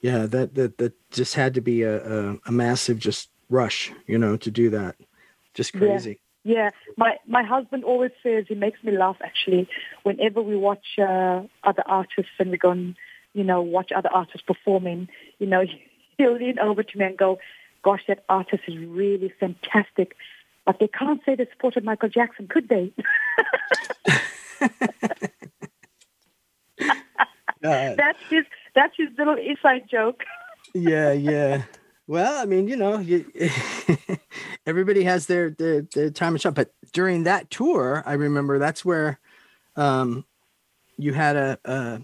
Yeah, 0.00 0.26
that 0.26 0.54
that 0.54 0.76
that 0.78 0.92
just 1.10 1.34
had 1.34 1.54
to 1.54 1.60
be 1.60 1.82
a 1.82 1.96
a, 1.96 2.38
a 2.46 2.52
massive 2.52 2.98
just 2.98 3.30
rush, 3.48 3.92
you 4.06 4.18
know, 4.18 4.36
to 4.36 4.50
do 4.50 4.68
that. 4.70 4.96
Just 5.54 5.72
crazy. 5.72 6.20
Yeah, 6.44 6.70
my 6.98 7.16
my 7.26 7.42
husband 7.42 7.84
always 7.84 8.12
says 8.22 8.44
he 8.46 8.54
makes 8.54 8.82
me 8.84 8.96
laugh. 8.96 9.16
Actually, 9.24 9.66
whenever 10.02 10.42
we 10.42 10.56
watch 10.56 10.98
uh, 10.98 11.42
other 11.62 11.82
artists 11.86 12.32
and 12.38 12.50
we 12.50 12.58
go 12.58 12.70
and 12.70 12.96
you 13.32 13.44
know 13.44 13.62
watch 13.62 13.92
other 13.92 14.10
artists 14.12 14.46
performing, 14.46 15.08
you 15.38 15.46
know, 15.46 15.64
he'll 16.18 16.36
lean 16.36 16.58
over 16.58 16.82
to 16.82 16.98
me 16.98 17.06
and 17.06 17.16
go, 17.16 17.38
"Gosh, 17.82 18.02
that 18.08 18.24
artist 18.28 18.64
is 18.68 18.76
really 18.76 19.32
fantastic," 19.40 20.16
but 20.66 20.78
they 20.78 20.88
can't 20.88 21.22
say 21.24 21.34
they 21.34 21.46
supported 21.50 21.82
Michael 21.82 22.10
Jackson, 22.10 22.46
could 22.46 22.68
they? 22.68 22.92
That's 27.62 28.18
his 28.28 28.44
that's 28.74 28.94
his 28.96 29.08
little 29.16 29.36
inside 29.36 29.88
joke. 29.90 30.24
yeah, 30.74 31.12
yeah. 31.12 31.62
Well, 32.06 32.40
I 32.40 32.44
mean, 32.44 32.68
you 32.68 32.76
know, 32.76 32.98
you, 32.98 33.24
everybody 34.66 35.04
has 35.04 35.26
their, 35.26 35.50
their 35.50 35.82
their 35.82 36.10
time 36.10 36.34
and 36.34 36.40
shot, 36.40 36.54
but 36.54 36.72
during 36.92 37.24
that 37.24 37.50
tour, 37.50 38.02
I 38.06 38.14
remember 38.14 38.58
that's 38.58 38.84
where 38.84 39.18
um 39.76 40.24
you 40.96 41.12
had 41.12 41.36
a, 41.36 41.58
a 41.64 42.02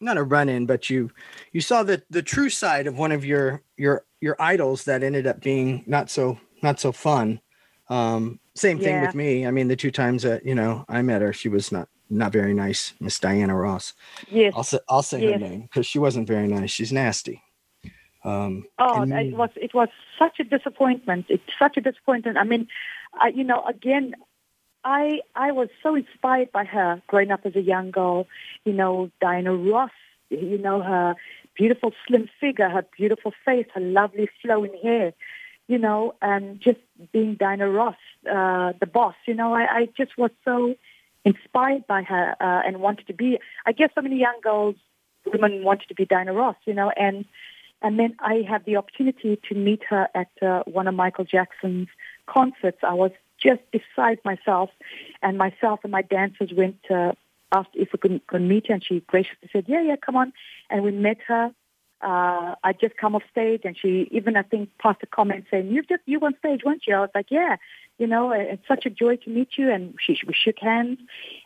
not 0.00 0.18
a 0.18 0.22
run 0.22 0.48
in, 0.48 0.66
but 0.66 0.90
you 0.90 1.10
you 1.52 1.60
saw 1.60 1.82
the 1.82 2.02
the 2.10 2.22
true 2.22 2.50
side 2.50 2.86
of 2.86 2.98
one 2.98 3.12
of 3.12 3.24
your 3.24 3.62
your 3.76 4.04
your 4.20 4.36
idols 4.40 4.84
that 4.84 5.02
ended 5.02 5.26
up 5.26 5.40
being 5.40 5.84
not 5.86 6.10
so 6.10 6.38
not 6.62 6.80
so 6.80 6.90
fun. 6.92 7.40
Um 7.88 8.40
same 8.56 8.78
thing 8.78 8.96
Yeah. 8.96 9.06
with 9.06 9.14
me. 9.14 9.46
I 9.46 9.52
mean, 9.52 9.68
the 9.68 9.76
two 9.76 9.90
times 9.92 10.24
that, 10.24 10.44
you 10.44 10.54
know, 10.54 10.84
I 10.88 11.02
met 11.02 11.22
her, 11.22 11.32
she 11.32 11.48
was 11.48 11.70
not 11.70 11.88
not 12.10 12.32
very 12.32 12.52
nice, 12.52 12.94
Miss 12.98 13.20
Diana 13.20 13.54
Ross. 13.54 13.94
Yes. 14.28 14.54
I'll 14.56 14.64
say 14.64 14.78
I'll 14.88 15.02
say 15.02 15.24
her 15.24 15.38
name 15.38 15.62
because 15.62 15.86
she 15.86 16.00
wasn't 16.00 16.26
very 16.26 16.48
nice. 16.48 16.70
She's 16.70 16.92
nasty. 16.92 17.42
Um, 18.24 18.64
Oh, 18.78 19.02
and- 19.02 19.12
it 19.12 19.34
was 19.36 19.50
it 19.56 19.74
was 19.74 19.88
such 20.18 20.40
a 20.40 20.44
disappointment. 20.44 21.26
It's 21.28 21.42
such 21.58 21.76
a 21.76 21.80
disappointment. 21.80 22.36
I 22.38 22.44
mean, 22.44 22.68
I, 23.14 23.28
you 23.28 23.44
know, 23.44 23.62
again, 23.64 24.14
I 24.84 25.20
I 25.34 25.52
was 25.52 25.68
so 25.82 25.94
inspired 25.94 26.52
by 26.52 26.64
her 26.64 27.02
growing 27.06 27.30
up 27.30 27.40
as 27.44 27.56
a 27.56 27.60
young 27.62 27.90
girl. 27.90 28.26
You 28.64 28.72
know, 28.72 29.10
Diana 29.20 29.54
Ross. 29.54 29.90
You 30.30 30.58
know 30.58 30.80
her 30.80 31.16
beautiful 31.56 31.92
slim 32.06 32.28
figure, 32.40 32.68
her 32.68 32.86
beautiful 32.96 33.32
face, 33.44 33.66
her 33.74 33.80
lovely 33.80 34.28
flowing 34.40 34.76
hair. 34.82 35.12
You 35.66 35.78
know, 35.78 36.14
and 36.20 36.60
just 36.60 36.80
being 37.12 37.34
Diana 37.34 37.68
Ross, 37.70 37.96
uh, 38.28 38.72
the 38.80 38.86
boss. 38.86 39.14
You 39.26 39.34
know, 39.34 39.54
I, 39.54 39.62
I 39.80 39.88
just 39.96 40.16
was 40.18 40.30
so 40.44 40.74
inspired 41.24 41.86
by 41.86 42.02
her 42.02 42.34
uh, 42.40 42.62
and 42.66 42.80
wanted 42.80 43.06
to 43.08 43.12
be. 43.12 43.38
I 43.66 43.72
guess 43.72 43.90
so 43.94 44.00
many 44.02 44.18
young 44.18 44.40
girls, 44.42 44.76
women 45.26 45.62
wanted 45.64 45.88
to 45.88 45.94
be 45.94 46.06
Diana 46.06 46.32
Ross. 46.32 46.56
You 46.64 46.74
know, 46.74 46.90
and 46.96 47.24
and 47.82 47.98
then 47.98 48.16
I 48.20 48.44
had 48.48 48.64
the 48.64 48.76
opportunity 48.76 49.38
to 49.48 49.54
meet 49.54 49.82
her 49.88 50.08
at 50.14 50.30
uh, 50.42 50.62
one 50.66 50.86
of 50.86 50.94
Michael 50.94 51.24
Jackson's 51.24 51.88
concerts. 52.26 52.78
I 52.82 52.94
was 52.94 53.12
just 53.42 53.60
beside 53.70 54.18
myself, 54.24 54.70
and 55.22 55.38
myself 55.38 55.80
and 55.82 55.92
my 55.92 56.02
dancers 56.02 56.52
went 56.52 56.78
uh, 56.90 57.12
asked 57.52 57.70
if 57.74 57.92
we 57.92 57.98
could, 57.98 58.26
could 58.26 58.42
meet 58.42 58.68
her, 58.68 58.74
and 58.74 58.84
she 58.84 59.00
graciously 59.06 59.48
said, 59.52 59.64
"Yeah, 59.66 59.82
yeah, 59.82 59.96
come 59.96 60.16
on." 60.16 60.32
And 60.68 60.82
we 60.82 60.92
met 60.92 61.18
her. 61.26 61.52
Uh, 62.02 62.54
I 62.64 62.72
just 62.80 62.96
come 62.96 63.14
off 63.14 63.22
stage, 63.30 63.62
and 63.64 63.76
she 63.76 64.08
even 64.10 64.36
I 64.36 64.42
think 64.42 64.70
passed 64.78 65.02
a 65.02 65.06
comment 65.06 65.46
saying, 65.50 65.68
"You've 65.70 65.88
just 65.88 66.02
you 66.06 66.20
on 66.20 66.36
stage, 66.38 66.62
weren't 66.64 66.86
you?" 66.86 66.94
I 66.94 67.00
was 67.00 67.10
like, 67.14 67.30
"Yeah." 67.30 67.56
You 67.98 68.06
know, 68.06 68.32
it's 68.32 68.66
such 68.66 68.86
a 68.86 68.90
joy 68.90 69.16
to 69.16 69.28
meet 69.28 69.58
you. 69.58 69.70
And 69.70 69.94
she, 70.00 70.18
we 70.26 70.32
shook 70.32 70.58
hands, 70.58 70.98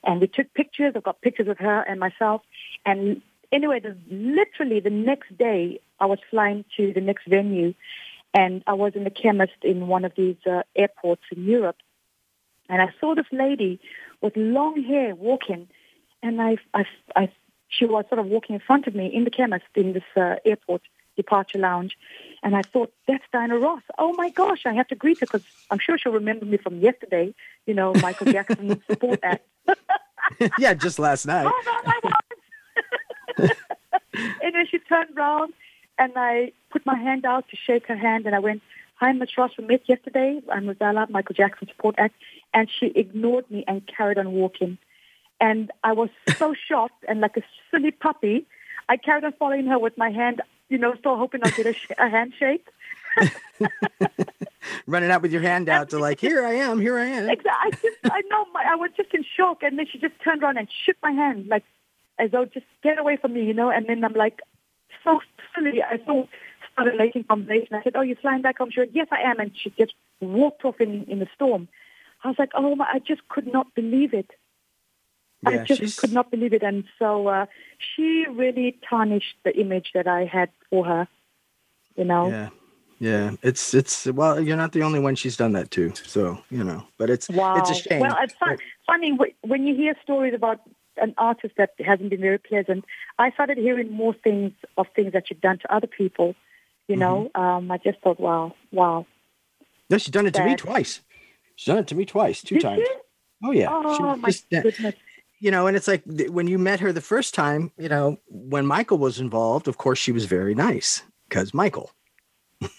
and 0.04 0.20
we 0.20 0.28
took 0.28 0.54
pictures. 0.54 0.92
I've 0.94 1.02
got 1.02 1.20
pictures 1.20 1.48
of 1.48 1.58
her 1.58 1.80
and 1.80 1.98
myself. 1.98 2.42
And 2.86 3.22
anyway, 3.54 3.80
the, 3.80 3.96
literally 4.10 4.80
the 4.80 4.90
next 4.90 5.36
day, 5.38 5.80
I 6.00 6.06
was 6.06 6.18
flying 6.30 6.64
to 6.76 6.92
the 6.92 7.00
next 7.00 7.26
venue, 7.26 7.72
and 8.34 8.62
I 8.66 8.74
was 8.74 8.94
in 8.94 9.04
the 9.04 9.10
chemist 9.10 9.52
in 9.62 9.86
one 9.86 10.04
of 10.04 10.12
these 10.16 10.36
uh, 10.44 10.64
airports 10.76 11.22
in 11.34 11.44
Europe. 11.44 11.76
and 12.68 12.82
I 12.82 12.92
saw 13.00 13.14
this 13.14 13.26
lady 13.30 13.80
with 14.20 14.36
long 14.36 14.82
hair 14.82 15.14
walking, 15.14 15.68
and 16.22 16.42
I, 16.42 16.56
I, 16.74 16.84
I, 17.14 17.32
she 17.68 17.86
was 17.86 18.04
sort 18.08 18.18
of 18.18 18.26
walking 18.26 18.54
in 18.54 18.60
front 18.60 18.86
of 18.86 18.94
me 18.94 19.06
in 19.06 19.24
the 19.24 19.30
chemist 19.30 19.64
in 19.76 19.92
this 19.92 20.10
uh, 20.16 20.36
airport 20.44 20.82
departure 21.16 21.58
lounge, 21.58 21.96
and 22.42 22.56
I 22.56 22.62
thought 22.62 22.92
that's 23.06 23.24
Diana 23.32 23.56
Ross. 23.56 23.82
Oh 23.98 24.14
my 24.14 24.30
gosh, 24.30 24.66
I 24.66 24.72
have 24.72 24.88
to 24.88 24.96
greet 24.96 25.20
her 25.20 25.26
because 25.26 25.44
I'm 25.70 25.78
sure 25.78 25.96
she'll 25.96 26.12
remember 26.12 26.44
me 26.44 26.56
from 26.56 26.80
yesterday. 26.80 27.34
You 27.66 27.74
know, 27.74 27.94
Michael 27.94 28.32
Jackson 28.32 28.82
support 28.90 29.20
act. 29.22 29.46
yeah, 30.58 30.74
just 30.74 30.98
last 30.98 31.24
night. 31.26 31.46
Oh 31.66 32.00
no. 32.02 32.10
and 33.38 34.54
then 34.54 34.66
she 34.70 34.78
turned 34.78 35.16
around, 35.16 35.52
and 35.98 36.12
I 36.16 36.52
put 36.70 36.84
my 36.86 36.96
hand 36.96 37.24
out 37.24 37.48
to 37.50 37.56
shake 37.56 37.86
her 37.86 37.96
hand, 37.96 38.26
and 38.26 38.34
I 38.34 38.38
went, 38.38 38.62
"Hi, 38.96 39.12
Miss 39.12 39.36
Ross. 39.36 39.52
We 39.58 39.64
met 39.64 39.88
yesterday. 39.88 40.40
I'm 40.50 40.66
Rozalla, 40.66 41.08
Michael 41.10 41.34
Jackson 41.34 41.68
support 41.68 41.94
act." 41.98 42.14
And 42.52 42.68
she 42.70 42.86
ignored 42.86 43.50
me 43.50 43.64
and 43.66 43.86
carried 43.86 44.18
on 44.18 44.32
walking. 44.32 44.78
And 45.40 45.70
I 45.82 45.92
was 45.92 46.10
so 46.36 46.54
shocked 46.68 47.04
and 47.08 47.20
like 47.20 47.36
a 47.36 47.42
silly 47.70 47.90
puppy. 47.90 48.46
I 48.88 48.96
carried 48.96 49.24
on 49.24 49.32
following 49.32 49.66
her 49.66 49.78
with 49.78 49.96
my 49.96 50.10
hand, 50.10 50.42
you 50.68 50.78
know, 50.78 50.94
still 50.94 51.16
hoping 51.16 51.40
I'd 51.42 51.54
get 51.54 51.66
a, 51.66 51.72
sh- 51.72 51.90
a 51.98 52.08
handshake. 52.08 52.66
Running 54.86 55.10
out 55.10 55.22
with 55.22 55.32
your 55.32 55.42
hand 55.42 55.68
out 55.68 55.90
to 55.90 55.98
like, 55.98 56.20
here 56.20 56.44
I 56.44 56.54
am, 56.54 56.80
here 56.80 56.98
I 56.98 57.06
am. 57.06 57.28
Exactly. 57.30 57.50
I 57.52 57.70
just, 57.70 57.98
I 58.04 58.22
know, 58.28 58.46
my, 58.52 58.64
I 58.66 58.74
was 58.76 58.90
just 58.96 59.12
in 59.14 59.24
shock, 59.36 59.62
and 59.62 59.78
then 59.78 59.86
she 59.90 59.98
just 59.98 60.14
turned 60.22 60.42
around 60.42 60.58
and 60.58 60.68
shook 60.84 60.96
my 61.02 61.12
hand, 61.12 61.46
like 61.48 61.64
as 62.18 62.30
though 62.30 62.44
just 62.44 62.66
get 62.82 62.98
away 62.98 63.16
from 63.16 63.34
me, 63.34 63.44
you 63.44 63.54
know. 63.54 63.70
And 63.70 63.86
then 63.86 64.04
I'm 64.04 64.12
like, 64.14 64.40
so 65.02 65.20
silly. 65.54 65.82
I 65.82 65.98
so 66.06 66.28
started 66.72 66.96
making 66.96 67.24
conversation. 67.24 67.74
I 67.74 67.82
said, 67.82 67.96
"Oh, 67.96 68.00
you're 68.00 68.16
flying 68.16 68.42
back 68.42 68.58
home?" 68.58 68.70
She 68.70 68.80
said, 68.80 68.90
"Yes, 68.92 69.08
I 69.10 69.20
am." 69.22 69.38
And 69.38 69.52
she 69.56 69.70
just 69.78 69.94
walked 70.20 70.64
off 70.64 70.80
in 70.80 71.04
in 71.04 71.18
the 71.18 71.28
storm. 71.34 71.68
I 72.22 72.28
was 72.28 72.38
like, 72.38 72.50
"Oh 72.54 72.74
my!" 72.74 72.86
I 72.92 72.98
just 72.98 73.28
could 73.28 73.52
not 73.52 73.74
believe 73.74 74.14
it. 74.14 74.30
I 75.46 75.58
just 75.58 75.80
she's- 75.80 75.98
could 75.98 76.12
not 76.12 76.30
believe 76.30 76.52
it, 76.54 76.62
and 76.62 76.84
so 76.98 77.26
uh, 77.28 77.46
she 77.78 78.24
really 78.30 78.78
tarnished 78.88 79.36
the 79.44 79.54
image 79.58 79.90
that 79.94 80.06
I 80.06 80.24
had 80.24 80.50
for 80.70 80.84
her. 80.86 81.08
You 81.96 82.04
know. 82.04 82.28
Yeah. 82.28 82.48
Yeah. 82.98 83.32
It's 83.42 83.74
it's 83.74 84.06
well, 84.06 84.40
you're 84.40 84.56
not 84.56 84.72
the 84.72 84.82
only 84.82 85.00
one 85.00 85.14
she's 85.16 85.36
done 85.36 85.52
that 85.52 85.70
to. 85.72 85.92
So, 85.94 86.42
you 86.50 86.64
know, 86.64 86.86
but 86.96 87.10
it's 87.10 87.28
Wow. 87.28 87.56
it's 87.56 87.70
a 87.70 87.74
shame. 87.74 88.00
Well, 88.00 88.16
it's 88.22 88.34
fun, 88.34 88.56
funny 88.86 89.18
when 89.42 89.66
you 89.66 89.74
hear 89.74 89.94
stories 90.02 90.32
about 90.32 90.60
an 90.96 91.14
artist 91.18 91.54
that 91.58 91.70
hasn't 91.84 92.10
been 92.10 92.20
very 92.20 92.38
pleasant. 92.38 92.84
I 93.18 93.30
started 93.32 93.58
hearing 93.58 93.92
more 93.92 94.14
things 94.14 94.52
of 94.76 94.86
things 94.94 95.12
that 95.12 95.30
you've 95.30 95.40
done 95.40 95.58
to 95.58 95.74
other 95.74 95.86
people. 95.86 96.34
You 96.88 96.96
know, 96.96 97.30
Mm-hmm. 97.34 97.40
um, 97.42 97.70
I 97.70 97.78
just 97.78 97.98
thought, 98.00 98.20
wow, 98.20 98.54
wow. 98.70 99.06
no, 99.90 99.96
she's 99.98 100.12
done 100.12 100.26
it 100.26 100.34
to 100.34 100.44
me 100.44 100.54
twice. 100.56 101.00
She's 101.56 101.66
done 101.66 101.78
it 101.78 101.86
to 101.88 101.94
me 101.94 102.04
twice, 102.04 102.42
two 102.42 102.56
Did 102.56 102.62
times. 102.62 102.78
you? 102.80 102.96
Oh 103.44 103.50
yeah. 103.52 103.68
Oh 103.70 103.96
She 103.96 104.20
my 104.20 104.28
just, 104.28 104.50
goodness. 104.50 104.94
you 105.40 105.50
know, 105.50 105.66
and 105.66 105.76
it's 105.76 105.88
like 105.88 106.02
when 106.06 106.46
you 106.46 106.58
met 106.58 106.80
her 106.80 106.92
the 106.92 107.00
first 107.00 107.32
time, 107.34 107.70
you 107.78 107.88
know, 107.88 108.18
when 108.28 108.66
Michael 108.66 108.98
was 108.98 109.18
involved, 109.20 109.66
of 109.68 109.78
course 109.78 109.98
she 109.98 110.12
was 110.12 110.26
very 110.26 110.54
nice 110.54 111.02
because 111.28 111.54
Michael. 111.54 111.90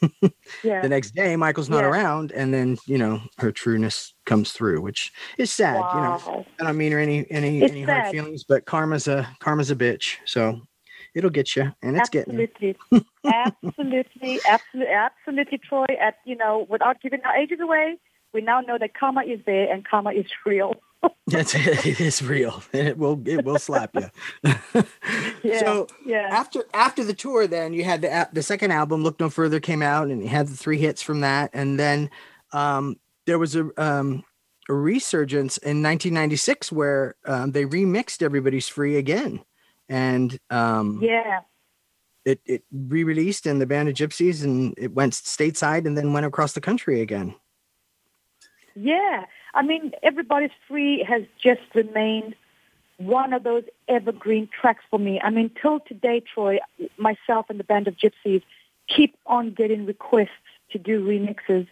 Yeah. 0.64 0.82
The 0.82 0.90
next 0.90 1.12
day, 1.12 1.36
Michael's 1.36 1.70
not 1.70 1.84
Yeah. 1.84 1.90
around, 1.90 2.32
and 2.32 2.54
then 2.54 2.78
you 2.86 2.98
know 2.98 3.22
her 3.38 3.52
trueness 3.52 4.14
comes 4.26 4.52
through, 4.52 4.82
which 4.82 5.12
is 5.38 5.52
sad. 5.52 5.86
You 5.94 6.02
know, 6.02 6.46
I 6.60 6.64
don't 6.66 6.78
mean 6.78 6.92
her 6.92 7.00
any 7.00 7.26
any 7.32 7.64
It's 7.64 7.72
any 7.72 7.82
hard 7.84 8.08
feelings, 8.08 8.44
but 8.44 8.66
karma's 8.66 9.08
a 9.08 9.28
karma's 9.40 9.72
a 9.72 9.76
bitch, 9.76 10.18
so 10.26 10.62
it'll 11.14 11.30
get 11.30 11.56
you, 11.56 11.72
and 11.82 11.98
it's 11.98 12.10
getting 12.10 12.36
absolutely, 12.36 12.76
absolutely, 13.26 14.42
absolutely, 14.48 14.94
absolutely, 14.94 15.58
Troy. 15.58 15.86
At 16.02 16.16
you 16.26 16.36
know, 16.36 16.66
without 16.70 17.02
giving 17.02 17.22
our 17.26 17.36
ages 17.36 17.60
away, 17.62 17.98
we 18.34 18.42
now 18.42 18.62
know 18.62 18.78
that 18.80 18.94
karma 18.98 19.22
is 19.22 19.40
there 19.46 19.72
and 19.72 19.86
karma 19.88 20.12
is 20.12 20.26
real. 20.46 20.74
That's 21.28 21.56
it. 21.56 21.86
It 21.86 22.00
is 22.02 22.22
real, 22.22 22.64
and 22.74 22.88
it 22.88 22.98
will 22.98 23.22
it 23.28 23.44
will 23.44 23.60
slap 23.60 23.96
you. 23.96 24.10
Yeah, 25.44 25.60
So 25.60 25.88
yeah. 26.06 26.28
after 26.32 26.64
after 26.74 27.04
the 27.04 27.14
tour, 27.14 27.48
then 27.48 27.74
you 27.74 27.84
had 27.84 28.02
the 28.02 28.30
the 28.34 28.44
second 28.44 28.72
album, 28.72 29.04
"Look 29.04 29.20
No 29.20 29.30
Further," 29.30 29.60
came 29.60 29.82
out, 29.82 30.08
and 30.10 30.22
you 30.22 30.28
had 30.30 30.48
the 30.48 30.58
three 30.58 30.78
hits 30.80 31.02
from 31.02 31.22
that, 31.22 31.52
and 31.54 31.80
then 31.80 32.10
um, 32.52 32.98
there 33.26 33.38
was 33.40 33.56
a 33.56 33.70
um, 33.82 34.24
a 34.70 34.74
resurgence 34.74 35.58
in 35.60 35.84
1996 35.84 36.72
where 36.72 37.16
um, 37.26 37.52
they 37.52 37.66
remixed 37.66 38.22
"Everybody's 38.24 38.68
Free" 38.68 38.98
again, 38.98 39.44
and 39.88 40.40
um, 40.50 41.00
Yeah. 41.02 41.42
it 42.26 42.40
it 42.46 42.64
re-released 42.72 43.46
in 43.46 43.60
the 43.60 43.68
Band 43.68 43.88
of 43.90 43.96
Gypsies, 43.96 44.44
and 44.44 44.74
it 44.78 44.94
went 44.96 45.14
stateside, 45.14 45.86
and 45.86 45.96
then 45.98 46.14
went 46.14 46.26
across 46.26 46.54
the 46.54 46.62
country 46.62 47.02
again. 47.02 47.36
Yeah, 48.76 49.26
I 49.56 49.64
mean, 49.64 49.94
Everybody's 50.04 50.52
Free 50.68 51.04
has 51.04 51.24
just 51.42 51.62
remained 51.74 52.36
one 52.98 53.34
of 53.34 53.44
those 53.44 53.64
evergreen 53.88 54.48
tracks 54.48 54.84
for 54.90 55.00
me. 55.00 55.20
I 55.22 55.30
mean, 55.30 55.50
till 55.62 55.80
today, 55.80 56.22
Troy, 56.22 56.60
myself 56.98 57.50
and 57.50 57.60
the 57.60 57.64
Band 57.64 57.88
of 57.88 57.96
Gypsies 57.96 58.44
keep 58.88 59.16
on 59.26 59.52
getting 59.52 59.86
requests 59.86 60.30
to 60.72 60.78
do 60.78 61.04
remixes. 61.06 61.68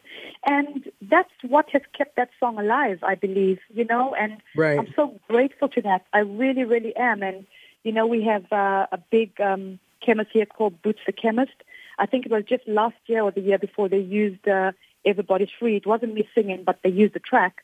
And 0.45 0.89
that's 1.01 1.31
what 1.41 1.69
has 1.71 1.81
kept 1.97 2.15
that 2.15 2.29
song 2.39 2.57
alive, 2.57 2.99
I 3.03 3.15
believe, 3.15 3.59
you 3.73 3.85
know, 3.85 4.13
and 4.15 4.37
Right. 4.55 4.79
I'm 4.79 4.93
so 4.95 5.19
grateful 5.27 5.69
to 5.69 5.81
that. 5.81 6.05
I 6.13 6.19
really, 6.19 6.63
really 6.63 6.95
am. 6.95 7.21
And, 7.21 7.45
you 7.83 7.91
know, 7.91 8.07
we 8.07 8.23
have 8.23 8.51
uh, 8.51 8.87
a 8.91 8.97
big 8.97 9.39
um, 9.41 9.79
chemist 10.01 10.31
here 10.31 10.45
called 10.45 10.81
Boots 10.81 11.01
the 11.05 11.11
Chemist. 11.11 11.53
I 11.99 12.05
think 12.05 12.25
it 12.25 12.31
was 12.31 12.43
just 12.45 12.67
last 12.67 12.95
year 13.07 13.21
or 13.21 13.31
the 13.31 13.41
year 13.41 13.59
before 13.59 13.89
they 13.89 13.99
used 13.99 14.47
uh, 14.47 14.71
Everybody's 15.05 15.49
Free. 15.59 15.75
It 15.77 15.85
wasn't 15.85 16.13
me 16.13 16.27
singing, 16.33 16.63
but 16.63 16.79
they 16.83 16.89
used 16.89 17.13
the 17.13 17.19
track. 17.19 17.63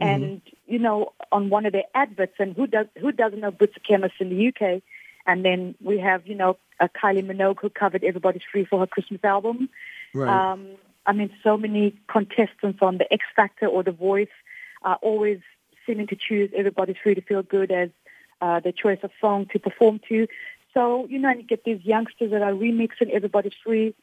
And, 0.00 0.42
you 0.66 0.78
know, 0.78 1.12
on 1.30 1.50
one 1.50 1.66
of 1.66 1.72
their 1.72 1.84
adverts, 1.94 2.34
and 2.38 2.54
who, 2.56 2.66
does, 2.66 2.86
who 2.98 3.12
doesn't 3.12 3.40
know 3.40 3.50
Boots 3.50 3.74
the 3.74 3.80
Chemist 3.80 4.14
in 4.20 4.30
the 4.30 4.48
UK? 4.48 4.82
And 5.26 5.44
then 5.44 5.74
we 5.82 5.98
have, 5.98 6.26
you 6.26 6.34
know, 6.34 6.56
uh, 6.80 6.88
Kylie 6.88 7.24
Minogue 7.24 7.60
who 7.60 7.68
covered 7.68 8.02
Everybody's 8.02 8.42
Free 8.50 8.64
for 8.64 8.80
her 8.80 8.86
Christmas 8.86 9.22
album. 9.22 9.68
Right. 10.14 10.52
Um, 10.52 10.68
I 11.06 11.12
mean, 11.12 11.30
so 11.42 11.56
many 11.56 11.94
contestants 12.08 12.80
on 12.82 12.98
the 12.98 13.12
X 13.12 13.24
Factor 13.34 13.66
or 13.66 13.82
The 13.82 13.92
Voice 13.92 14.28
are 14.82 14.98
always 15.02 15.40
seeming 15.86 16.06
to 16.08 16.16
choose 16.16 16.50
Everybody's 16.54 16.96
Free 17.02 17.14
to 17.14 17.20
Feel 17.20 17.42
Good 17.42 17.70
as 17.70 17.90
uh, 18.40 18.60
their 18.60 18.72
choice 18.72 18.98
of 19.02 19.10
song 19.20 19.46
to 19.52 19.58
perform 19.58 20.00
to. 20.08 20.26
So, 20.72 21.06
you 21.06 21.18
know, 21.18 21.28
and 21.28 21.40
you 21.40 21.46
get 21.46 21.64
these 21.64 21.84
youngsters 21.84 22.30
that 22.30 22.42
are 22.42 22.52
remixing 22.52 23.10
Everybody's 23.12 23.54
Free 23.64 23.94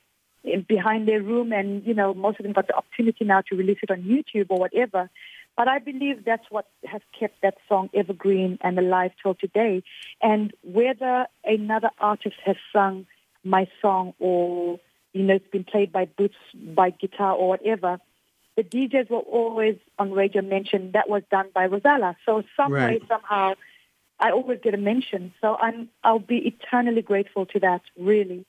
in, 0.44 0.64
behind 0.64 1.08
their 1.08 1.22
room, 1.22 1.52
and, 1.52 1.86
you 1.86 1.94
know, 1.94 2.14
most 2.14 2.40
of 2.40 2.44
them 2.44 2.54
got 2.54 2.68
the 2.68 2.76
opportunity 2.76 3.26
now 3.26 3.42
to 3.42 3.56
release 3.56 3.80
it 3.82 3.92
on 3.92 4.04
YouTube 4.04 4.48
or 4.50 4.60
whatever. 4.60 5.10
But 5.58 5.68
I 5.68 5.80
believe 5.80 6.24
that's 6.24 6.46
what 6.52 6.68
has 6.86 7.02
kept 7.20 7.42
that 7.42 7.56
song 7.68 7.90
evergreen 7.94 8.60
and 8.62 8.78
alive 8.78 9.12
till 9.22 9.34
today. 9.34 9.84
And 10.22 10.54
whether 10.62 11.26
another 11.44 11.90
artist 12.00 12.36
has 12.46 12.58
sung 12.72 13.08
my 13.44 13.68
song 13.82 14.14
or, 14.20 14.80
you 15.14 15.24
know, 15.24 15.34
it's 15.34 15.48
been 15.52 15.64
played 15.64 15.92
by 15.92 16.06
Boots, 16.06 16.36
by 16.54 16.92
guitar 16.92 17.34
or 17.34 17.50
whatever, 17.50 18.00
the 18.56 18.64
DJs 18.64 19.10
will 19.10 19.26
always 19.32 19.78
on 19.98 20.12
radio 20.12 20.44
mention 20.44 20.92
that 20.92 21.10
was 21.10 21.24
done 21.32 21.50
by 21.54 21.68
Rozalla. 21.68 22.16
So 22.24 22.44
some 22.56 22.72
Right. 22.72 23.02
way, 23.02 23.08
somehow, 23.08 23.54
I 24.20 24.32
always 24.32 24.60
get 24.62 24.76
a 24.76 24.78
mention. 24.78 25.34
So 25.42 25.56
I'm, 25.56 25.90
I'll 26.04 26.20
be 26.20 26.38
eternally 26.38 27.02
grateful 27.02 27.48
to 27.48 27.60
that, 27.62 27.82
really. 27.98 28.46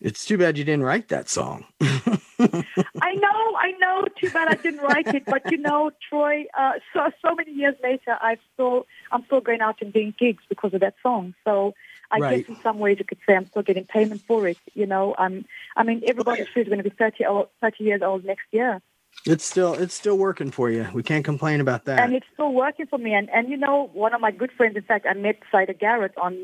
It's 0.00 0.24
too 0.24 0.38
bad 0.38 0.58
you 0.58 0.64
didn't 0.64 0.82
write 0.84 1.08
that 1.08 1.28
song. 1.28 1.66
I 3.00 3.14
know, 3.14 3.56
I 3.58 3.72
know. 3.78 4.04
Too 4.20 4.30
bad 4.30 4.48
I 4.48 4.56
didn't 4.56 4.80
write 4.80 5.08
it, 5.12 5.24
but 5.28 5.42
you 5.48 5.56
know, 5.58 5.90
Troy. 6.08 6.44
Uh, 6.58 6.72
so 6.92 7.10
so 7.24 7.34
many 7.34 7.52
years 7.52 7.74
later, 7.82 8.16
I've 8.20 8.38
still 8.54 8.86
I'm 9.10 9.24
still 9.26 9.40
going 9.40 9.60
out 9.60 9.80
and 9.82 9.92
doing 9.92 10.14
gigs 10.18 10.42
because 10.48 10.74
of 10.74 10.80
that 10.80 10.94
song. 11.02 11.34
So 11.44 11.74
I 12.10 12.20
Right. 12.20 12.38
guess 12.44 12.48
in 12.48 12.62
some 12.62 12.78
ways 12.78 12.98
you 12.98 13.04
could 13.04 13.18
say 13.26 13.34
I'm 13.34 13.48
still 13.48 13.62
getting 13.62 13.84
payment 13.84 14.22
for 14.26 14.46
it. 14.46 14.58
You 14.74 14.86
know, 14.86 15.14
I'm. 15.18 15.44
I 15.76 15.82
mean, 15.82 16.02
everybody's 16.06 16.46
is 16.54 16.66
going 16.66 16.78
to 16.78 16.84
be 16.84 16.90
30 16.90 17.24
old, 17.24 17.48
30 17.60 17.84
years 17.84 18.02
old 18.02 18.24
next 18.24 18.44
year, 18.52 18.80
It's 19.26 19.44
still 19.44 19.74
it's 19.74 19.94
still 19.94 20.18
working 20.18 20.50
for 20.50 20.70
you. 20.70 20.86
We 20.92 21.02
can't 21.02 21.24
complain 21.24 21.60
about 21.60 21.84
that. 21.86 21.98
and 22.00 22.14
it's 22.14 22.26
still 22.34 22.52
working 22.52 22.86
for 22.86 22.98
me. 22.98 23.14
And 23.14 23.30
and 23.30 23.48
you 23.48 23.56
know, 23.56 23.90
one 23.94 24.14
of 24.14 24.20
my 24.20 24.30
good 24.30 24.52
friends, 24.52 24.76
in 24.76 24.82
fact, 24.82 25.06
I 25.08 25.14
met 25.14 25.38
Siedah 25.52 25.78
Garrett 25.78 26.12
on 26.18 26.38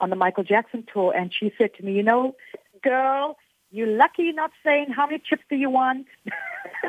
on 0.00 0.10
the 0.10 0.16
Michael 0.16 0.44
Jackson 0.44 0.84
tour, 0.92 1.12
and 1.16 1.32
she 1.32 1.50
said 1.56 1.70
to 1.74 1.84
me, 1.84 1.92
you 1.94 2.02
know, 2.02 2.34
girl. 2.82 3.36
You're 3.76 3.94
lucky 4.04 4.32
not 4.32 4.52
saying 4.64 4.86
how 4.96 5.06
many 5.06 5.18
chips 5.18 5.42
do 5.50 5.56
you 5.56 5.68
want. 5.68 6.06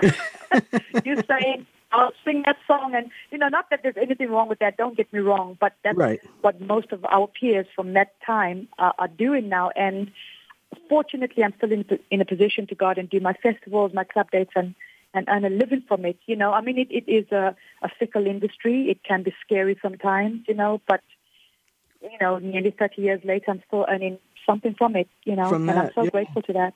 you're 1.03 1.23
saying 1.27 1.65
I'll 1.91 2.13
sing 2.23 2.43
that 2.45 2.55
song, 2.65 2.95
and 2.95 3.11
you 3.29 3.37
know, 3.37 3.49
not 3.49 3.69
that 3.69 3.81
there's 3.83 3.97
anything 3.97 4.29
wrong 4.29 4.47
with 4.47 4.59
that. 4.59 4.77
Don't 4.77 4.95
get 4.95 5.11
me 5.11 5.19
wrong, 5.19 5.57
but 5.59 5.73
that's 5.83 5.97
Right. 5.97 6.21
what 6.41 6.61
most 6.61 6.93
of 6.93 7.03
our 7.05 7.27
peers 7.27 7.67
from 7.75 7.93
that 7.93 8.13
time 8.25 8.69
are, 8.79 8.93
are 8.99 9.09
doing 9.09 9.49
now. 9.49 9.71
And 9.75 10.11
fortunately, 10.87 11.43
I'm 11.43 11.53
still 11.57 11.73
in, 11.73 11.83
in 12.09 12.21
a 12.21 12.25
position 12.25 12.67
to 12.67 12.75
go 12.75 12.85
out 12.85 12.97
and 12.97 13.09
do 13.09 13.19
my 13.19 13.33
festivals, 13.33 13.93
my 13.93 14.05
club 14.05 14.31
dates, 14.31 14.51
and 14.55 14.73
and 15.13 15.27
earn 15.29 15.43
a 15.43 15.49
living 15.49 15.83
from 15.87 16.05
it. 16.05 16.17
You 16.25 16.37
know, 16.37 16.53
I 16.53 16.61
mean, 16.61 16.77
it, 16.77 16.87
it 16.89 17.09
is 17.11 17.29
a, 17.31 17.55
a 17.81 17.89
fickle 17.99 18.27
industry. 18.27 18.89
It 18.89 19.03
can 19.03 19.23
be 19.23 19.33
scary 19.45 19.77
sometimes, 19.81 20.41
you 20.47 20.53
know, 20.53 20.81
but 20.87 21.01
you 22.01 22.17
know, 22.21 22.37
nearly 22.37 22.71
30 22.71 23.01
years 23.01 23.21
later, 23.23 23.51
I'm 23.51 23.63
still 23.67 23.85
earning 23.89 24.19
something 24.47 24.73
from 24.75 24.95
it. 24.95 25.07
You 25.25 25.35
know, 25.35 25.49
From 25.49 25.69
and 25.69 25.77
I'm 25.77 25.91
so 25.93 26.03
yeah. 26.05 26.09
grateful 26.09 26.41
to 26.41 26.53
that. 26.53 26.73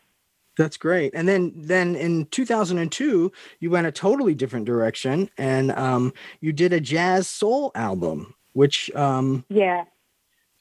That's 0.57 0.77
great. 0.77 1.13
And 1.15 1.27
then 1.27 1.53
then 1.55 1.95
in 1.95 2.25
2002, 2.25 3.31
you 3.59 3.69
went 3.71 3.87
a 3.87 3.91
totally 3.91 4.35
different 4.35 4.65
direction 4.65 5.29
and 5.37 5.71
um, 5.71 6.13
you 6.41 6.51
did 6.53 6.73
a 6.73 6.79
jazz 6.81 7.27
soul 7.27 7.71
album, 7.73 8.35
which 8.53 8.93
um, 8.93 9.45
Yeah. 9.49 9.85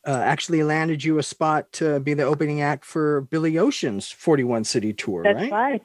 uh, 0.07 0.21
actually 0.25 0.63
landed 0.63 1.03
you 1.05 1.19
a 1.19 1.23
spot 1.25 1.71
to 1.73 1.99
be 2.01 2.15
the 2.15 2.23
opening 2.23 2.63
act 2.63 2.85
for 2.85 3.23
Billy 3.23 3.59
Ocean's 3.59 4.11
41 4.11 4.65
city 4.65 4.93
tour, 4.93 5.25
That's 5.25 5.37
right? 5.37 5.53
right. 5.53 5.83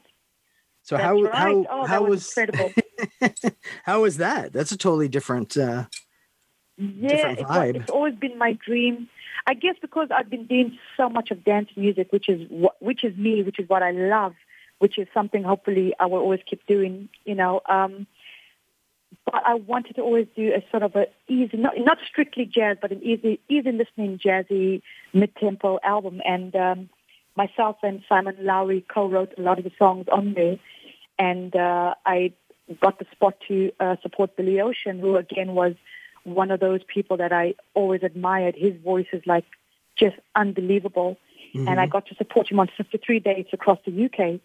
So 0.84 0.96
That's 0.98 1.06
how 1.08 1.22
right. 1.24 1.34
how 1.34 1.66
oh, 1.72 1.86
how 1.88 2.04
was, 2.04 2.28
incredible. 2.38 2.72
how 3.84 4.04
was 4.04 4.18
that? 4.18 4.54
That's 4.54 4.72
a 4.72 4.78
totally 4.78 5.08
different 5.08 5.58
uh, 5.58 5.86
yeah, 6.78 7.10
different 7.10 7.40
vibe. 7.40 7.76
it's 7.78 7.90
always 7.90 8.14
been 8.16 8.38
my 8.38 8.54
dream. 8.64 9.10
I 9.48 9.54
guess 9.54 9.76
because 9.82 10.10
I've 10.16 10.30
been 10.30 10.48
doing 10.48 10.78
so 10.98 11.10
much 11.10 11.32
of 11.32 11.44
dance 11.44 11.70
music, 11.76 12.12
which 12.12 12.30
is 12.30 12.48
wh- 12.50 12.82
which 12.82 13.04
is 13.04 13.16
me, 13.16 13.44
which 13.44 13.60
is 13.60 13.70
what 13.70 13.84
I 13.84 13.92
love, 13.92 14.34
which 14.80 14.98
is 14.98 15.08
something 15.14 15.44
hopefully 15.44 15.94
I 16.00 16.08
will 16.08 16.20
always 16.20 16.42
keep 16.50 16.66
doing. 16.66 17.10
You 17.26 17.36
know, 17.36 17.62
um, 17.70 18.08
but 19.26 19.42
I 19.46 19.56
wanted 19.56 19.96
to 19.98 20.02
always 20.02 20.28
do 20.36 20.52
a 20.54 20.64
sort 20.72 20.84
of 20.84 20.96
a 20.96 21.06
easy, 21.28 21.58
not 21.58 21.74
not 21.78 21.98
strictly 22.08 22.46
jazz, 22.46 22.78
but 22.82 22.92
an 22.92 23.04
easy, 23.04 23.40
easy 23.50 23.72
listening 23.72 24.20
jazzy 24.20 24.82
mid 25.14 25.36
tempo 25.36 25.80
album. 25.84 26.22
And 26.26 26.56
um, 26.56 26.90
myself 27.36 27.78
and 27.84 28.04
Simon 28.10 28.36
Lowry 28.40 28.84
co-wrote 28.94 29.34
a 29.38 29.42
lot 29.42 29.60
of 29.60 29.64
the 29.64 29.72
songs 29.78 30.08
on 30.12 30.34
there, 30.34 30.58
and 31.20 31.56
uh, 31.56 31.94
I 32.06 32.34
got 32.82 33.00
the 33.00 33.06
spot 33.12 33.36
to 33.48 33.72
uh, 33.80 33.96
support 34.02 34.36
Billy 34.36 34.60
Ocean, 34.60 35.00
who 35.00 35.18
again 35.18 35.54
was 35.54 35.76
one 36.26 36.52
of 36.52 36.60
those 36.60 36.82
people 36.84 37.18
that 37.18 37.32
I 37.32 37.56
always 37.74 38.04
admired. 38.04 38.56
His 38.58 38.76
voice 38.84 39.08
is 39.14 39.24
like 39.26 39.46
just 39.96 40.18
unbelievable. 40.36 41.18
And 41.70 41.80
I 41.80 41.86
got 41.86 42.06
to 42.08 42.16
support 42.16 42.52
him 42.52 42.60
on 42.60 42.68
53 42.76 43.20
dates 43.22 43.52
across 43.54 43.80
the 43.86 44.06
UK. 44.06 44.42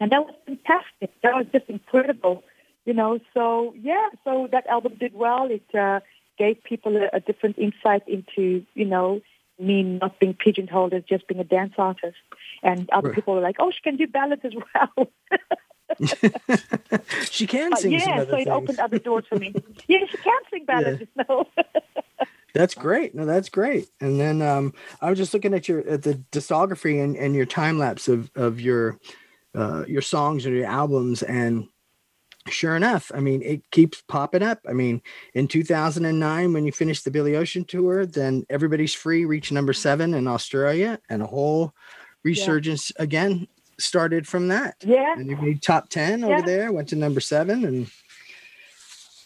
And 0.00 0.10
that 0.12 0.24
was 0.26 0.34
fantastic. 0.46 1.12
That 1.22 1.34
was 1.36 1.46
just 1.52 1.66
incredible, 1.68 2.42
you 2.84 2.92
know. 2.92 3.20
So, 3.34 3.72
yeah, 3.80 4.08
so 4.24 4.48
that 4.50 4.66
album 4.66 4.94
did 4.98 5.14
well. 5.14 5.48
It 5.48 5.62
uh, 5.74 6.00
gave 6.36 6.64
people 6.64 6.96
a, 6.96 7.08
a 7.12 7.20
different 7.20 7.56
insight 7.58 8.02
into, 8.08 8.66
you 8.74 8.84
know, 8.84 9.20
me 9.60 9.82
not 9.84 10.18
being 10.18 10.34
pigeonholed 10.34 10.92
as 10.92 11.04
just 11.04 11.28
being 11.28 11.40
a 11.40 11.44
dance 11.44 11.74
artist. 11.78 12.16
And 12.62 12.88
other 12.90 13.08
Right. 13.08 13.14
people 13.14 13.34
were 13.34 13.40
like, 13.40 13.56
oh, 13.60 13.70
she 13.70 13.80
can 13.82 13.96
do 13.96 14.06
ballads 14.08 14.42
as 14.44 14.54
well. 14.54 15.08
she 17.30 17.46
can 17.46 17.70
But 17.70 17.78
sing 17.80 17.98
some 17.98 18.08
yeah, 18.08 18.16
so 18.18 18.22
it 18.22 18.28
things. 18.30 18.48
opened 18.48 18.78
other 18.78 18.98
doors 18.98 19.24
for 19.28 19.36
me. 19.36 19.54
yeah, 19.86 19.98
she 20.10 20.16
can 20.18 20.40
sing 20.50 20.64
ballads, 20.64 21.00
you 21.00 21.06
know. 21.28 21.44
That's 22.54 22.74
great. 22.74 23.14
No, 23.14 23.26
that's 23.26 23.50
great. 23.50 23.88
And 24.00 24.18
then 24.18 24.40
um, 24.42 24.72
I 25.00 25.10
was 25.10 25.18
just 25.18 25.34
looking 25.34 25.52
at 25.54 25.68
your 25.68 25.86
at 25.86 26.02
the 26.02 26.14
discography 26.32 27.02
and, 27.04 27.14
and 27.14 27.34
your 27.34 27.46
time 27.46 27.78
lapse 27.78 28.08
of 28.08 28.30
of 28.34 28.58
your 28.60 28.98
uh, 29.54 29.84
your 29.86 30.02
songs 30.02 30.46
and 30.46 30.56
your 30.56 30.66
albums, 30.66 31.22
and 31.22 31.68
sure 32.48 32.74
enough, 32.74 33.12
I 33.14 33.20
mean, 33.20 33.42
it 33.42 33.70
keeps 33.70 34.02
popping 34.08 34.42
up. 34.42 34.60
I 34.68 34.72
mean, 34.72 35.02
in 35.34 35.46
2009, 35.46 36.52
when 36.52 36.64
you 36.64 36.72
finished 36.72 37.04
the 37.04 37.10
Billy 37.10 37.36
Ocean 37.36 37.64
tour, 37.64 38.06
then 38.06 38.44
Everybody's 38.48 38.94
Free 38.94 39.24
reached 39.26 39.52
number 39.52 39.74
seven 39.74 40.14
in 40.14 40.26
Australia, 40.26 40.98
and 41.10 41.22
a 41.22 41.26
whole 41.26 41.74
resurgence 42.24 42.90
again 42.96 43.46
started 43.78 44.26
from 44.26 44.48
that. 44.48 44.76
Yeah. 44.80 45.14
And 45.16 45.28
you 45.28 45.36
made 45.36 45.62
top 45.62 45.88
10 45.88 46.24
over 46.24 46.34
Yeah. 46.34 46.40
there, 46.42 46.72
went 46.72 46.88
to 46.88 46.96
number 46.96 47.20
seven, 47.20 47.64
and 47.64 47.90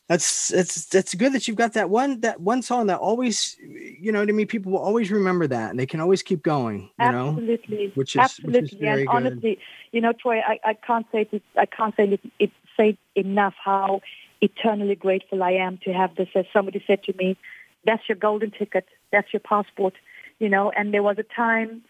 that's 0.09 0.53
it's 0.53 0.87
that's 0.87 1.15
good 1.15 1.33
that 1.33 1.47
you've 1.49 1.57
got 1.57 1.73
that 1.75 1.89
one 1.89 2.21
that 2.21 2.41
one 2.41 2.61
song 2.61 2.89
that 2.89 2.99
always 2.99 3.57
you 3.61 4.11
know 4.13 4.19
what 4.19 4.29
I 4.29 4.33
mean 4.33 4.47
people 4.49 4.73
will 4.73 4.81
always 4.81 5.11
remember 5.11 5.47
that 5.47 5.71
and 5.71 5.79
they 5.79 5.87
can 5.87 6.01
always 6.01 6.23
keep 6.23 6.43
going 6.43 6.91
you 7.01 7.13
know 7.13 7.29
Absolutely. 7.29 7.93
which 7.95 8.17
is- 8.17 8.17
which 8.17 8.17
is 8.17 8.21
absolutely. 8.21 8.79
very 8.79 9.01
and 9.03 9.09
good. 9.11 9.17
honestly, 9.17 9.59
you 9.93 10.01
know, 10.01 10.13
Troy, 10.13 10.41
I, 10.41 10.59
I 10.65 10.75
can't 10.75 11.07
say 11.13 11.29
it, 11.31 11.43
I 11.57 11.67
can't 11.67 11.95
say 11.97 12.05
it, 12.09 12.21
it 12.39 12.51
say 12.77 12.99
enough 13.15 13.55
how 13.63 14.03
eternally 14.41 14.97
grateful 14.97 15.43
I 15.43 15.53
am 15.53 15.79
to 15.85 15.93
have 15.93 16.15
this. 16.17 16.29
As 16.35 16.47
somebody 16.53 16.83
said 16.87 17.03
to 17.05 17.15
me, 17.17 17.37
"That's 17.85 18.07
your 18.09 18.17
golden 18.17 18.51
ticket. 18.51 18.87
That's 19.13 19.33
your 19.33 19.41
passport." 19.41 19.95
You 20.41 20.49
know, 20.49 20.71
and 20.73 20.93
there 20.93 21.03
was 21.05 21.17
a 21.19 21.23
time 21.23 21.83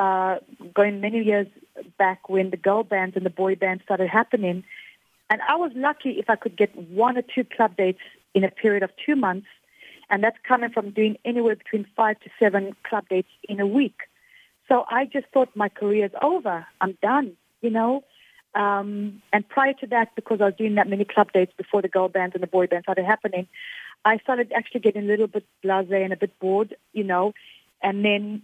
uh, 0.00 0.38
going 0.74 1.00
many 1.00 1.22
years 1.22 1.46
back 1.98 2.28
when 2.28 2.50
the 2.50 2.56
girl 2.56 2.82
bands 2.82 3.16
and 3.16 3.26
the 3.26 3.36
boy 3.42 3.54
bands 3.54 3.82
started 3.84 4.08
happening, 4.08 4.64
and 5.28 5.40
I 5.46 5.56
was 5.56 5.72
lucky 5.74 6.12
if 6.22 6.30
I 6.30 6.36
could 6.36 6.56
get 6.56 6.74
one 6.74 7.18
or 7.18 7.22
two 7.22 7.44
club 7.44 7.76
dates 7.76 8.04
in 8.34 8.42
a 8.42 8.50
period 8.50 8.82
of 8.82 8.90
two 9.04 9.14
months, 9.14 9.48
and 10.08 10.24
that's 10.24 10.38
coming 10.48 10.70
from 10.70 10.90
doing 10.90 11.18
anywhere 11.24 11.54
between 11.54 11.86
five 11.94 12.18
to 12.20 12.30
seven 12.40 12.74
club 12.88 13.04
dates 13.10 13.28
in 13.48 13.60
a 13.60 13.66
week. 13.66 13.98
So 14.68 14.84
I 14.88 15.04
just 15.04 15.26
thought 15.34 15.50
my 15.54 15.68
career 15.68 16.06
is 16.06 16.16
over. 16.22 16.66
I'm 16.80 16.96
done, 17.02 17.36
you 17.60 17.70
know. 17.70 18.02
Um, 18.54 19.20
and 19.32 19.48
prior 19.48 19.74
to 19.74 19.86
that, 19.88 20.14
because 20.16 20.40
I 20.40 20.46
was 20.46 20.54
doing 20.56 20.76
that 20.76 20.88
many 20.88 21.04
club 21.04 21.32
dates 21.32 21.52
before 21.56 21.82
the 21.82 21.88
girl 21.88 22.08
bands 22.08 22.34
and 22.34 22.42
the 22.42 22.52
boy 22.58 22.66
bands 22.68 22.86
started 22.86 23.04
happening, 23.04 23.46
I 24.04 24.16
started 24.18 24.50
actually 24.56 24.80
getting 24.80 25.04
a 25.04 25.06
little 25.06 25.26
bit 25.26 25.44
blasé 25.62 26.02
and 26.02 26.12
a 26.12 26.16
bit 26.16 26.38
bored, 26.40 26.74
you 26.92 27.04
know. 27.04 27.34
And 27.82 28.04
then 28.04 28.42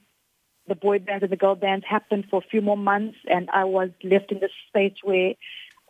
the 0.68 0.74
boy 0.74 0.98
bands 0.98 1.22
and 1.22 1.32
the 1.32 1.36
girl 1.36 1.54
bands 1.54 1.84
happened 1.88 2.26
for 2.30 2.38
a 2.44 2.48
few 2.48 2.60
more 2.60 2.76
months, 2.76 3.18
and 3.28 3.48
I 3.50 3.64
was 3.64 3.90
left 4.02 4.32
in 4.32 4.40
this 4.40 4.50
space 4.68 4.94
where, 5.02 5.34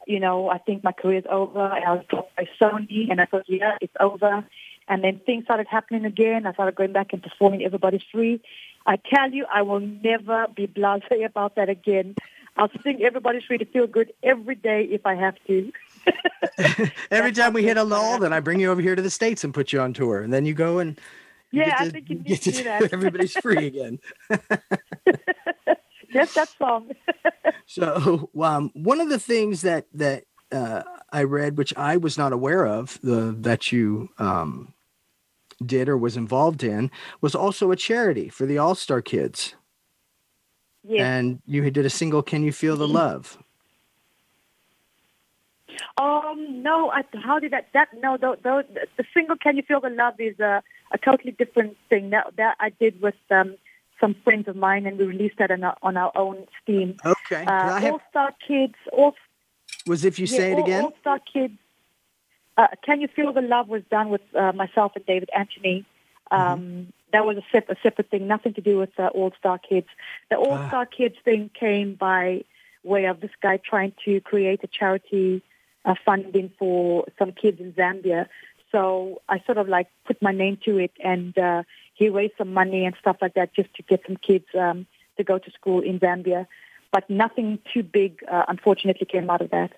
you 0.06 0.20
know, 0.20 0.48
I 0.48 0.58
think 0.58 0.84
my 0.84 0.92
career 0.92 1.18
is 1.18 1.24
over. 1.30 1.64
And 1.64 1.84
I 1.84 1.92
was 1.92 2.04
told 2.10 2.26
by 2.36 2.48
Sony, 2.60 3.10
and 3.10 3.20
I 3.20 3.26
thought, 3.26 3.44
yeah, 3.48 3.76
it's 3.80 3.94
over. 4.00 4.44
And 4.88 5.02
then 5.02 5.20
things 5.26 5.44
started 5.44 5.66
happening 5.68 6.04
again. 6.04 6.46
I 6.46 6.52
started 6.52 6.76
going 6.76 6.92
back 6.92 7.12
and 7.12 7.22
performing 7.22 7.64
Everybody's 7.64 8.04
Free. 8.12 8.40
I 8.86 8.96
tell 8.96 9.30
you, 9.30 9.46
I 9.52 9.62
will 9.62 9.80
never 9.80 10.46
be 10.54 10.68
blasé 10.68 11.24
about 11.24 11.56
that 11.56 11.68
again. 11.68 12.14
I'll 12.56 12.70
sing 12.82 13.02
Everybody's 13.02 13.44
Free 13.44 13.58
to 13.58 13.64
feel 13.64 13.86
good 13.86 14.12
every 14.22 14.54
day 14.54 14.84
if 14.84 15.04
I 15.04 15.14
have 15.14 15.36
to. 15.48 15.72
every 17.10 17.32
time 17.32 17.52
we 17.52 17.62
hit 17.62 17.76
a 17.76 17.84
lull 17.84 18.18
then 18.20 18.32
I 18.32 18.40
bring 18.40 18.60
you 18.60 18.70
over 18.70 18.80
here 18.80 18.94
to 18.94 19.02
the 19.02 19.10
states 19.10 19.44
and 19.44 19.52
put 19.52 19.72
you 19.72 19.80
on 19.80 19.92
tour 19.92 20.20
and 20.20 20.32
then 20.32 20.46
you 20.46 20.54
go 20.54 20.78
and 20.78 21.00
Yeah, 21.56 21.76
I 21.78 21.84
to- 21.86 21.90
think 21.90 22.10
you 22.10 22.16
need 22.16 22.26
get 22.26 22.42
to 22.42 22.52
do 22.52 22.64
that. 22.64 22.92
everybody's 22.92 23.32
free 23.36 23.66
again 23.66 23.98
Yes, 26.10 26.34
that 26.34 26.48
song. 26.58 26.90
So 27.68 28.30
um, 28.40 28.70
one 28.74 29.00
of 29.00 29.08
the 29.08 29.18
things 29.18 29.62
that 29.62 29.86
that 29.94 30.24
uh, 30.52 30.82
I 31.12 31.24
read, 31.24 31.58
which 31.58 31.76
I 31.76 31.96
was 31.96 32.16
not 32.16 32.32
aware 32.32 32.64
of, 32.64 32.98
the 33.02 33.34
that 33.40 33.72
you 33.72 34.08
um, 34.18 34.72
did 35.64 35.88
or 35.88 35.98
was 35.98 36.16
involved 36.16 36.62
in, 36.62 36.92
was 37.20 37.34
also 37.34 37.72
a 37.72 37.76
charity 37.76 38.28
for 38.28 38.46
the 38.46 38.56
All 38.58 38.76
Star 38.76 39.02
Kids, 39.02 39.56
yes. 40.84 41.00
and 41.00 41.42
you 41.44 41.68
did 41.72 41.84
a 41.86 41.90
single 41.90 42.22
"Can 42.22 42.44
You 42.44 42.52
Feel 42.52 42.76
the 42.76 42.86
Love." 42.88 43.36
Um, 45.98 46.62
no, 46.62 46.90
I, 46.90 47.02
how 47.22 47.38
did 47.38 47.52
that? 47.52 47.68
That 47.72 47.88
no, 48.02 48.16
the, 48.16 48.36
the, 48.42 48.86
the 48.96 49.04
single 49.14 49.36
"Can 49.36 49.56
You 49.56 49.62
Feel 49.62 49.80
the 49.80 49.90
Love" 49.90 50.14
is 50.18 50.38
a, 50.40 50.62
a 50.92 50.98
totally 50.98 51.32
different 51.32 51.76
thing. 51.88 52.10
That 52.10 52.34
that 52.36 52.56
I 52.60 52.70
did 52.70 53.00
with 53.00 53.14
um, 53.30 53.56
some 54.00 54.14
friends 54.24 54.48
of 54.48 54.56
mine, 54.56 54.86
and 54.86 54.98
we 54.98 55.04
released 55.04 55.38
that 55.38 55.50
on 55.50 55.64
our, 55.64 55.76
on 55.82 55.96
our 55.96 56.12
own 56.14 56.46
steam. 56.62 56.96
Okay, 57.04 57.44
Uh, 57.46 57.80
have, 57.80 57.92
All 57.92 58.00
Star 58.10 58.32
Kids, 58.46 58.74
all 58.92 59.14
was 59.86 60.04
if 60.04 60.18
you 60.18 60.26
say 60.26 60.52
it 60.52 60.58
all, 60.58 60.64
again. 60.64 60.84
All 60.84 60.94
Star 61.00 61.18
Kids. 61.20 61.54
Uh, 62.58 62.68
Can 62.82 63.00
You 63.02 63.08
Feel 63.08 63.32
the 63.32 63.42
Love 63.42 63.68
was 63.68 63.82
done 63.90 64.08
with 64.08 64.22
uh, 64.34 64.52
myself 64.52 64.92
and 64.96 65.04
David 65.06 65.30
Anthony. 65.34 65.84
Um, 66.30 66.40
Mm-hmm. 66.40 66.82
That 67.12 67.24
was 67.24 67.36
a, 67.38 67.42
sep- 67.52 67.70
a 67.70 67.76
separate 67.82 68.10
thing, 68.10 68.26
nothing 68.26 68.52
to 68.54 68.60
do 68.60 68.76
with 68.78 68.90
uh, 68.98 69.06
All 69.06 69.32
Star 69.38 69.58
Kids. 69.58 69.86
The 70.28 70.36
All 70.36 70.52
Ah. 70.54 70.68
Star 70.68 70.84
Kids 70.84 71.14
thing 71.24 71.50
came 71.58 71.94
by 71.94 72.42
way 72.82 73.04
of 73.06 73.20
this 73.20 73.30
guy 73.40 73.58
trying 73.58 73.92
to 74.04 74.20
create 74.20 74.60
a 74.64 74.66
charity 74.66 75.40
uh, 75.86 75.94
funding 76.04 76.50
for 76.58 77.06
some 77.18 77.32
kids 77.32 77.60
in 77.60 77.72
Zambia. 77.72 78.26
So 78.72 79.22
I 79.28 79.40
sort 79.46 79.58
of 79.58 79.68
like 79.68 79.88
put 80.04 80.20
my 80.20 80.32
name 80.32 80.58
to 80.64 80.78
it, 80.78 80.92
and 81.02 81.36
uh, 81.38 81.62
he 81.94 82.08
raised 82.10 82.34
some 82.36 82.52
money 82.52 82.84
and 82.84 82.94
stuff 83.00 83.16
like 83.22 83.34
that 83.34 83.54
just 83.54 83.72
to 83.74 83.82
get 83.82 84.02
some 84.06 84.16
kids 84.16 84.46
um, 84.58 84.86
to 85.16 85.24
go 85.24 85.38
to 85.38 85.50
school 85.52 85.80
in 85.80 85.98
Zambia. 86.00 86.46
But 86.92 87.08
nothing 87.08 87.58
too 87.72 87.82
big, 87.82 88.22
uh, 88.30 88.44
unfortunately, 88.48 89.06
came 89.06 89.30
out 89.30 89.40
of 89.40 89.50
that. 89.50 89.72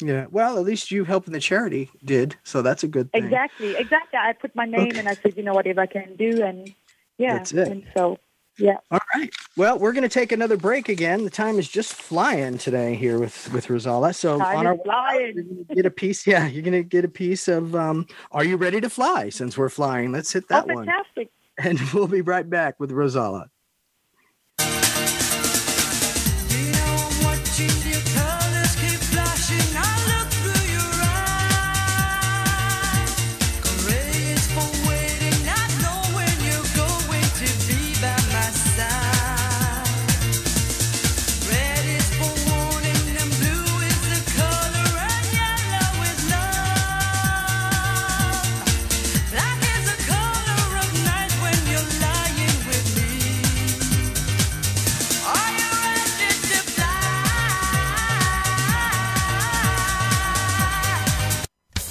Yeah, 0.00 0.26
well, 0.30 0.58
at 0.58 0.64
least 0.64 0.90
you 0.90 1.04
helping 1.04 1.32
the 1.32 1.40
charity 1.40 1.90
did, 2.04 2.36
so 2.42 2.60
that's 2.60 2.82
a 2.82 2.88
good 2.88 3.12
thing. 3.12 3.24
Exactly, 3.24 3.76
exactly. 3.76 4.18
I 4.18 4.32
put 4.32 4.54
my 4.56 4.64
name 4.64 4.96
and 4.96 5.08
I 5.08 5.14
said, 5.14 5.36
you 5.36 5.44
know, 5.44 5.54
whatever 5.54 5.80
I 5.80 5.86
can 5.86 6.16
do, 6.16 6.42
and 6.42 6.74
yeah, 7.18 7.34
That's 7.34 7.52
it. 7.52 7.68
and 7.68 7.84
so 7.96 8.18
yeah. 8.58 8.76
All 8.90 9.00
right. 9.14 9.32
Well, 9.56 9.78
we're 9.78 9.92
going 9.92 10.02
to 10.02 10.08
take 10.08 10.32
another 10.32 10.56
break 10.56 10.88
again. 10.88 11.24
The 11.24 11.30
time 11.30 11.58
is 11.58 11.68
just 11.68 11.94
flying 11.94 12.58
today 12.58 12.94
here 12.94 13.18
with 13.18 13.52
with 13.52 13.66
Rozalla. 13.68 14.14
So 14.14 14.38
Time 14.38 14.58
on 14.58 14.66
our 14.66 14.76
flying. 14.78 15.66
get 15.74 15.86
a 15.86 15.90
piece. 15.90 16.26
Yeah, 16.32 16.46
you're 16.46 16.62
going 16.62 16.72
to 16.72 16.82
get 16.82 17.04
a 17.04 17.08
piece 17.08 17.48
of. 17.48 17.74
Um, 17.74 18.06
Are 18.30 18.44
you 18.44 18.56
ready 18.56 18.80
to 18.80 18.88
fly? 18.88 19.28
Since 19.28 19.58
we're 19.58 19.68
flying, 19.68 20.12
let's 20.12 20.32
hit 20.32 20.48
that 20.48 20.64
oh, 20.68 20.74
one, 20.74 20.86
fantastic! 20.86 21.30
and 21.58 21.78
we'll 21.94 22.06
be 22.08 22.20
right 22.20 22.48
back 22.48 22.78
with 22.78 22.90
Rozalla. 22.90 23.46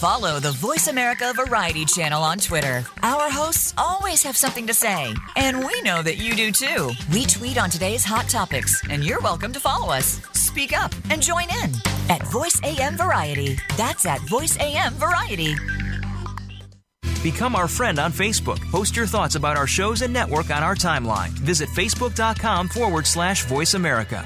Follow 0.01 0.39
the 0.39 0.53
Voice 0.53 0.87
America 0.87 1.31
Variety 1.35 1.85
channel 1.85 2.23
on 2.23 2.39
Twitter. 2.39 2.83
Our 3.03 3.29
hosts 3.29 3.71
always 3.77 4.23
have 4.23 4.35
something 4.35 4.65
to 4.65 4.73
say, 4.73 5.13
and 5.35 5.63
we 5.63 5.79
know 5.83 6.01
that 6.01 6.17
you 6.17 6.33
do 6.33 6.51
too. 6.51 6.89
We 7.13 7.27
tweet 7.27 7.59
on 7.59 7.69
today's 7.69 8.03
hot 8.03 8.27
topics, 8.27 8.81
and 8.89 9.03
you're 9.03 9.19
welcome 9.19 9.53
to 9.53 9.59
follow 9.59 9.93
us. 9.93 10.19
Speak 10.33 10.75
up 10.75 10.91
and 11.11 11.21
join 11.21 11.43
in 11.63 11.71
at 12.09 12.25
Voice 12.31 12.59
AM 12.63 12.97
Variety. 12.97 13.59
That's 13.77 14.07
at 14.07 14.21
Voice 14.21 14.59
AM 14.59 14.95
Variety. 14.95 15.53
Become 17.21 17.55
our 17.55 17.67
friend 17.67 17.99
on 17.99 18.11
Facebook. 18.11 18.59
Post 18.71 18.95
your 18.95 19.05
thoughts 19.05 19.35
about 19.35 19.55
our 19.55 19.67
shows 19.67 20.01
and 20.01 20.11
network 20.11 20.49
on 20.49 20.63
our 20.63 20.73
timeline. 20.73 21.29
Visit 21.29 21.69
facebook.com 21.69 22.69
forward 22.69 23.05
slash 23.05 23.45
voice 23.45 23.75
America. 23.75 24.25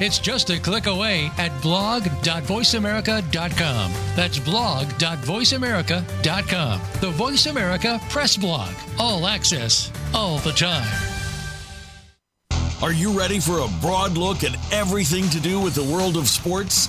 It's 0.00 0.18
just 0.18 0.50
a 0.50 0.58
click 0.58 0.86
away 0.86 1.30
at 1.36 1.52
blog.voiceamerica.com. 1.60 3.92
That's 4.16 4.38
blog.voiceamerica.com. 4.38 6.80
The 7.00 7.10
Voice 7.10 7.44
America 7.46 8.00
Press 8.08 8.36
Blog. 8.36 8.72
All 8.98 9.26
access, 9.26 9.92
all 10.14 10.38
the 10.38 10.52
time. 10.52 10.88
Are 12.82 12.92
you 12.92 13.12
ready 13.12 13.40
for 13.40 13.58
a 13.58 13.68
broad 13.82 14.16
look 14.16 14.42
at 14.42 14.56
everything 14.72 15.28
to 15.28 15.38
do 15.38 15.60
with 15.60 15.74
the 15.74 15.84
world 15.84 16.16
of 16.16 16.28
sports? 16.28 16.88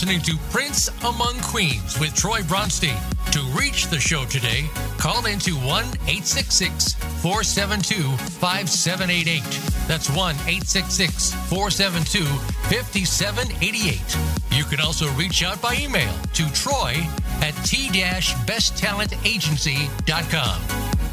Listening 0.00 0.22
to 0.22 0.36
Prince 0.52 0.88
Among 1.02 1.40
Queens 1.40 1.98
with 1.98 2.14
Troy 2.14 2.42
Bronstein. 2.42 2.96
To 3.32 3.40
reach 3.58 3.88
the 3.88 3.98
show 3.98 4.24
today, 4.26 4.70
call 4.96 5.26
into 5.26 5.56
1 5.56 5.66
866 5.66 6.94
472 6.94 8.16
5788. 8.38 9.42
That's 9.88 10.08
1 10.08 10.36
866 10.36 11.34
472 11.50 12.24
5788. 12.70 14.16
You 14.56 14.62
can 14.66 14.80
also 14.80 15.10
reach 15.14 15.42
out 15.42 15.60
by 15.60 15.74
email 15.74 16.14
to 16.34 16.48
troy 16.52 16.94
at 17.42 17.54
t-besttalentagency.com. 17.64 20.62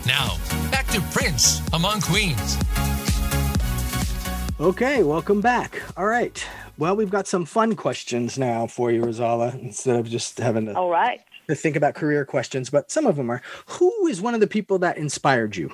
Now, 0.05 0.37
back 0.69 0.85
to 0.89 1.01
Prince 1.11 1.59
Among 1.73 2.01
Queens. 2.01 2.57
Okay, 4.59 5.01
welcome 5.01 5.41
back. 5.41 5.81
All 5.97 6.05
right. 6.05 6.47
Well, 6.77 6.95
we've 6.95 7.09
got 7.09 7.27
some 7.27 7.45
fun 7.45 7.75
questions 7.75 8.37
now 8.37 8.67
for 8.67 8.91
you, 8.91 9.01
Rozalla, 9.01 9.57
instead 9.61 9.95
of 9.97 10.09
just 10.09 10.39
having 10.39 10.65
to, 10.65 10.75
All 10.75 10.89
right. 10.89 11.21
to 11.47 11.55
think 11.55 11.77
about 11.77 11.95
career 11.95 12.25
questions, 12.25 12.69
but 12.69 12.91
some 12.91 13.05
of 13.05 13.15
them 13.15 13.29
are. 13.29 13.41
Who 13.67 14.07
is 14.07 14.21
one 14.21 14.33
of 14.33 14.41
the 14.41 14.47
people 14.47 14.77
that 14.79 14.97
inspired 14.97 15.55
you? 15.55 15.71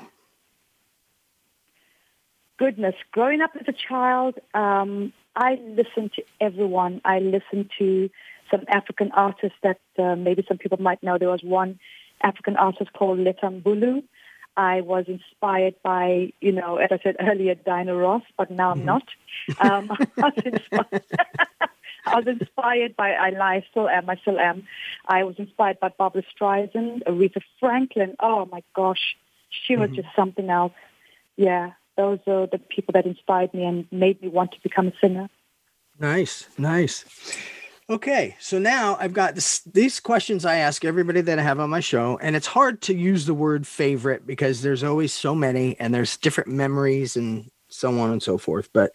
Goodness, 2.57 2.93
growing 3.11 3.41
up 3.41 3.51
as 3.59 3.67
a 3.67 3.73
child, 3.73 4.35
um, 4.53 5.11
I 5.35 5.55
listened 5.55 6.13
to 6.17 6.23
everyone. 6.39 7.01
I 7.03 7.17
listened 7.17 7.71
to 7.79 8.09
some 8.51 8.63
African 8.67 9.11
artists 9.13 9.57
that 9.63 9.79
uh, 9.97 10.15
maybe 10.15 10.45
some 10.47 10.59
people 10.59 10.79
might 10.79 11.01
know. 11.01 11.17
There 11.17 11.29
was 11.29 11.41
one 11.41 11.79
African 12.21 12.57
artist 12.57 12.93
called 12.93 13.17
Letta 13.17 13.47
Mbulu. 13.47 13.63
Bulu. 13.63 14.03
I 14.57 14.81
was 14.81 15.05
inspired 15.07 15.75
by, 15.83 16.33
you 16.41 16.51
know, 16.51 16.77
as 16.77 16.89
I 16.91 16.99
said 17.01 17.15
earlier, 17.19 17.55
Diana 17.55 17.95
Ross, 17.95 18.23
but 18.37 18.51
now 18.51 18.71
I'm 18.71 18.85
not. 18.85 19.03
Um, 19.59 19.91
I, 20.17 20.29
was 20.29 20.33
inspired, 20.45 21.03
I 22.05 22.15
was 22.15 22.27
inspired 22.27 22.95
by, 22.95 23.11
I 23.11 23.29
lie, 23.29 23.65
still 23.71 23.87
am, 23.87 24.09
I 24.09 24.17
still 24.17 24.39
am. 24.39 24.67
I 25.07 25.23
was 25.23 25.35
inspired 25.37 25.79
by 25.79 25.89
Barbra 25.89 26.23
Streisand, 26.23 27.03
Aretha 27.07 27.41
Franklin. 27.59 28.15
Oh 28.19 28.45
my 28.51 28.63
gosh, 28.75 29.15
she 29.49 29.77
was 29.77 29.89
just 29.91 30.09
something 30.15 30.49
else. 30.49 30.73
Yeah, 31.37 31.71
those 31.97 32.19
are 32.27 32.47
the 32.47 32.59
people 32.59 32.91
that 32.93 33.05
inspired 33.05 33.53
me 33.53 33.63
and 33.63 33.87
made 33.91 34.21
me 34.21 34.27
want 34.27 34.51
to 34.51 34.61
become 34.61 34.87
a 34.87 34.93
singer. 34.99 35.29
Nice, 35.99 36.47
nice. 36.57 37.05
Okay, 37.91 38.37
so 38.39 38.57
now 38.57 38.95
I've 39.01 39.11
got 39.11 39.35
this, 39.35 39.59
these 39.73 39.99
questions 39.99 40.45
I 40.45 40.55
ask 40.55 40.85
everybody 40.85 41.19
that 41.19 41.37
I 41.37 41.41
have 41.41 41.59
on 41.59 41.69
my 41.69 41.81
show, 41.81 42.17
and 42.21 42.37
it's 42.37 42.47
hard 42.47 42.81
to 42.83 42.95
use 42.95 43.25
the 43.25 43.33
word 43.33 43.67
favorite 43.67 44.25
because 44.25 44.61
there's 44.61 44.81
always 44.81 45.11
so 45.11 45.35
many 45.35 45.77
and 45.77 45.93
there's 45.93 46.15
different 46.15 46.49
memories 46.49 47.17
and 47.17 47.51
so 47.67 47.99
on 47.99 48.11
and 48.11 48.23
so 48.23 48.37
forth. 48.37 48.69
But 48.71 48.93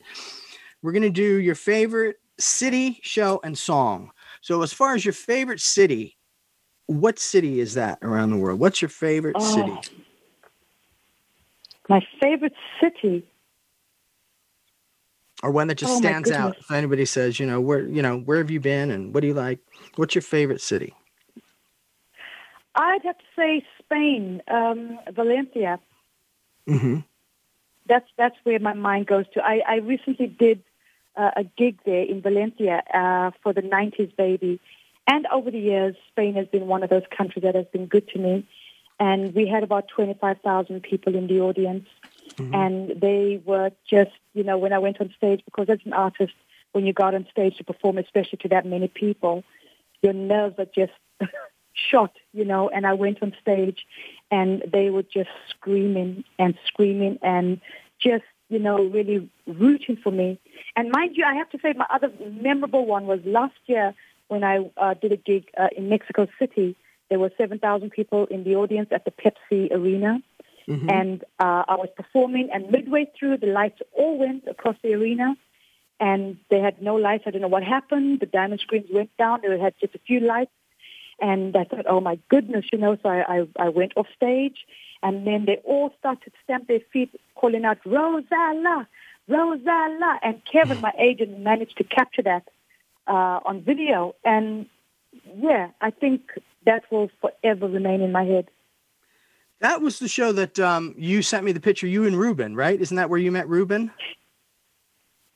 we're 0.80 0.92
going 0.92 1.02
to 1.02 1.10
do 1.10 1.36
your 1.40 1.54
favorite 1.54 2.16
city, 2.38 2.98
show, 3.02 3.38
and 3.44 3.58
song. 3.58 4.12
So, 4.40 4.62
as 4.62 4.72
far 4.72 4.94
as 4.94 5.04
your 5.04 5.12
favorite 5.12 5.60
city, 5.60 6.16
what 6.86 7.18
city 7.18 7.60
is 7.60 7.74
that 7.74 7.98
around 8.00 8.30
the 8.30 8.38
world? 8.38 8.60
What's 8.60 8.80
your 8.80 8.88
favorite 8.88 9.36
Oh, 9.38 9.54
city? 9.54 9.92
My 11.90 12.00
favorite 12.18 12.54
city. 12.80 13.26
Or 15.46 15.52
one 15.52 15.68
that 15.68 15.76
just 15.76 15.94
Oh, 15.94 15.98
stands 15.98 16.28
out? 16.32 16.56
If 16.58 16.72
anybody 16.72 17.04
says, 17.04 17.38
you 17.38 17.46
know, 17.46 17.60
where, 17.60 17.86
you 17.86 18.02
know, 18.02 18.18
where 18.18 18.38
have 18.38 18.50
you 18.50 18.58
been 18.58 18.90
and 18.90 19.14
what 19.14 19.20
do 19.20 19.28
you 19.28 19.34
like? 19.34 19.60
What's 19.94 20.12
your 20.16 20.22
favorite 20.22 20.60
city? 20.60 20.92
I'd 22.74 23.04
have 23.04 23.16
to 23.16 23.24
say 23.36 23.64
Spain, 23.78 24.42
um, 24.48 24.98
Valencia. 25.12 25.78
Mm-hmm. 26.68 26.98
That's 27.88 28.08
that's 28.18 28.34
where 28.42 28.58
my 28.58 28.72
mind 28.72 29.06
goes 29.06 29.26
to. 29.34 29.40
I, 29.40 29.62
I 29.64 29.76
recently 29.76 30.26
did 30.26 30.64
uh, 31.16 31.30
a 31.36 31.44
gig 31.44 31.78
there 31.86 32.02
in 32.02 32.22
Valencia 32.22 32.82
uh, 32.92 33.30
for 33.40 33.52
the 33.52 33.62
90s 33.62 34.16
baby. 34.16 34.58
And 35.06 35.28
over 35.28 35.52
the 35.52 35.60
years, 35.60 35.94
Spain 36.08 36.34
has 36.34 36.48
been 36.48 36.66
one 36.66 36.82
of 36.82 36.90
those 36.90 37.04
countries 37.16 37.44
that 37.44 37.54
has 37.54 37.66
been 37.66 37.86
good 37.86 38.08
to 38.08 38.18
me. 38.18 38.44
And 38.98 39.32
we 39.32 39.46
had 39.46 39.62
about 39.62 39.86
25,000 39.86 40.82
people 40.82 41.14
in 41.14 41.28
the 41.28 41.40
audience. 41.40 41.86
And 42.52 43.00
they 43.00 43.40
were 43.44 43.70
just, 43.88 44.12
you 44.34 44.44
know, 44.44 44.58
when 44.58 44.72
I 44.72 44.78
went 44.78 45.00
on 45.00 45.12
stage, 45.16 45.42
because 45.44 45.68
as 45.68 45.78
an 45.84 45.92
artist, 45.92 46.34
when 46.72 46.84
you 46.84 46.92
got 46.92 47.14
on 47.14 47.26
stage 47.30 47.56
to 47.56 47.64
perform, 47.64 47.98
especially 47.98 48.38
to 48.42 48.48
that 48.48 48.66
many 48.66 48.88
people, 48.88 49.44
your 50.02 50.12
nerves 50.12 50.58
are 50.58 50.66
just 50.66 50.92
shot, 51.72 52.12
you 52.32 52.44
know. 52.44 52.68
And 52.68 52.86
I 52.86 52.92
went 52.92 53.22
on 53.22 53.34
stage 53.40 53.86
and 54.30 54.62
they 54.70 54.90
were 54.90 55.02
just 55.02 55.30
screaming 55.48 56.24
and 56.38 56.54
screaming 56.66 57.18
and 57.22 57.60
just, 57.98 58.24
you 58.48 58.58
know, 58.58 58.84
really 58.84 59.28
rooting 59.46 59.96
for 59.96 60.10
me. 60.10 60.38
And 60.76 60.90
mind 60.90 61.16
you, 61.16 61.24
I 61.24 61.34
have 61.34 61.50
to 61.50 61.58
say 61.60 61.72
my 61.72 61.86
other 61.88 62.12
memorable 62.42 62.84
one 62.86 63.06
was 63.06 63.20
last 63.24 63.56
year 63.66 63.94
when 64.28 64.44
I 64.44 64.70
uh, 64.76 64.94
did 64.94 65.12
a 65.12 65.16
gig 65.16 65.48
uh, 65.56 65.68
in 65.76 65.88
Mexico 65.88 66.26
City. 66.38 66.76
There 67.08 67.18
were 67.18 67.30
7,000 67.38 67.90
people 67.90 68.26
in 68.26 68.44
the 68.44 68.56
audience 68.56 68.88
at 68.90 69.04
the 69.04 69.12
Pepsi 69.12 69.72
Arena. 69.72 70.20
And 70.88 71.24
uh, 71.38 71.64
I 71.68 71.76
was 71.76 71.88
performing, 71.96 72.50
and 72.52 72.70
midway 72.70 73.10
through, 73.18 73.38
the 73.38 73.46
lights 73.46 73.80
all 73.92 74.18
went 74.18 74.48
across 74.48 74.76
the 74.82 74.94
arena, 74.94 75.36
and 76.00 76.38
they 76.50 76.60
had 76.60 76.82
no 76.82 76.96
lights. 76.96 77.24
I 77.26 77.30
don't 77.30 77.42
know 77.42 77.48
what 77.48 77.62
happened. 77.62 78.20
The 78.20 78.26
diamond 78.26 78.60
screens 78.60 78.86
went 78.90 79.16
down. 79.16 79.40
They 79.42 79.58
had 79.58 79.74
just 79.80 79.94
a 79.94 79.98
few 79.98 80.20
lights. 80.20 80.50
And 81.20 81.56
I 81.56 81.64
thought, 81.64 81.86
oh 81.88 82.00
my 82.00 82.18
goodness, 82.28 82.66
you 82.72 82.78
know, 82.78 82.98
so 83.02 83.08
I, 83.08 83.38
I, 83.38 83.48
I 83.58 83.68
went 83.70 83.92
off 83.96 84.06
stage 84.14 84.66
and 85.02 85.26
then 85.26 85.44
they 85.46 85.56
all 85.64 85.92
started 85.98 86.24
to 86.32 86.38
stamp 86.44 86.68
their 86.68 86.80
feet 86.92 87.10
calling 87.34 87.64
out, 87.64 87.82
Rozalla, 87.84 88.86
Rozalla. 89.28 90.18
And 90.22 90.42
Kevin, 90.44 90.80
my 90.88 90.92
agent, 90.98 91.38
managed 91.38 91.78
to 91.78 91.84
capture 91.84 92.22
that 92.22 92.48
uh, 93.06 93.40
on 93.44 93.62
video. 93.62 94.14
And 94.24 94.66
yeah, 95.36 95.70
I 95.80 95.90
think 95.90 96.30
that 96.64 96.84
will 96.90 97.10
forever 97.20 97.68
remain 97.68 98.02
in 98.02 98.12
my 98.12 98.24
head. 98.24 98.48
That 99.60 99.80
was 99.80 99.98
the 99.98 100.08
show 100.08 100.32
that 100.32 100.58
um, 100.58 100.94
you 100.98 101.22
sent 101.22 101.44
me 101.44 101.52
the 101.52 101.60
picture. 101.60 101.86
You 101.86 102.06
and 102.06 102.18
Ruben, 102.18 102.54
right? 102.54 102.80
Isn't 102.80 102.96
that 102.96 103.08
where 103.10 103.18
you 103.18 103.32
met 103.32 103.48
Ruben 103.48 103.90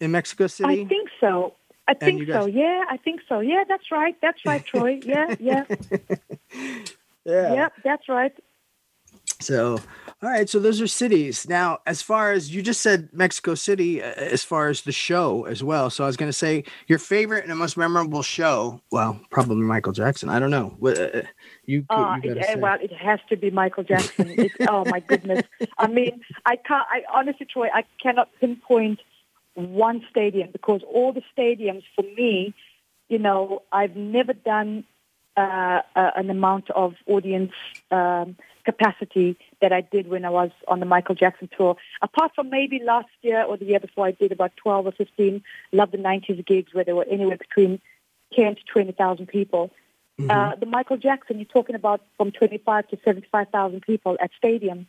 in 0.01 0.11
Mexico 0.11 0.47
City? 0.47 0.83
I 0.83 0.89
think 0.89 1.09
so. 1.21 1.55
I 1.89 1.93
And 1.93 2.01
think 2.01 2.21
you 2.21 2.27
so. 2.33 2.47
Yeah, 2.47 2.85
I 2.91 2.97
think 2.99 3.21
so. 3.29 3.41
Yeah, 3.41 3.65
that's 3.69 3.91
right. 3.91 4.17
That's 4.23 4.45
right, 4.47 4.65
Troy. 4.73 5.01
Yeah, 5.05 5.35
yeah, 5.41 5.65
yeah. 7.25 7.55
yeah, 7.55 7.69
that's 7.85 8.09
right. 8.09 8.33
So, 9.41 9.79
All 10.23 10.29
right, 10.29 10.49
so 10.49 10.59
those 10.59 10.83
are 10.83 10.87
cities. 10.87 11.49
Now, 11.49 11.79
as 11.87 12.03
far 12.03 12.33
as 12.33 12.55
you 12.55 12.61
just 12.63 12.83
said 12.83 13.09
Mexico 13.13 13.55
City, 13.55 14.03
uh, 14.03 14.07
as 14.17 14.45
far 14.45 14.69
as 14.69 14.83
the 14.83 14.93
show 14.93 15.45
as 15.47 15.65
well. 15.65 15.89
So 15.91 16.05
I 16.05 16.07
was 16.09 16.17
going 16.19 16.29
to 16.29 16.37
say 16.37 16.65
your 16.89 16.99
favorite 16.99 17.43
and 17.45 17.51
the 17.51 17.57
most 17.57 17.77
memorable 17.79 18.23
show. 18.23 18.83
Well, 18.93 19.19
probably 19.31 19.63
Michael 19.65 19.93
Jackson. 19.93 20.29
I 20.29 20.39
don't 20.39 20.51
know. 20.51 20.77
You, 21.67 21.83
could- 21.83 21.95
Uh, 21.97 22.17
you 22.23 22.31
it, 22.33 22.59
well, 22.61 22.79
it 22.81 22.93
has 22.93 23.21
to 23.29 23.37
be 23.37 23.51
Michael 23.51 23.85
Jackson. 23.85 24.29
It's, 24.37 24.55
oh 24.69 24.85
my 24.87 25.01
goodness! 25.01 25.43
I 25.79 25.87
mean, 25.89 26.21
I 26.45 26.57
can't. 26.57 26.87
I 26.91 27.03
honestly, 27.13 27.47
Troy, 27.47 27.69
I 27.73 27.85
cannot 28.03 28.29
pinpoint 28.41 29.01
one 29.55 30.05
stadium 30.11 30.51
because 30.53 30.83
all 30.93 31.13
the 31.13 31.23
stadiums 31.37 31.83
for 31.95 32.03
me, 32.03 32.55
you 33.09 33.19
know, 33.19 33.63
I've 33.73 33.97
never 33.97 34.33
done 34.33 34.85
uh, 35.37 35.81
uh, 35.97 36.11
an 36.17 36.31
amount 36.31 36.71
of 36.71 36.95
audience 37.07 37.53
um, 37.91 38.37
capacity 38.65 39.37
that 39.61 39.73
I 39.73 39.81
did 39.81 40.09
when 40.09 40.25
I 40.25 40.31
was 40.31 40.51
on 40.69 40.81
the 40.81 40.87
Michael 40.87 41.15
Jackson 41.15 41.49
tour. 41.57 41.77
Apart 42.03 42.33
from 42.35 42.51
maybe 42.51 42.81
last 42.85 43.09
year 43.23 43.43
or 43.43 43.57
the 43.57 43.65
year 43.65 43.81
before, 43.81 44.07
I 44.07 44.11
did 44.13 44.33
about 44.33 44.53
twelve 44.57 44.87
or 44.87 44.93
fifteen. 44.93 45.43
Love 45.73 45.91
the 45.93 45.99
'90s 45.99 46.45
gigs 46.47 46.75
where 46.75 46.85
there 46.85 46.97
were 46.97 47.07
anywhere 47.11 47.37
between 47.37 47.81
ten 48.35 48.55
to 48.57 48.63
twenty 48.65 48.93
thousand 48.93 49.29
people. 50.23 50.37
Uh, 50.37 50.57
the 50.57 50.67
Michael 50.67 50.97
Jackson, 50.97 51.39
you're 51.39 51.47
talking 51.47 51.77
about 51.77 52.01
from 52.17 52.33
25 52.33 52.89
to 52.89 52.99
75,000 53.05 53.83
people 53.83 54.17
at 54.23 54.31
stadiums. 54.43 54.87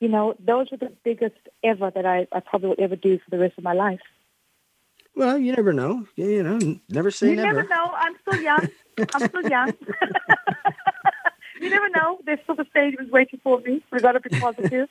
You 0.00 0.08
know, 0.08 0.34
those 0.38 0.72
are 0.72 0.76
the 0.76 0.92
biggest 1.04 1.36
ever 1.64 1.90
that 1.90 2.06
I, 2.06 2.26
I 2.32 2.40
probably 2.40 2.70
will 2.70 2.76
ever 2.84 2.96
do 2.96 3.18
for 3.18 3.30
the 3.30 3.38
rest 3.38 3.54
of 3.58 3.64
my 3.64 3.72
life. 3.72 4.00
Well, 5.16 5.38
you 5.38 5.52
never 5.54 5.72
know. 5.72 6.06
You, 6.16 6.26
you 6.28 6.42
know, 6.42 6.78
never 6.88 7.10
say 7.10 7.30
you 7.30 7.36
never. 7.36 7.54
never 7.54 7.68
know. 7.68 7.92
I'm 7.96 8.14
still 8.22 8.36
young. 8.38 8.68
I'm 9.12 9.24
still 9.28 9.42
young. 9.44 9.72
you 11.60 11.70
never 11.70 11.88
know. 11.90 12.18
There's 12.24 12.40
still 12.44 12.56
the 12.56 12.66
stadiums 12.76 13.10
waiting 13.10 13.40
for 13.42 13.60
me. 13.60 13.82
We've 13.92 14.02
got 14.02 14.12
to 14.12 14.20
be 14.20 14.30
positive. 14.30 14.88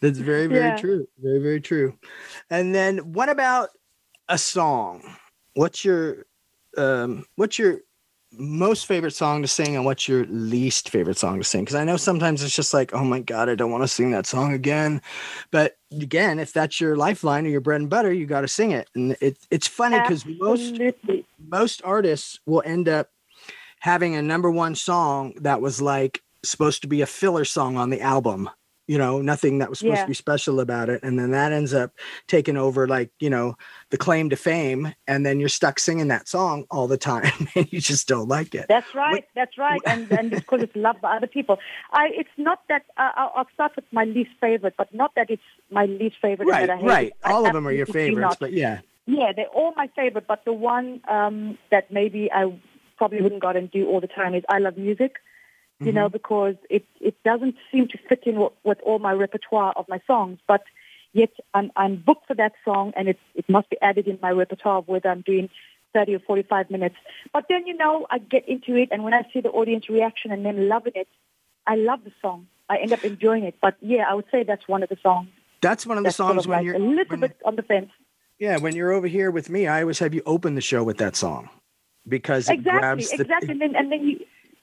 That's 0.00 0.18
very, 0.18 0.46
very 0.46 0.72
Yeah. 0.72 0.74
true. 0.74 1.08
Very, 1.22 1.38
very 1.40 1.60
true. 1.60 1.98
And 2.50 2.74
then 2.74 2.98
what 3.12 3.28
about 3.28 3.70
a 4.28 4.38
song? 4.38 5.02
What's 5.54 5.84
your 5.84 6.26
um 6.76 7.24
what's 7.36 7.58
your 7.58 7.80
most 8.32 8.86
favorite 8.86 9.14
song 9.14 9.42
to 9.42 9.48
sing 9.48 9.76
and 9.76 9.84
what's 9.84 10.08
your 10.08 10.24
least 10.26 10.88
favorite 10.88 11.18
song 11.18 11.38
to 11.38 11.44
sing? 11.44 11.62
Because 11.62 11.74
I 11.74 11.84
know 11.84 11.96
sometimes 11.96 12.42
it's 12.42 12.56
just 12.56 12.72
like, 12.72 12.94
oh 12.94 13.04
my 13.04 13.20
God, 13.20 13.48
I 13.48 13.54
don't 13.54 13.70
want 13.70 13.84
to 13.84 13.88
sing 13.88 14.10
that 14.12 14.26
song 14.26 14.52
again. 14.52 15.02
But 15.50 15.76
again, 15.90 16.38
if 16.38 16.52
that's 16.52 16.80
your 16.80 16.96
lifeline 16.96 17.46
or 17.46 17.50
your 17.50 17.60
bread 17.60 17.80
and 17.80 17.90
butter, 17.90 18.12
you 18.12 18.26
got 18.26 18.42
to 18.42 18.48
sing 18.48 18.70
it. 18.70 18.88
And 18.94 19.16
it, 19.20 19.38
it's 19.50 19.66
funny 19.66 20.00
because 20.00 20.24
most 20.26 20.80
most 21.48 21.82
artists 21.84 22.40
will 22.46 22.62
end 22.64 22.88
up 22.88 23.10
having 23.80 24.14
a 24.14 24.22
number 24.22 24.50
one 24.50 24.74
song 24.74 25.34
that 25.40 25.60
was 25.60 25.82
like 25.82 26.22
supposed 26.44 26.82
to 26.82 26.88
be 26.88 27.02
a 27.02 27.06
filler 27.06 27.44
song 27.44 27.76
on 27.76 27.90
the 27.90 28.00
album 28.00 28.48
you 28.88 28.98
know 28.98 29.22
nothing 29.22 29.58
that 29.58 29.70
was 29.70 29.78
supposed 29.78 29.98
Yeah. 29.98 30.02
to 30.04 30.08
be 30.08 30.14
special 30.14 30.58
about 30.60 30.88
it 30.88 31.00
and 31.02 31.18
then 31.18 31.30
that 31.30 31.52
ends 31.52 31.72
up 31.72 31.92
taking 32.26 32.56
over 32.56 32.88
like 32.88 33.10
you 33.20 33.30
know 33.30 33.56
the 33.90 33.96
claim 33.96 34.28
to 34.30 34.36
fame 34.36 34.92
and 35.06 35.24
then 35.24 35.38
you're 35.38 35.48
stuck 35.48 35.78
singing 35.78 36.08
that 36.08 36.26
song 36.28 36.64
all 36.70 36.88
the 36.88 36.96
time 36.98 37.30
and 37.54 37.72
you 37.72 37.80
just 37.80 38.08
don't 38.08 38.28
like 38.28 38.54
it 38.54 38.66
That's 38.68 38.92
right. 38.94 39.24
That's 39.34 39.56
right. 39.56 39.80
And 39.86 40.10
and 40.12 40.30
because 40.30 40.62
it's 40.62 40.74
loved 40.76 41.00
by 41.00 41.16
other 41.16 41.26
people. 41.28 41.58
I. 41.92 42.08
It's 42.14 42.36
not 42.36 42.60
that. 42.68 42.84
Uh, 42.96 43.10
I'll, 43.16 43.32
I'll 43.36 43.48
start 43.54 43.72
with 43.76 43.84
my 43.92 44.04
least 44.04 44.30
favorite, 44.40 44.74
but 44.76 44.92
not 44.94 45.12
that 45.16 45.30
it's 45.30 45.42
my 45.70 45.86
least 45.86 46.16
favorite. 46.20 46.48
right 46.48 46.66
that 46.66 46.70
I 46.70 46.76
hate 46.78 46.86
right 46.86 47.06
it. 47.08 47.16
I 47.24 47.32
all 47.32 47.46
of 47.46 47.52
them 47.52 47.66
are 47.68 47.72
your 47.72 47.86
favorites 47.86 48.36
but 48.40 48.52
yeah 48.52 48.80
Yeah, 49.06 49.32
they're 49.36 49.46
all 49.58 49.72
my 49.76 49.88
favorite, 49.94 50.26
but 50.26 50.44
the 50.44 50.52
one 50.52 51.00
um, 51.08 51.58
that 51.70 51.90
maybe 51.92 52.30
I 52.32 52.52
probably 52.98 53.20
wouldn't 53.22 53.42
go 53.42 53.48
out 53.48 53.56
and 53.56 53.70
do 53.70 53.86
all 53.88 54.00
the 54.00 54.06
time 54.20 54.34
is 54.34 54.44
I 54.48 54.58
love 54.58 54.76
music. 54.76 55.16
You 55.84 55.92
know, 55.92 56.06
mm-hmm. 56.06 56.12
because 56.12 56.56
it 56.70 56.84
it 57.00 57.16
doesn't 57.24 57.56
seem 57.70 57.88
to 57.88 57.98
fit 58.08 58.22
in 58.26 58.36
with, 58.40 58.52
with 58.64 58.78
all 58.84 58.98
my 58.98 59.12
repertoire 59.12 59.72
of 59.76 59.88
my 59.88 60.00
songs, 60.06 60.38
but 60.46 60.62
yet 61.12 61.30
I'm 61.54 61.70
I'm 61.76 61.96
booked 61.96 62.26
for 62.28 62.34
that 62.34 62.52
song, 62.64 62.92
and 62.96 63.08
it 63.08 63.18
it 63.34 63.48
must 63.48 63.68
be 63.70 63.76
added 63.82 64.06
in 64.08 64.18
my 64.22 64.30
repertoire 64.30 64.78
of 64.78 64.88
whether 64.88 65.08
I'm 65.10 65.22
doing 65.22 65.48
30 65.94 66.14
or 66.16 66.20
45 66.20 66.70
minutes. 66.70 66.96
But 67.32 67.46
then 67.48 67.66
you 67.66 67.76
know, 67.76 68.06
I 68.10 68.18
get 68.18 68.48
into 68.48 68.76
it, 68.76 68.88
and 68.92 69.02
when 69.04 69.14
I 69.14 69.22
see 69.32 69.40
the 69.40 69.50
audience 69.50 69.88
reaction 69.88 70.30
and 70.32 70.44
them 70.44 70.68
loving 70.68 70.92
it, 70.96 71.08
I 71.66 71.74
love 71.76 72.00
the 72.04 72.12
song. 72.22 72.46
I 72.68 72.78
end 72.78 72.92
up 72.92 73.04
enjoying 73.04 73.44
it. 73.44 73.56
But 73.60 73.76
yeah, 73.80 74.04
I 74.10 74.14
would 74.14 74.26
say 74.30 74.42
that's 74.44 74.66
one 74.68 74.82
of 74.82 74.88
the 74.88 74.98
songs. 75.02 75.28
that's 75.60 75.86
one 75.86 75.98
of 75.98 76.04
the 76.04 76.08
That's 76.08 76.16
sort 76.16 76.34
songs 76.34 76.46
of 76.46 76.50
when 76.50 76.58
like 76.58 76.64
you're 76.64 76.74
a 76.74 76.78
little 76.78 77.16
bit 77.16 77.36
on 77.44 77.56
the 77.56 77.62
fence. 77.62 77.90
yeah 78.38 78.56
when 78.58 78.74
you're 78.74 78.92
over 78.92 79.06
here 79.06 79.30
with 79.30 79.48
me 79.50 79.66
i 79.68 79.80
always 79.82 79.98
have 80.00 80.12
you 80.14 80.22
open 80.26 80.54
the 80.54 80.60
show 80.72 80.82
with 80.82 80.98
that 80.98 81.14
song 81.16 81.48
because 82.08 82.48
it 82.48 82.54
Exactly, 82.54 82.80
grabs 82.80 83.12
the, 83.16 83.22
exactly. 83.22 83.52
And 83.52 83.60
then 83.60 83.76
and 83.76 83.92
then 83.92 84.02
you 84.08 84.16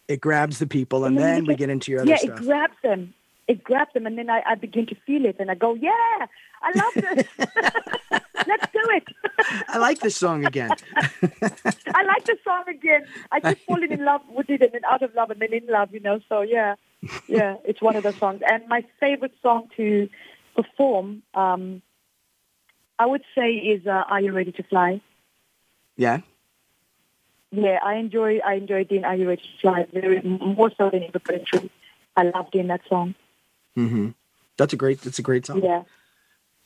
it 0.10 0.20
grabs 0.20 0.60
the 0.60 0.68
people 0.68 1.06
and 1.06 1.16
And 1.16 1.24
then 1.24 1.34
then 1.36 1.44
you 1.46 1.48
we 1.50 1.54
get- 1.54 1.60
get 1.68 1.70
into 1.70 1.92
your 1.92 2.02
other 2.02 2.10
yeah, 2.10 2.18
stuff 2.18 2.42
it 2.42 2.46
grabs 2.46 2.76
them. 2.84 3.14
It 3.48 3.64
grabs 3.64 3.94
them, 3.94 4.06
and 4.06 4.16
then 4.16 4.30
I, 4.30 4.44
I 4.46 4.54
begin 4.56 4.86
to 4.88 4.96
feel 5.08 5.26
it, 5.26 5.38
and 5.40 5.50
I 5.50 5.56
go, 5.56 5.74
"Yeah, 5.74 6.28
I 6.62 6.70
love 6.82 6.94
this. 6.94 7.28
Let's 8.48 8.68
do 8.72 8.84
it. 8.98 9.04
i 9.68 9.78
like 9.80 10.00
this 10.02 10.16
song 10.16 10.46
again 10.46 10.70
I 12.00 12.04
like 12.04 12.26
the 12.26 12.38
song 12.44 12.64
again. 12.68 13.06
I 13.32 13.40
keep 13.40 13.60
falling 13.66 13.92
in 13.92 14.06
love 14.06 14.22
with 14.30 14.50
it, 14.52 14.62
and 14.62 14.72
then 14.72 14.86
out 14.86 15.02
of 15.02 15.16
love, 15.16 15.32
and 15.32 15.40
then 15.42 15.52
in 15.52 15.66
love. 15.68 15.92
You 15.94 16.00
know, 16.00 16.20
so 16.30 16.42
yeah, 16.42 16.76
yeah, 17.28 17.56
it's 17.66 17.82
one 17.82 17.96
of 17.96 18.04
those 18.04 18.18
songs. 18.18 18.42
And 18.48 18.68
my 18.68 18.86
favorite 19.00 19.34
song 19.42 19.68
to 19.78 20.10
perform, 20.56 21.24
um, 21.34 21.82
I 23.00 23.08
would 23.08 23.24
say, 23.34 23.50
is 23.54 23.88
uh, 23.88 24.04
"Are 24.12 24.22
You 24.22 24.32
Ready 24.32 24.52
to 24.54 24.64
Fly." 24.64 25.02
yeah 25.98 26.20
Yeah, 27.52 27.80
I 27.84 27.96
enjoy 27.96 28.40
I 28.40 28.56
enjoy 28.56 28.84
doing 28.84 29.04
"Are 29.06 29.16
You 29.16 29.28
Ready 29.28 29.42
very 29.92 30.22
more 30.22 30.72
so 30.78 30.90
than 30.92 31.04
ever 31.04 31.20
put 31.20 31.36
it. 31.54 31.72
I 32.16 32.24
love 32.24 32.52
doing 32.52 32.68
that 32.68 32.82
song. 32.88 33.16
Mm-hmm. 33.78 34.10
That's 34.58 34.74
a 34.74 34.76
great. 34.76 35.02
That's 35.02 35.20
a 35.20 35.24
great 35.24 35.46
song. 35.46 35.62
Yeah, 35.64 35.84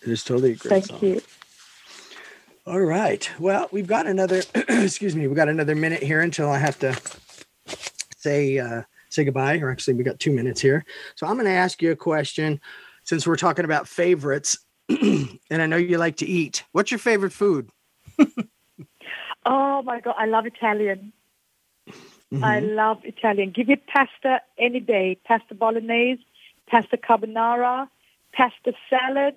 It 0.02 0.10
is 0.10 0.24
totally 0.24 0.54
a 0.54 0.56
great 0.56 0.70
thank 0.70 0.86
song. 0.88 1.00
you. 1.02 1.22
All 2.66 2.82
right. 2.82 3.30
Well, 3.40 3.70
we've 3.72 3.88
got 3.88 4.08
another. 4.08 4.42
excuse 4.56 5.16
me. 5.16 5.28
We've 5.28 5.36
got 5.36 5.50
another 5.50 5.76
minute 5.76 6.04
here 6.04 6.22
until 6.22 6.50
I 6.50 6.58
have 6.58 6.80
to 6.80 6.98
say 8.18 8.58
uh, 8.60 8.84
say 9.10 9.24
goodbye. 9.24 9.60
Or 9.60 9.70
actually, 9.70 9.94
we 9.94 10.04
got 10.04 10.20
two 10.20 10.32
minutes 10.32 10.60
here. 10.60 10.84
So 11.16 11.28
I'm 11.28 11.36
going 11.36 11.46
to 11.46 11.52
ask 11.52 11.82
you 11.82 11.92
a 11.92 11.96
question, 11.96 12.60
since 13.04 13.26
we're 13.26 13.36
talking 13.38 13.64
about 13.66 13.88
favorites, 13.88 14.58
and 14.90 15.40
I 15.50 15.66
know 15.66 15.78
you 15.78 15.98
like 15.98 16.18
to 16.18 16.26
eat. 16.26 16.64
What's 16.74 16.92
your 16.92 17.00
favorite 17.00 17.32
food? 17.34 17.70
Oh 19.46 19.82
my 19.84 20.00
god, 20.00 20.16
I 20.18 20.26
love 20.26 20.46
Italian. 20.46 21.14
Mm-hmm. 22.34 22.44
I 22.44 22.60
love 22.62 23.00
Italian. 23.04 23.52
Give 23.52 23.68
me 23.68 23.76
pasta 23.76 24.42
any 24.58 24.80
day. 24.80 25.18
Pasta 25.26 25.54
bolognese, 25.54 26.24
pasta 26.70 26.98
carbonara, 26.98 27.88
pasta 28.34 28.74
salad. 28.90 29.36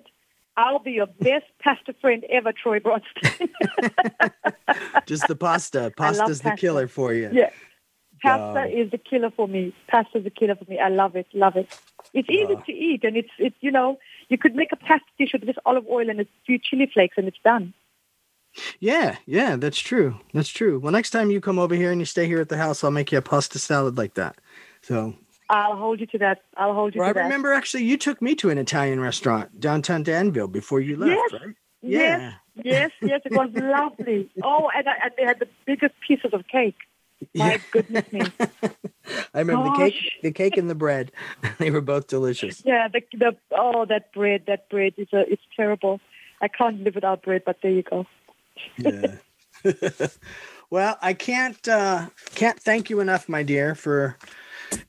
I'll 0.55 0.79
be 0.79 0.93
your 0.93 1.05
best 1.05 1.45
pasta 1.63 1.93
friend 2.01 2.23
ever, 2.29 2.51
Troy 2.51 2.79
Bronstein. 2.79 3.49
Just 5.05 5.27
the 5.27 5.35
pasta. 5.35 5.91
Pasta's 5.95 6.41
the 6.41 6.51
killer 6.51 6.87
for 6.87 7.13
you. 7.13 7.29
yeah. 7.31 7.49
Pasta 8.21 8.41
Wow. 8.53 8.65
is 8.65 8.89
the 8.89 8.97
killer 8.97 9.29
for 9.29 9.47
me. 9.47 9.73
Pasta 9.87 10.17
is 10.17 10.23
the 10.23 10.31
killer 10.31 10.55
for 10.55 10.65
me. 10.65 10.79
I 10.79 10.89
love 10.89 11.15
it. 11.15 11.27
Love 11.33 11.55
it. 11.55 11.69
It's 12.13 12.27
easy 12.29 12.55
Wow. 12.55 12.63
to 12.65 12.71
eat, 12.71 13.03
and 13.03 13.15
it's 13.15 13.29
it's 13.37 13.55
you 13.61 13.69
know 13.69 13.99
you 14.29 14.37
could 14.39 14.55
make 14.55 14.71
a 14.71 14.75
pasta 14.75 15.05
dish 15.19 15.33
with 15.33 15.45
just 15.45 15.59
olive 15.65 15.85
oil 15.87 16.09
and 16.09 16.19
a 16.21 16.25
few 16.47 16.57
chili 16.57 16.89
flakes, 16.91 17.15
and 17.17 17.27
it's 17.27 17.37
done. 17.43 17.73
Yeah, 18.79 19.17
yeah, 19.25 19.55
that's 19.55 19.79
true. 19.79 20.19
That's 20.33 20.49
true. 20.49 20.79
Well, 20.79 20.91
next 20.91 21.11
time 21.11 21.31
you 21.31 21.41
come 21.41 21.59
over 21.59 21.75
here 21.75 21.91
and 21.91 22.01
you 22.01 22.05
stay 22.05 22.25
here 22.27 22.41
at 22.41 22.49
the 22.49 22.57
house, 22.57 22.83
I'll 22.83 22.91
make 22.91 23.11
you 23.11 23.17
a 23.17 23.21
pasta 23.21 23.59
salad 23.59 23.97
like 23.97 24.15
that. 24.15 24.37
So, 24.81 25.15
I'll 25.49 25.75
hold 25.75 25.99
you 25.99 26.05
to 26.07 26.17
that. 26.19 26.43
I'll 26.57 26.73
hold 26.73 26.95
you 26.95 26.99
well, 26.99 27.09
I 27.09 27.11
to 27.11 27.13
that. 27.15 27.19
I 27.21 27.23
remember 27.23 27.53
actually 27.53 27.83
you 27.83 27.97
took 27.97 28.21
me 28.21 28.35
to 28.35 28.49
an 28.49 28.57
Italian 28.57 28.99
restaurant 28.99 29.59
downtown 29.59 30.03
Danville 30.03 30.47
before 30.47 30.79
you 30.79 30.97
left, 30.97 31.31
Yes. 31.31 31.41
right? 31.41 31.55
Yes, 31.81 32.33
yes, 32.63 32.91
yes. 33.01 33.21
It 33.25 33.31
was 33.31 33.49
lovely. 33.53 34.29
Oh, 34.43 34.69
and, 34.75 34.87
I, 34.89 34.93
and 35.03 35.11
they 35.17 35.23
had 35.23 35.39
the 35.39 35.47
biggest 35.65 35.93
pieces 36.05 36.31
of 36.33 36.47
cake. 36.47 36.75
My 37.33 37.51
Yeah. 37.51 37.57
goodness 37.71 38.03
me. 38.11 38.21
I 39.33 39.39
remember 39.39 39.69
the 39.69 39.75
cake, 39.77 39.95
the 40.21 40.31
cake 40.31 40.57
and 40.57 40.69
the 40.69 40.75
bread. 40.75 41.11
they 41.59 41.71
were 41.71 41.81
both 41.81 42.07
delicious. 42.07 42.61
Yeah, 42.65 42.87
the 42.87 43.01
the 43.13 43.35
oh 43.51 43.85
that 43.85 44.11
bread, 44.13 44.43
that 44.47 44.69
bread 44.69 44.93
is 44.97 45.07
a, 45.13 45.21
it's 45.31 45.41
terrible. 45.55 45.99
I 46.41 46.47
can't 46.47 46.83
live 46.83 46.95
without 46.95 47.23
bread, 47.23 47.43
but 47.45 47.57
there 47.63 47.71
you 47.71 47.83
go. 47.83 48.05
Yeah. 48.77 49.15
well, 50.69 50.97
I 51.01 51.13
can't 51.13 51.67
uh, 51.67 52.07
can't 52.35 52.59
thank 52.59 52.89
you 52.89 52.99
enough, 52.99 53.27
my 53.27 53.43
dear, 53.43 53.75
for 53.75 54.17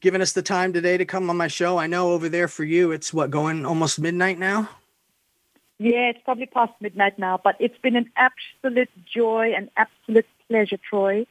giving 0.00 0.20
us 0.20 0.32
the 0.32 0.42
time 0.42 0.72
today 0.72 0.96
to 0.96 1.04
come 1.04 1.30
on 1.30 1.36
my 1.36 1.48
show. 1.48 1.78
I 1.78 1.86
know 1.86 2.12
over 2.12 2.28
there 2.28 2.48
for 2.48 2.64
you, 2.64 2.92
it's 2.92 3.12
what 3.12 3.30
going 3.30 3.64
almost 3.64 4.00
midnight 4.00 4.38
now. 4.38 4.68
Yeah, 5.78 6.10
it's 6.10 6.20
probably 6.24 6.46
past 6.46 6.72
midnight 6.80 7.18
now, 7.18 7.40
but 7.42 7.54
it's 7.60 7.78
been 7.78 7.94
an 7.94 8.10
absolute 8.16 8.90
joy 9.04 9.52
and 9.56 9.70
absolute 9.76 10.26
pleasure, 10.48 10.78
Troy, 10.90 11.24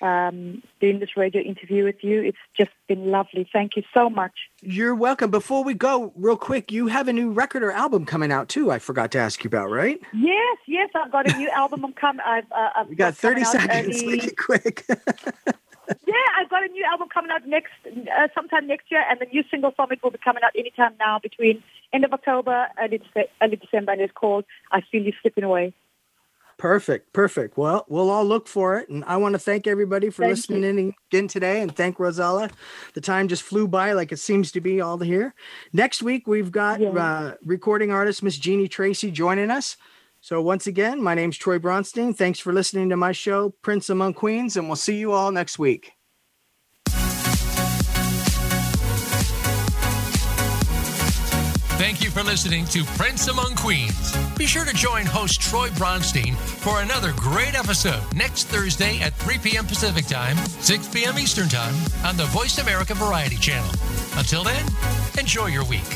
um, 0.00 0.62
doing 0.80 0.98
this 0.98 1.16
radio 1.16 1.42
interview 1.42 1.84
with 1.84 2.02
you. 2.02 2.22
It's 2.22 2.38
just 2.56 2.70
been 2.88 3.10
lovely. 3.10 3.48
Thank 3.52 3.76
you 3.76 3.82
so 3.94 4.08
much. 4.10 4.32
You're 4.62 4.94
welcome. 4.94 5.30
Before 5.30 5.62
we 5.64 5.74
go, 5.74 6.12
real 6.16 6.36
quick, 6.36 6.72
you 6.72 6.86
have 6.88 7.08
a 7.08 7.12
new 7.12 7.30
record 7.30 7.62
or 7.62 7.72
album 7.72 8.06
coming 8.06 8.32
out 8.32 8.48
too. 8.48 8.70
I 8.70 8.78
forgot 8.78 9.10
to 9.12 9.18
ask 9.18 9.42
you 9.44 9.48
about, 9.48 9.70
right? 9.70 10.00
Yes, 10.12 10.58
yes, 10.66 10.90
I've 10.94 11.12
got 11.12 11.30
a 11.30 11.36
new 11.36 11.48
album. 11.50 11.84
I'm 11.84 11.92
coming. 11.92 12.22
I've, 12.24 12.50
uh, 12.52 12.70
I've 12.76 12.88
We 12.88 12.94
got 12.96 13.16
coming 13.16 13.44
30 13.44 13.58
seconds. 13.58 14.02
Make 14.06 14.24
it 14.24 14.36
quick. 14.36 14.86
Yeah, 16.06 16.14
I've 16.38 16.48
got 16.48 16.62
a 16.62 16.68
new 16.68 16.84
album 16.84 17.08
coming 17.12 17.30
out 17.32 17.46
next, 17.46 17.72
uh, 17.84 18.28
sometime 18.32 18.66
next 18.66 18.90
year, 18.90 19.04
and 19.10 19.18
the 19.18 19.26
new 19.26 19.42
single 19.50 19.72
from 19.72 19.90
it 19.90 20.00
will 20.02 20.12
be 20.12 20.18
coming 20.18 20.42
out 20.44 20.52
anytime 20.56 20.92
now 21.00 21.18
between 21.18 21.62
end 21.92 22.04
of 22.04 22.12
October, 22.12 22.68
early, 22.80 23.00
Dece- 23.00 23.28
early 23.42 23.56
December, 23.56 23.92
and 23.92 24.00
it's 24.00 24.12
called 24.12 24.44
"I 24.70 24.82
Feel 24.82 25.02
You 25.02 25.12
Slipping 25.20 25.44
Away." 25.44 25.72
Perfect, 26.60 27.14
perfect. 27.14 27.56
Well, 27.56 27.86
we'll 27.88 28.10
all 28.10 28.24
look 28.24 28.46
for 28.46 28.76
it, 28.76 28.90
and 28.90 29.02
I 29.06 29.16
want 29.16 29.32
to 29.32 29.38
thank 29.38 29.66
everybody 29.66 30.10
for 30.10 30.24
Thank 30.24 30.36
listening 30.36 30.64
in 30.64 30.94
again 31.10 31.26
today, 31.26 31.62
and 31.62 31.74
thank 31.74 31.96
Rozalla. 31.96 32.50
The 32.92 33.00
time 33.00 33.28
just 33.28 33.42
flew 33.42 33.66
by, 33.66 33.92
like 33.94 34.12
it 34.12 34.18
seems 34.18 34.52
to 34.52 34.60
be 34.60 34.78
all 34.78 34.98
here. 34.98 35.34
Next 35.72 36.02
week, 36.02 36.26
we've 36.26 36.52
got 36.52 36.78
Yeah. 36.78 36.90
uh, 36.90 37.34
recording 37.46 37.90
artist 37.90 38.22
Miss 38.22 38.36
Jeanie 38.36 38.68
Tracy 38.68 39.10
joining 39.10 39.50
us. 39.50 39.78
So 40.20 40.42
once 40.42 40.66
again, 40.66 41.02
my 41.02 41.14
name's 41.14 41.38
Troy 41.38 41.58
Bronstein. 41.58 42.14
Thanks 42.14 42.38
for 42.38 42.52
listening 42.52 42.90
to 42.90 42.96
my 42.96 43.12
show, 43.12 43.54
Prince 43.62 43.88
Among 43.88 44.12
Queens, 44.12 44.54
and 44.58 44.68
we'll 44.68 44.76
see 44.76 44.98
you 44.98 45.12
all 45.12 45.32
next 45.32 45.58
week. 45.58 45.92
Thank 51.80 52.04
you 52.04 52.10
for 52.10 52.22
listening 52.22 52.66
to 52.66 52.84
Prince 52.84 53.28
Among 53.28 53.54
Queens. 53.54 54.14
Be 54.36 54.44
sure 54.44 54.66
to 54.66 54.74
join 54.74 55.06
host 55.06 55.40
Troy 55.40 55.68
Bronstein 55.70 56.36
for 56.36 56.82
another 56.82 57.14
great 57.16 57.54
episode 57.54 58.02
next 58.14 58.48
Thursday 58.48 59.00
at 59.00 59.14
3 59.14 59.38
p.m. 59.38 59.64
Pacific 59.64 60.04
Time, 60.04 60.36
6 60.36 60.88
p.m. 60.88 61.18
Eastern 61.18 61.48
Time 61.48 61.74
on 62.04 62.18
the 62.18 62.26
Voice 62.26 62.58
America 62.58 62.92
Variety 62.92 63.36
Channel. 63.36 63.70
Until 64.18 64.44
then, 64.44 64.62
enjoy 65.18 65.46
your 65.46 65.64
week. 65.64 65.88